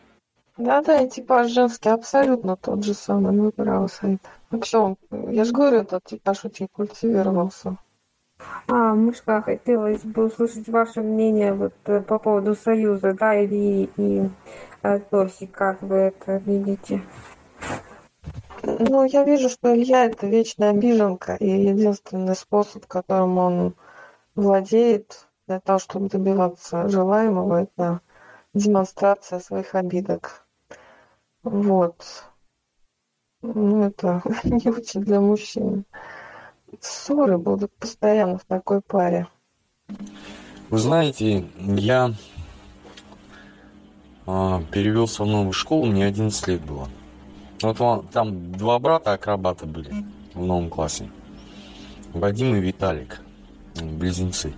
Да-да, 0.58 1.00
и 1.02 1.10
типаж 1.10 1.50
женский 1.50 1.88
абсолютно 1.88 2.58
тот 2.58 2.84
же 2.84 2.93
самый, 2.93 3.32
ну 3.32 3.52
право 3.52 3.88
сайт. 3.88 4.20
Вообще, 4.52 4.98
я 5.12 5.46
же 5.46 5.54
говорю, 5.54 5.80
этот 5.80 6.04
типаж 6.04 6.43
очень 6.43 6.68
культивировался. 6.68 7.78
А, 8.68 8.93
Мышка, 8.93 9.41
хотелось 9.41 10.04
бы 10.04 10.26
услышать 10.26 10.68
ваше 10.68 11.02
мнение 11.02 11.54
вот 11.54 11.74
э, 11.86 12.02
по 12.02 12.20
поводу 12.20 12.56
союза, 12.56 13.14
да, 13.14 13.41
Ильи 13.41 13.89
и 13.96 14.30
э, 14.84 15.00
Тоси, 15.00 15.46
как 15.46 15.82
вы 15.82 15.96
это 15.96 16.38
видите? 16.46 17.02
Ну, 18.64 19.06
я 19.06 19.24
вижу, 19.24 19.48
что 19.48 19.74
Илья 19.74 20.06
это 20.06 20.28
вечная 20.28 20.72
обиженка, 20.72 21.36
и 21.36 21.48
единственный 21.48 22.36
способ, 22.36 22.86
которым 22.86 23.38
он 23.38 23.76
владеет 24.36 25.28
для 25.48 25.60
того, 25.60 25.80
чтобы 25.80 26.10
добиваться 26.10 26.88
желаемого, 26.89 27.64
это 27.64 28.02
демонстрация 28.54 29.39
своих 29.39 29.76
обидок. 29.76 30.46
Вот. 31.43 32.26
Ну, 33.41 33.84
это 33.84 34.22
не 34.43 34.70
очень 34.70 35.02
для 35.02 35.22
мужчин. 35.22 35.86
Ссоры 36.80 37.38
будут 37.38 37.72
постоянно 37.74 38.38
в 38.38 38.46
такой 38.46 38.82
паре. 38.82 39.28
Вы 40.70 40.80
знаете, 40.80 41.48
я 41.60 42.14
а, 44.26 44.62
перевелся 44.72 45.24
в 45.24 45.28
новую 45.28 45.54
школу, 45.54 45.86
мне 45.86 46.06
11 46.06 46.48
лет 46.48 46.62
было. 46.62 46.89
Вот 47.62 48.10
там 48.12 48.52
два 48.52 48.80
брата 48.80 49.14
акробата 49.14 49.66
были 49.66 49.93
в 50.34 50.43
новом 50.43 50.70
классе. 50.70 51.10
Вадим 52.14 52.56
и 52.56 52.60
Виталик. 52.60 53.22
Близнецы. 53.76 54.54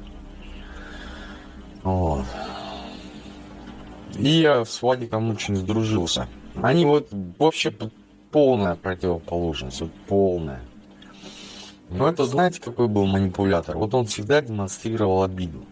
Вот. 1.87 2.25
И 4.19 4.27
я 4.27 4.65
с 4.65 4.81
Владиком 4.81 5.29
очень 5.29 5.55
сдружился. 5.55 6.27
Они 6.61 6.83
вот 6.83 7.07
вообще 7.39 7.73
полная 8.29 8.75
противоположность, 8.75 9.79
вот 9.79 9.91
полная. 10.05 10.59
Но 11.89 12.09
это 12.09 12.25
знаете, 12.25 12.59
какой 12.59 12.89
был 12.89 13.05
манипулятор? 13.05 13.77
Вот 13.77 13.93
он 13.93 14.05
всегда 14.05 14.41
демонстрировал 14.41 15.23
обиду. 15.23 15.63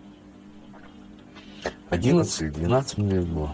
11 1.89 2.41
или 2.43 2.49
12 2.49 2.97
мне 2.97 3.15
лет 3.15 3.27
было. 3.27 3.53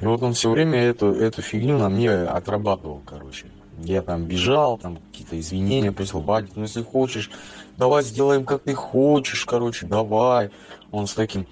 И 0.00 0.04
вот 0.04 0.22
он 0.24 0.32
все 0.32 0.50
время 0.50 0.80
эту, 0.80 1.12
эту 1.12 1.40
фигню 1.40 1.78
на 1.78 1.88
мне 1.88 2.10
отрабатывал, 2.10 3.00
короче. 3.06 3.46
Я 3.78 4.02
там 4.02 4.24
бежал, 4.24 4.76
там 4.76 4.96
какие-то 4.96 5.38
извинения 5.38 5.92
просил, 5.92 6.20
Вадик, 6.20 6.56
ну 6.56 6.62
если 6.62 6.82
хочешь, 6.82 7.30
давай 7.76 8.02
сделаем 8.02 8.44
как 8.44 8.64
ты 8.64 8.74
хочешь, 8.74 9.44
короче, 9.44 9.86
давай. 9.86 10.50
Он 10.92 11.06
с 11.06 11.14
таким 11.14 11.46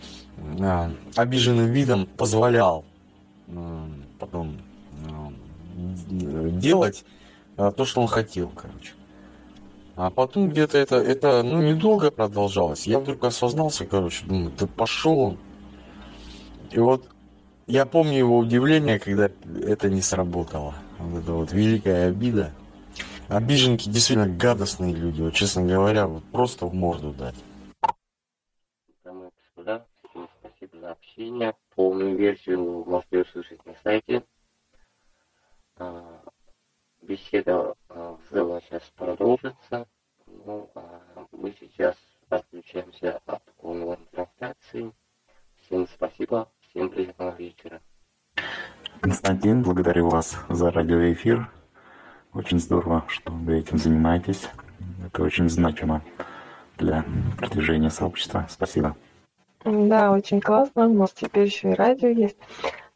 а, 0.61 0.93
обиженным 1.17 1.73
видом 1.73 2.07
позволял 2.07 2.85
а, 3.49 3.89
потом 4.19 4.59
а, 5.09 5.33
делать 6.53 7.05
а, 7.57 7.73
то, 7.73 7.85
что 7.85 8.01
он 8.01 8.07
хотел, 8.07 8.49
короче. 8.51 8.93
А 9.97 10.11
потом 10.11 10.49
где-то 10.49 10.79
это, 10.79 10.97
это, 10.97 11.43
ну, 11.43 11.61
недолго 11.61 12.11
продолжалось. 12.11 12.87
Я 12.87 13.01
вдруг 13.01 13.25
осознался, 13.25 13.85
короче, 13.85 14.25
думаю, 14.25 14.51
ты 14.53 14.67
пошел. 14.67 15.37
И 16.71 16.79
вот 16.79 17.07
я 17.67 17.85
помню 17.87 18.17
его 18.17 18.39
удивление, 18.39 18.99
когда 18.99 19.31
это 19.63 19.91
не 19.91 20.01
сработало. 20.01 20.75
Вот 20.99 21.23
это 21.23 21.33
вот 21.33 21.53
великая 21.53 22.09
обида. 22.09 22.53
Обиженки 23.29 23.89
действительно 23.89 24.29
гадостные 24.29 24.95
люди, 24.95 25.23
вот 25.23 25.35
честно 25.35 25.63
говоря, 25.63 26.07
вот 26.07 26.25
просто 26.33 26.67
в 26.67 26.75
морду 26.75 27.13
дать. 27.13 27.37
Дамы 29.05 29.27
и 29.27 29.31
господа, 29.39 29.87
всем 30.09 30.29
общение. 31.21 31.55
Полную 31.75 32.17
версию 32.17 32.85
можете 32.87 33.23
услышать 33.23 33.65
на 33.67 33.75
сайте. 33.83 34.23
А, 35.77 36.23
беседа 37.03 37.75
а, 37.89 38.17
в 38.17 38.33
целом 38.33 38.61
сейчас 38.63 38.83
продолжится. 38.97 39.87
Ну, 40.27 40.71
а 40.75 41.01
мы 41.33 41.55
сейчас 41.59 41.97
отключаемся 42.29 43.21
от 43.27 43.43
онлайн-трансляции. 43.59 44.93
Всем 45.63 45.87
спасибо, 45.89 46.49
всем 46.61 46.89
приятного 46.89 47.35
вечера. 47.37 47.81
Константин, 49.01 49.63
благодарю 49.63 50.09
вас 50.09 50.37
за 50.49 50.71
радиоэфир. 50.71 51.51
Очень 52.33 52.61
здорово, 52.61 53.05
что 53.09 53.33
вы 53.33 53.59
этим 53.59 53.79
занимаетесь. 53.79 54.49
Это 55.07 55.23
очень 55.23 55.49
значимо 55.49 56.03
для 56.79 57.05
продвижения 57.39 57.91
сообщества. 57.91 58.47
Спасибо. 58.49 58.97
Да, 59.65 60.13
очень 60.13 60.41
классно. 60.41 60.87
У 60.87 60.95
нас 60.95 61.13
теперь 61.13 61.45
еще 61.47 61.71
и 61.71 61.75
радио 61.75 62.09
есть. 62.09 62.37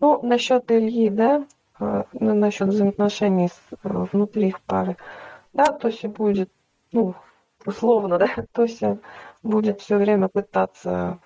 Ну, 0.00 0.20
насчет 0.22 0.70
Ильи, 0.70 1.10
да, 1.10 1.46
э, 1.78 2.04
ну, 2.12 2.34
насчет 2.34 2.68
взаимоотношений 2.68 3.48
с, 3.48 3.60
э, 3.70 3.76
внутри 4.12 4.48
их 4.48 4.60
пары. 4.62 4.96
Да, 5.52 5.66
Тося 5.66 6.08
будет, 6.08 6.50
ну, 6.92 7.14
условно, 7.66 8.18
да, 8.18 8.28
Тося 8.52 8.98
будет 9.42 9.80
все 9.80 9.98
время 9.98 10.28
пытаться 10.28 11.18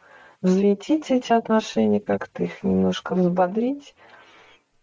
взвинтить 0.42 1.10
эти 1.10 1.32
отношения, 1.32 2.00
как-то 2.00 2.42
их 2.44 2.62
немножко 2.62 3.14
взбодрить. 3.14 3.94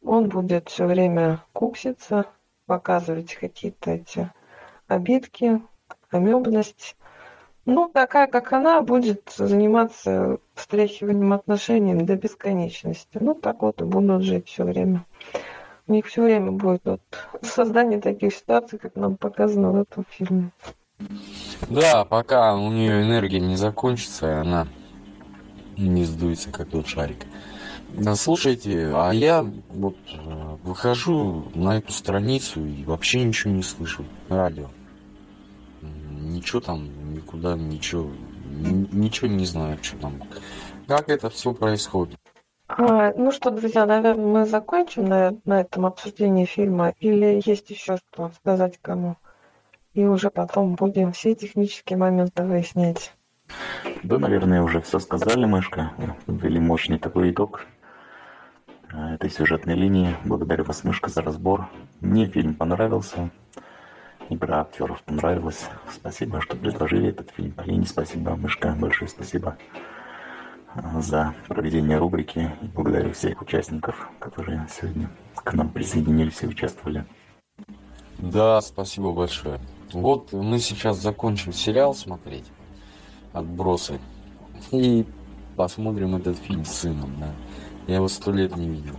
Он 0.03 0.29
будет 0.29 0.69
все 0.69 0.85
время 0.85 1.43
кукситься, 1.51 2.25
показывать 2.65 3.35
какие-то 3.35 3.91
эти 3.91 4.31
обидки, 4.87 5.61
амебность. 6.11 6.95
Ну, 7.65 7.89
такая, 7.91 8.27
как 8.27 8.53
она, 8.53 8.81
будет 8.81 9.33
заниматься 9.35 10.37
встряхиванием 10.53 11.33
отношений 11.33 11.95
до 11.95 12.15
бесконечности. 12.15 13.17
Ну, 13.19 13.33
так 13.33 13.63
вот 13.63 13.81
и 13.81 13.83
будут 13.83 14.21
жить 14.21 14.47
все 14.47 14.63
время. 14.63 15.05
У 15.87 15.93
них 15.93 16.05
все 16.05 16.23
время 16.23 16.51
будет 16.51 16.81
вот 16.85 17.01
создание 17.41 17.99
таких 17.99 18.35
ситуаций, 18.35 18.77
как 18.77 18.95
нам 18.95 19.17
показано 19.17 19.71
в 19.71 19.81
этом 19.81 20.05
фильме. 20.09 20.51
Да, 21.69 22.05
пока 22.05 22.55
у 22.55 22.71
нее 22.71 23.03
энергия 23.03 23.39
не 23.39 23.55
закончится, 23.55 24.27
и 24.27 24.33
она 24.33 24.67
не 25.77 26.05
сдуется, 26.05 26.51
как 26.51 26.69
тот 26.69 26.87
шарик. 26.87 27.25
Слушайте, 28.15 28.91
а 28.93 29.11
я 29.11 29.45
вот 29.69 29.95
э, 30.11 30.57
выхожу 30.63 31.45
на 31.53 31.77
эту 31.77 31.91
страницу 31.93 32.65
и 32.65 32.83
вообще 32.83 33.23
ничего 33.23 33.53
не 33.53 33.63
слышу. 33.63 34.05
Радио. 34.27 34.69
Ничего 36.25 36.59
там, 36.59 37.13
никуда, 37.13 37.55
ничего, 37.55 38.09
ничего 38.49 39.27
не 39.27 39.45
знаю, 39.45 39.77
что 39.81 39.97
там. 39.97 40.21
Как 40.87 41.09
это 41.09 41.29
все 41.29 41.53
происходит? 41.53 42.17
А, 42.67 43.13
ну 43.15 43.31
что, 43.31 43.51
друзья, 43.51 43.85
наверное, 43.85 44.25
мы 44.25 44.45
закончим 44.45 45.05
на, 45.05 45.37
на 45.45 45.61
этом 45.61 45.85
обсуждении 45.85 46.45
фильма. 46.45 46.93
Или 46.99 47.41
есть 47.45 47.69
еще 47.69 47.97
что 47.97 48.31
сказать 48.41 48.79
кому? 48.81 49.17
И 49.93 50.03
уже 50.03 50.31
потом 50.31 50.73
будем 50.73 51.11
все 51.11 51.35
технические 51.35 51.97
моменты 51.97 52.43
выяснять. 52.43 53.13
Да, 54.03 54.17
наверное, 54.17 54.63
уже 54.63 54.81
все 54.81 54.97
сказали, 54.97 55.45
Мышка. 55.45 55.93
Ввели 56.25 56.59
мощный 56.59 56.97
такой 56.97 57.31
итог 57.31 57.65
этой 58.91 59.29
сюжетной 59.29 59.75
линии. 59.75 60.15
Благодарю 60.25 60.63
вас, 60.63 60.83
Мышка, 60.83 61.09
за 61.09 61.21
разбор. 61.21 61.69
Мне 62.01 62.25
фильм 62.25 62.55
понравился. 62.55 63.29
Игра 64.29 64.61
актеров 64.61 65.03
понравилась. 65.03 65.69
Спасибо, 65.91 66.41
что 66.41 66.55
предложили 66.55 67.09
этот 67.09 67.29
фильм. 67.29 67.51
Полине 67.51 67.85
спасибо, 67.85 68.35
Мышка, 68.35 68.75
большое 68.79 69.07
спасибо 69.07 69.57
за 70.99 71.33
проведение 71.47 71.97
рубрики. 71.97 72.51
И 72.61 72.65
благодарю 72.65 73.11
всех 73.13 73.41
участников, 73.41 74.09
которые 74.19 74.67
сегодня 74.69 75.09
к 75.35 75.53
нам 75.53 75.69
присоединились 75.69 76.41
и 76.41 76.47
участвовали. 76.47 77.05
Да, 78.17 78.61
спасибо 78.61 79.11
большое. 79.11 79.59
Вот 79.93 80.33
мы 80.33 80.57
сейчас 80.59 80.97
закончим 80.97 81.53
сериал 81.53 81.93
смотреть 81.93 82.45
«Отбросы» 83.31 83.99
и 84.71 85.05
посмотрим 85.55 86.15
этот 86.15 86.37
фильм 86.37 86.65
с 86.65 86.71
сыном, 86.71 87.13
да. 87.19 87.29
Я 87.87 87.95
его 87.95 88.07
сто 88.07 88.31
лет 88.31 88.55
не 88.55 88.67
видел. 88.67 88.95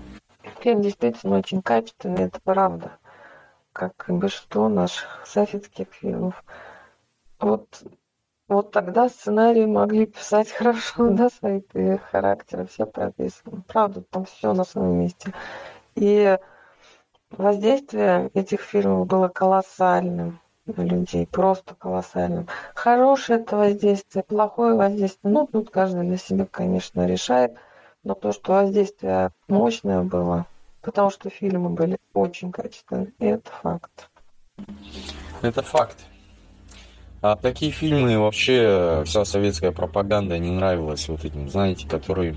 Фильм 0.61 0.83
действительно 0.83 1.39
очень 1.39 1.63
качественный, 1.63 2.25
это 2.25 2.39
правда. 2.45 2.93
Как 3.77 4.09
и 4.09 4.13
большинство 4.13 4.71
наших 4.71 5.27
советских 5.27 5.89
фильмов. 5.93 6.43
Вот, 7.39 7.83
вот 8.49 8.71
тогда 8.71 9.11
сценарии 9.11 9.67
могли 9.67 10.07
писать 10.07 10.51
хорошо, 10.59 11.11
да, 11.11 11.29
свои 11.29 11.61
характеры, 12.11 12.65
все 12.65 12.87
прописаны. 12.87 13.63
Правда, 13.69 14.01
там 14.01 14.25
все 14.25 14.55
на 14.55 14.65
своем 14.65 15.01
месте. 15.01 15.35
И 15.95 16.39
воздействие 17.29 18.31
этих 18.33 18.63
фильмов 18.63 19.09
было 19.09 19.29
колоссальным. 19.29 20.41
на 20.65 20.81
людей, 20.81 21.27
просто 21.27 21.75
колоссальным. 21.75 22.49
Хорошее 22.75 23.41
это 23.41 23.59
воздействие, 23.59 24.25
плохое 24.25 24.75
воздействие, 24.75 25.35
ну, 25.35 25.47
тут 25.47 25.69
каждый 25.69 26.05
для 26.05 26.17
себя, 26.17 26.47
конечно, 26.51 27.07
решает, 27.07 27.53
но 28.05 28.15
то, 28.15 28.33
что 28.33 28.53
воздействие 28.53 29.33
мощное 29.49 30.01
было, 30.01 30.47
потому 30.87 31.11
что 31.11 31.29
фильмы 31.31 31.71
были 31.71 31.99
очень 32.15 32.53
качественные, 32.53 33.13
это 33.19 33.51
факт. 33.51 34.09
Это 35.43 35.61
факт. 35.63 35.99
А 37.23 37.35
такие 37.35 37.73
фильмы 37.73 38.17
вообще 38.21 39.03
вся 39.05 39.25
советская 39.25 39.73
пропаганда 39.73 40.39
не 40.39 40.53
нравилась 40.53 41.09
вот 41.09 41.25
этим, 41.25 41.51
знаете, 41.51 41.89
которые, 41.89 42.37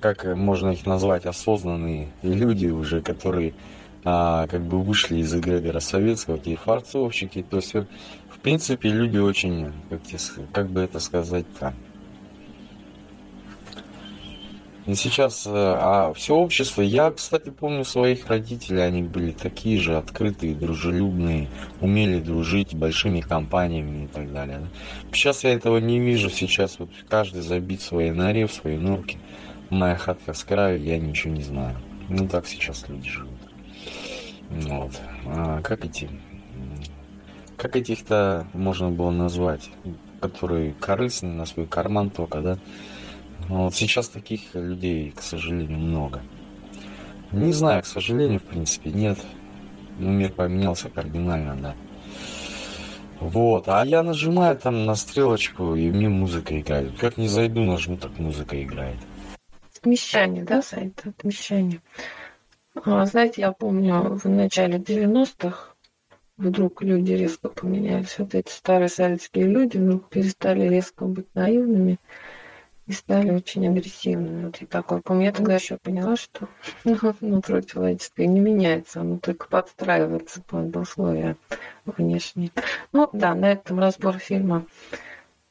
как 0.00 0.24
можно 0.24 0.70
их 0.70 0.86
назвать, 0.86 1.26
осознанные 1.26 2.08
люди 2.22 2.68
уже, 2.68 3.02
которые 3.02 3.52
а, 4.04 4.46
как 4.46 4.62
бы 4.62 4.82
вышли 4.82 5.18
из 5.18 5.34
эгрегора 5.34 5.80
советского, 5.80 6.38
такие 6.38 6.56
фарцовщики. 6.56 7.42
То 7.42 7.58
есть, 7.58 7.74
в 7.74 8.38
принципе, 8.40 8.88
люди 8.88 9.18
очень, 9.18 9.70
как, 9.90 10.00
как 10.52 10.70
бы 10.70 10.80
это 10.80 10.98
сказать-то, 10.98 11.74
и 11.91 11.91
сейчас, 14.86 15.46
э, 15.46 15.50
а 15.54 16.12
все 16.14 16.34
общество, 16.34 16.82
я, 16.82 17.10
кстати, 17.10 17.50
помню 17.50 17.84
своих 17.84 18.26
родителей, 18.26 18.82
они 18.82 19.02
были 19.02 19.30
такие 19.30 19.80
же 19.80 19.96
открытые, 19.96 20.54
дружелюбные, 20.54 21.48
умели 21.80 22.18
дружить 22.20 22.74
большими 22.74 23.20
компаниями 23.20 24.04
и 24.04 24.08
так 24.08 24.32
далее. 24.32 24.60
Сейчас 25.12 25.44
я 25.44 25.52
этого 25.52 25.78
не 25.78 26.00
вижу, 26.00 26.30
сейчас 26.30 26.78
вот 26.78 26.90
каждый 27.08 27.42
забит 27.42 27.80
в 27.80 27.84
своей 27.84 28.10
норе, 28.10 28.46
в 28.46 28.52
своей 28.52 28.78
норке. 28.78 29.18
Моя 29.70 29.96
хатка 29.96 30.34
с 30.34 30.44
краю, 30.44 30.82
я 30.82 30.98
ничего 30.98 31.32
не 31.32 31.42
знаю. 31.42 31.76
Ну 32.08 32.28
так 32.28 32.46
сейчас 32.46 32.88
люди 32.88 33.08
живут. 33.08 33.38
Вот. 34.50 35.00
А 35.26 35.62
как 35.62 35.84
эти... 35.84 36.10
Как 37.56 37.76
этих-то 37.76 38.46
можно 38.52 38.90
было 38.90 39.12
назвать? 39.12 39.70
Которые 40.20 40.72
корыстные 40.74 41.32
на 41.32 41.46
свой 41.46 41.66
карман 41.66 42.10
только, 42.10 42.40
да? 42.40 42.58
Но 43.52 43.64
вот 43.64 43.74
сейчас 43.74 44.08
таких 44.08 44.54
людей, 44.54 45.10
к 45.10 45.20
сожалению, 45.20 45.76
много. 45.76 46.22
Не 47.32 47.52
знаю, 47.52 47.82
к 47.82 47.86
сожалению, 47.86 48.40
в 48.40 48.44
принципе, 48.44 48.90
нет. 48.90 49.18
Но 49.98 50.08
мир 50.08 50.32
поменялся 50.32 50.88
кардинально, 50.88 51.54
да. 51.56 51.74
Вот, 53.20 53.68
а 53.68 53.84
я 53.84 54.02
нажимаю 54.02 54.56
там 54.56 54.86
на 54.86 54.94
стрелочку, 54.94 55.74
и 55.74 55.90
мне 55.90 56.08
музыка 56.08 56.58
играет. 56.58 56.98
Как 56.98 57.18
не 57.18 57.28
зайду, 57.28 57.62
нажму, 57.62 57.98
так 57.98 58.18
музыка 58.18 58.60
играет. 58.62 58.96
Отмещание, 59.76 60.44
да, 60.44 60.62
сайт? 60.62 61.02
Отмещание. 61.04 61.82
А, 62.74 63.04
знаете, 63.04 63.42
я 63.42 63.52
помню, 63.52 64.14
в 64.16 64.26
начале 64.30 64.78
90-х 64.78 65.74
вдруг 66.38 66.80
люди 66.80 67.12
резко 67.12 67.50
поменялись. 67.50 68.18
Вот 68.18 68.34
эти 68.34 68.50
старые 68.50 68.88
советские 68.88 69.44
люди 69.44 69.76
вдруг 69.76 70.08
перестали 70.08 70.66
резко 70.66 71.04
быть 71.04 71.26
наивными 71.34 71.98
и 72.86 72.92
стали 72.92 73.30
очень 73.30 73.68
агрессивными. 73.68 74.52
И 74.60 74.66
такой. 74.66 75.00
Помню, 75.02 75.26
я 75.26 75.32
тогда 75.32 75.54
еще 75.54 75.78
поняла, 75.78 76.16
что 76.16 76.48
нутро 77.20 77.60
человеческое 77.60 78.26
не 78.26 78.40
меняется, 78.40 79.00
оно 79.00 79.18
только 79.18 79.48
подстраивается 79.48 80.42
под 80.42 80.74
условия 80.76 81.36
внешние. 81.84 82.50
Ну 82.92 83.08
да, 83.12 83.34
на 83.34 83.52
этом 83.52 83.78
разбор 83.78 84.18
фильма 84.18 84.66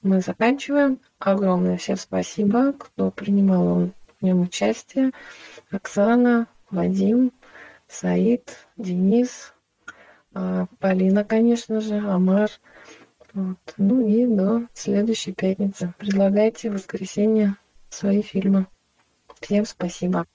мы 0.02 0.22
заканчиваем. 0.22 1.00
Огромное 1.20 1.78
всем 1.78 1.98
спасибо, 1.98 2.74
кто 2.74 3.12
принимал 3.12 3.92
в 4.20 4.26
нем 4.26 4.42
участие. 4.42 5.12
Оксана, 5.72 6.48
Вадим, 6.70 7.32
Саид, 7.88 8.58
Денис, 8.78 9.54
а, 10.34 10.68
Полина, 10.80 11.24
конечно 11.24 11.82
же, 11.82 11.98
Амар. 11.98 12.50
Вот. 13.34 13.58
Ну 13.78 14.06
и 14.06 14.26
до 14.28 14.68
следующей 14.74 15.34
пятницы. 15.34 15.94
Предлагайте 15.98 16.70
в 16.70 16.74
воскресенье 16.74 17.56
свои 17.90 18.22
фильмы. 18.22 18.66
Всем 19.40 19.66
спасибо. 19.66 20.26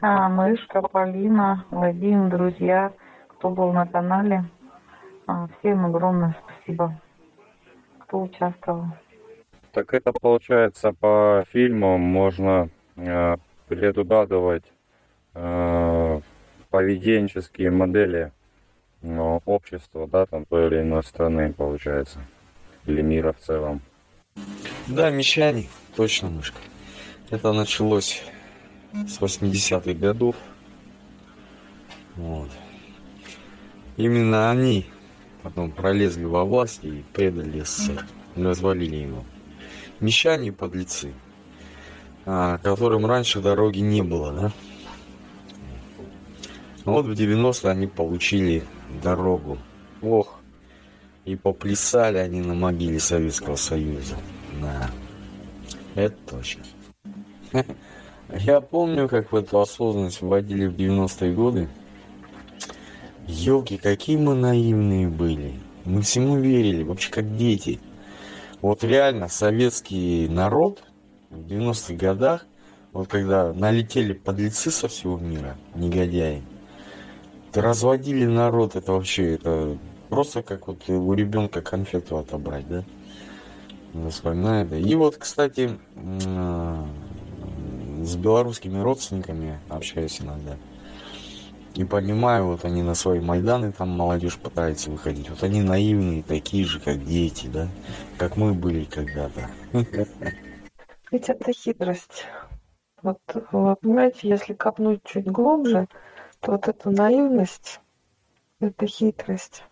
А, 0.00 0.28
Мышка, 0.28 0.82
Полина, 0.82 1.64
Вадим, 1.70 2.28
друзья, 2.28 2.92
кто 3.28 3.50
был 3.50 3.72
на 3.72 3.86
канале. 3.86 4.44
А, 5.26 5.48
всем 5.58 5.86
огромное 5.86 6.36
спасибо, 6.44 7.00
кто 8.00 8.22
участвовал. 8.22 8.86
Так 9.72 9.94
это 9.94 10.12
получается 10.12 10.92
по 10.92 11.44
фильмам 11.50 12.00
можно 12.00 12.68
э, 12.96 13.36
предугадывать 13.66 14.64
э, 15.34 16.20
поведенческие 16.70 17.70
модели 17.70 18.30
э, 19.02 19.38
общества, 19.46 20.06
да, 20.06 20.26
там 20.26 20.44
той 20.44 20.68
или 20.68 20.82
иной 20.82 21.02
страны, 21.02 21.52
получается, 21.52 22.20
или 22.86 23.02
мира 23.02 23.32
в 23.32 23.44
целом. 23.44 23.80
Да, 24.86 25.10
мещане, 25.10 25.68
точно, 25.96 26.30
мышка. 26.30 26.58
Это 27.30 27.52
началось 27.52 28.22
с 28.92 29.18
80-х 29.20 29.92
годов. 29.94 30.36
Вот. 32.16 32.50
Именно 33.96 34.50
они 34.50 34.86
потом 35.42 35.72
пролезли 35.72 36.24
во 36.24 36.44
власть 36.44 36.84
и 36.84 37.04
предали 37.12 37.60
СССР, 37.60 38.06
развалили 38.36 38.96
его. 38.96 39.24
Мещане 40.00 40.48
и 40.48 40.50
подлецы, 40.50 41.12
а, 42.26 42.58
которым 42.58 43.06
раньше 43.06 43.40
дороги 43.40 43.78
не 43.78 44.02
было, 44.02 44.32
да? 44.32 44.52
Вот 46.84 47.06
в 47.06 47.12
90-е 47.12 47.70
они 47.70 47.86
получили 47.86 48.64
дорогу. 49.02 49.58
Ох, 50.02 50.40
и 51.24 51.36
поплясали 51.36 52.18
они 52.18 52.40
на 52.40 52.54
могиле 52.54 53.00
Советского 53.00 53.56
Союза. 53.56 54.16
Да, 54.60 54.90
это 55.94 56.16
точно. 56.28 56.64
Я 58.32 58.60
помню, 58.60 59.08
как 59.08 59.32
в 59.32 59.36
эту 59.36 59.60
осознанность 59.60 60.20
вводили 60.20 60.66
в 60.66 60.74
90-е 60.74 61.34
годы. 61.34 61.68
Елки, 63.26 63.78
какие 63.78 64.16
мы 64.16 64.34
наивные 64.34 65.08
были. 65.08 65.54
Мы 65.84 66.02
всему 66.02 66.38
верили, 66.38 66.82
вообще 66.82 67.10
как 67.10 67.36
дети. 67.36 67.80
Вот 68.60 68.82
реально 68.82 69.28
советский 69.28 70.26
народ 70.28 70.82
в 71.30 71.40
90-х 71.40 71.94
годах, 71.94 72.46
вот 72.92 73.08
когда 73.08 73.52
налетели 73.52 74.12
подлецы 74.14 74.70
со 74.70 74.88
всего 74.88 75.18
мира, 75.18 75.56
негодяи, 75.74 76.42
разводили 77.52 78.24
народ, 78.24 78.76
это 78.76 78.92
вообще, 78.92 79.34
это 79.34 79.78
просто 80.14 80.42
как 80.42 80.68
вот 80.68 80.88
у 80.88 81.12
ребенка 81.12 81.60
конфету 81.60 82.18
отобрать, 82.18 82.68
да? 82.68 82.84
Вспоминает. 84.10 84.72
И 84.72 84.94
вот, 84.94 85.16
кстати, 85.16 85.78
с 88.02 88.16
белорусскими 88.16 88.78
родственниками 88.78 89.58
общаюсь 89.68 90.20
иногда. 90.20 90.56
И 91.74 91.84
понимаю, 91.84 92.46
вот 92.46 92.64
они 92.64 92.82
на 92.82 92.94
свои 92.94 93.18
Майданы, 93.18 93.72
там 93.72 93.88
молодежь 93.90 94.38
пытается 94.38 94.90
выходить. 94.90 95.28
Вот 95.28 95.42
они 95.42 95.60
наивные, 95.60 96.22
такие 96.22 96.64
же, 96.64 96.78
как 96.78 97.04
дети, 97.04 97.48
да? 97.48 97.68
Как 98.16 98.36
мы 98.36 98.54
были 98.54 98.84
когда-то. 98.84 99.50
Ведь 101.10 101.28
это 101.28 101.52
хитрость. 101.52 102.26
Вот, 103.02 103.18
понимаете, 103.26 104.28
если 104.28 104.54
копнуть 104.54 105.02
чуть 105.04 105.26
глубже, 105.26 105.88
вот 106.42 106.68
эта 106.68 106.90
наивность, 106.90 107.80
это 108.60 108.86
хитрость. 108.86 109.64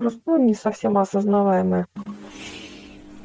Просто 0.00 0.20
ну, 0.24 0.38
не 0.38 0.54
совсем 0.54 0.96
осознаваемая. 0.96 1.86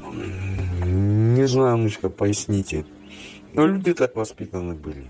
Не 0.03 1.47
знаю, 1.47 1.77
Мышка, 1.77 2.09
поясните. 2.09 2.85
Но 3.53 3.65
люди 3.65 3.93
так 3.93 4.17
воспитаны 4.17 4.73
были. 4.75 5.09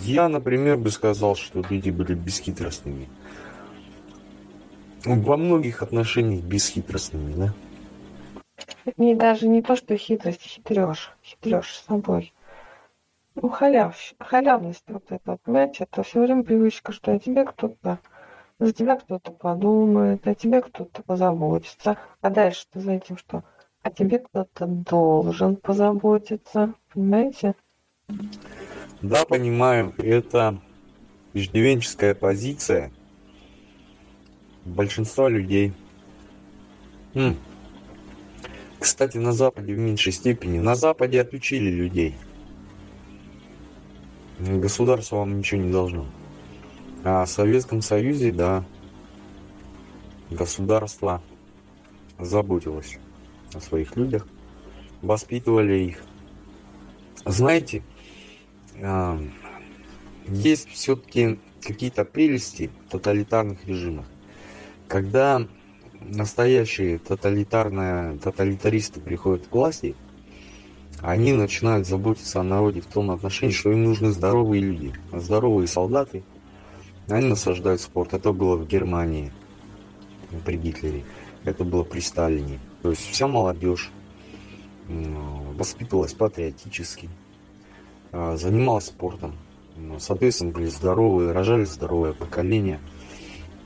Я, 0.00 0.30
например, 0.30 0.78
бы 0.78 0.90
сказал, 0.90 1.36
что 1.36 1.62
люди 1.68 1.90
были 1.90 2.14
бесхитростными. 2.14 3.10
Во 5.04 5.36
многих 5.36 5.82
отношениях 5.82 6.42
бесхитростными, 6.42 7.34
да? 7.34 7.52
Не 8.96 9.14
даже 9.14 9.48
не 9.48 9.60
то, 9.60 9.76
что 9.76 9.98
хитрость, 9.98 10.40
хитрешь, 10.40 11.12
хитрешь 11.22 11.84
собой 11.86 12.32
ну, 13.36 13.50
халяв, 13.50 13.94
халявность 14.18 14.84
вот 14.88 15.04
эта, 15.10 15.36
понимаете, 15.44 15.84
это 15.84 16.02
все 16.02 16.22
время 16.22 16.42
привычка, 16.42 16.92
что 16.92 17.12
о 17.12 17.18
тебе 17.18 17.44
кто-то, 17.44 17.98
за 18.58 18.72
тебя 18.72 18.96
кто-то 18.96 19.32
подумает, 19.32 20.26
о 20.26 20.34
тебе 20.34 20.62
кто-то 20.62 21.02
позаботится, 21.02 21.98
а 22.20 22.30
дальше 22.30 22.66
ты 22.72 22.80
за 22.80 22.92
этим 22.92 23.16
что? 23.16 23.44
О 23.82 23.90
тебе 23.90 24.18
кто-то 24.18 24.66
должен 24.66 25.56
позаботиться, 25.56 26.74
понимаете? 26.92 27.54
Да, 29.02 29.24
понимаю, 29.24 29.94
это 29.98 30.60
иждивенческая 31.34 32.14
позиция 32.14 32.92
большинства 34.64 35.28
людей. 35.28 35.72
М. 37.14 37.36
Кстати, 38.78 39.18
на 39.18 39.32
Западе 39.32 39.74
в 39.74 39.78
меньшей 39.78 40.12
степени. 40.12 40.58
На 40.58 40.74
Западе 40.74 41.20
отучили 41.20 41.70
людей– 41.70 42.14
Государство 44.38 45.16
вам 45.16 45.38
ничего 45.38 45.62
не 45.62 45.72
должно. 45.72 46.06
А 47.08 47.24
в 47.24 47.30
Советском 47.30 47.82
Союзе, 47.82 48.32
да, 48.32 48.64
государство 50.28 51.22
заботилась 52.18 52.98
о 53.54 53.60
своих 53.60 53.94
людях, 53.94 54.26
воспитывали 55.02 55.84
их. 55.84 56.02
Знаете, 57.24 57.84
а, 58.82 59.20
есть 60.26 60.68
все-таки 60.70 61.38
какие-то 61.62 62.04
прелести 62.04 62.72
в 62.88 62.90
тоталитарных 62.90 63.64
режимах, 63.66 64.06
когда 64.88 65.46
настоящие 66.00 66.98
тоталитарные 66.98 68.18
тоталитаристы 68.18 69.00
приходят 69.00 69.46
к 69.46 69.54
власти, 69.54 69.94
они 71.02 71.34
начинают 71.34 71.86
заботиться 71.86 72.40
о 72.40 72.42
народе 72.42 72.80
в 72.80 72.86
том 72.86 73.12
отношении, 73.12 73.54
что 73.54 73.70
им 73.70 73.84
нужны 73.84 74.10
здоровые 74.10 74.60
люди, 74.60 74.92
здоровые 75.12 75.68
солдаты. 75.68 76.24
Они 77.08 77.28
насаждают 77.28 77.80
спорт. 77.80 78.14
Это 78.14 78.32
было 78.32 78.56
в 78.56 78.66
Германии 78.66 79.32
при 80.44 80.56
Гитлере, 80.56 81.04
это 81.44 81.64
было 81.64 81.84
при 81.84 82.00
Сталине. 82.00 82.58
То 82.82 82.90
есть 82.90 83.08
вся 83.10 83.26
молодежь 83.28 83.90
воспитывалась 84.88 86.14
патриотически, 86.14 87.08
а, 88.12 88.36
занималась 88.36 88.86
спортом. 88.86 89.34
Соответственно, 89.98 90.52
были 90.52 90.66
здоровые, 90.66 91.32
рожали 91.32 91.64
здоровое 91.64 92.12
поколение. 92.12 92.80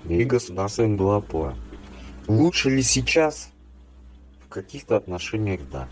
И 0.08 0.24
государство 0.24 0.82
им 0.82 0.96
было 0.96 1.16
опора. 1.16 1.56
Лучше 2.26 2.70
ли 2.70 2.82
сейчас? 2.82 3.50
В 4.46 4.48
каких-то 4.48 4.96
отношениях 4.96 5.60
да. 5.70 5.88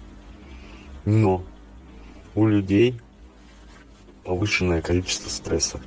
Но 1.05 1.45
у 2.35 2.47
людей 2.47 3.01
повышенное 4.25 4.83
количество 4.83 5.29
стресса. 5.29 5.81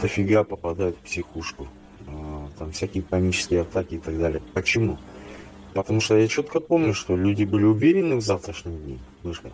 Дофига 0.00 0.44
попадают 0.44 0.96
в 0.96 1.00
психушку. 1.00 1.68
А, 2.06 2.48
там 2.58 2.72
всякие 2.72 3.02
панические 3.02 3.62
атаки 3.62 3.94
и 3.94 3.98
так 3.98 4.18
далее. 4.18 4.42
Почему? 4.52 4.98
Потому 5.72 6.00
что 6.00 6.16
я 6.16 6.28
четко 6.28 6.60
помню, 6.60 6.94
что 6.94 7.16
люди 7.16 7.44
были 7.44 7.64
уверены 7.64 8.16
в 8.16 8.20
завтрашнем 8.20 8.76
дне. 8.78 8.98
Вышли. 9.22 9.50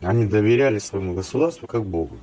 Они 0.00 0.26
доверяли 0.26 0.78
своему 0.78 1.14
государству 1.14 1.66
как 1.66 1.84
Богу. 1.84 2.16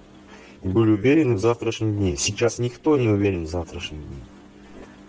И 0.63 0.67
были 0.67 0.91
уверены 0.91 1.35
в 1.35 1.39
завтрашнем 1.39 1.95
дне. 1.95 2.17
Сейчас 2.17 2.57
никто 2.57 2.97
не 2.97 3.07
уверен 3.07 3.43
в 3.43 3.49
завтрашнем 3.49 4.01
дне. 4.01 4.23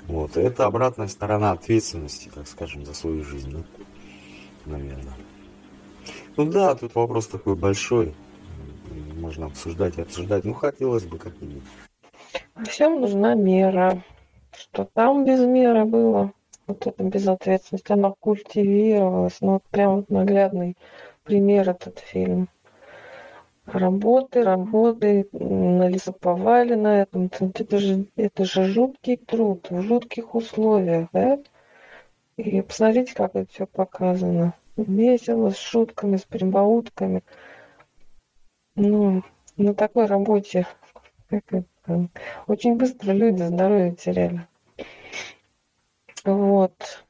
Вот. 0.07 0.37
Это 0.37 0.67
обратная 0.67 1.09
сторона 1.09 1.53
ответственности, 1.53 2.31
так 2.35 2.47
скажем, 2.47 2.85
за 2.85 2.95
свою 2.95 3.25
жизнь. 3.25 3.51
Ну, 3.51 3.65
наверное. 4.67 5.15
Ну 6.37 6.45
да, 6.45 6.75
тут 6.75 6.95
вопрос 6.95 7.27
такой 7.27 7.57
большой. 7.57 8.15
Можно 8.97 9.47
обсуждать 9.47 9.99
и 9.99 10.03
обсуждать. 10.03 10.45
Ну, 10.45 10.55
хотелось 10.55 11.05
бы 11.05 11.19
как-нибудь. 11.19 11.63
Всем 12.65 13.01
нужна 13.01 13.35
мера. 13.35 14.03
Что 14.53 14.89
там 14.95 15.25
без 15.25 15.41
меры 15.41 15.85
было, 15.85 16.33
вот 16.67 16.87
эта 16.87 17.03
безответственность, 17.03 17.91
она 17.91 18.15
культивировалась. 18.19 19.39
Ну, 19.41 19.55
вот 19.55 19.65
прям 19.65 19.97
вот 19.97 20.11
наглядный 20.11 20.77
пример 21.25 21.69
этот 21.69 21.99
фильм. 21.99 22.49
Работы, 23.67 24.45
работы, 24.45 25.29
налисоповали 25.33 26.75
на 26.75 27.03
этом. 27.03 27.31
Это 27.41 27.79
же, 27.79 28.07
это 28.17 28.45
же 28.45 28.65
жуткий 28.65 29.17
труд 29.17 29.67
в 29.71 29.83
жутких 29.83 30.35
условиях, 30.35 31.09
да? 31.13 31.39
И 32.37 32.63
посмотрите, 32.63 33.15
как 33.15 33.35
это 33.35 33.51
все 33.51 33.67
показано. 33.67 34.55
Весело, 34.77 35.51
с 35.51 35.57
шутками, 35.57 36.17
с 36.17 36.23
прибаутками. 36.23 37.25
Ну, 38.77 39.23
на 39.57 39.75
такой 39.75 40.05
работе 40.05 40.67
очень 42.47 42.77
быстро 42.77 43.13
люди 43.13 43.43
здоровье 43.43 43.95
теряли. 43.95 44.47
Вот. 46.25 47.05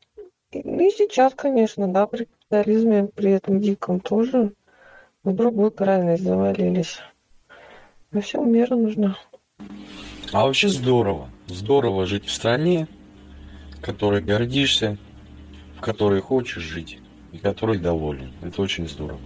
И 0.53 0.91
сейчас, 0.91 1.35
конечно, 1.35 1.89
да, 1.89 2.07
при 2.07 2.25
капитализме, 2.25 3.09
при 3.09 3.33
этом 3.33 3.61
диком 3.61 3.99
тоже 4.01 4.53
в 5.25 5.33
другую 5.33 5.73
крайность 5.73 6.23
завалились. 6.23 6.99
Во 8.13 8.21
всем 8.21 8.53
мира 8.53 8.77
нужна. 8.77 9.19
А 10.33 10.47
вообще 10.47 10.69
здорово. 10.69 11.29
Здорово 11.49 12.07
жить 12.07 12.27
в 12.27 12.33
стране, 12.33 12.87
которой 13.81 14.23
гордишься, 14.23 14.97
в 15.77 15.81
которой 15.81 16.21
хочешь 16.21 16.63
жить 16.63 17.01
и 17.33 17.39
которой 17.39 17.79
доволен. 17.79 18.33
Это 18.43 18.63
очень 18.63 18.89
здорово. 18.89 19.21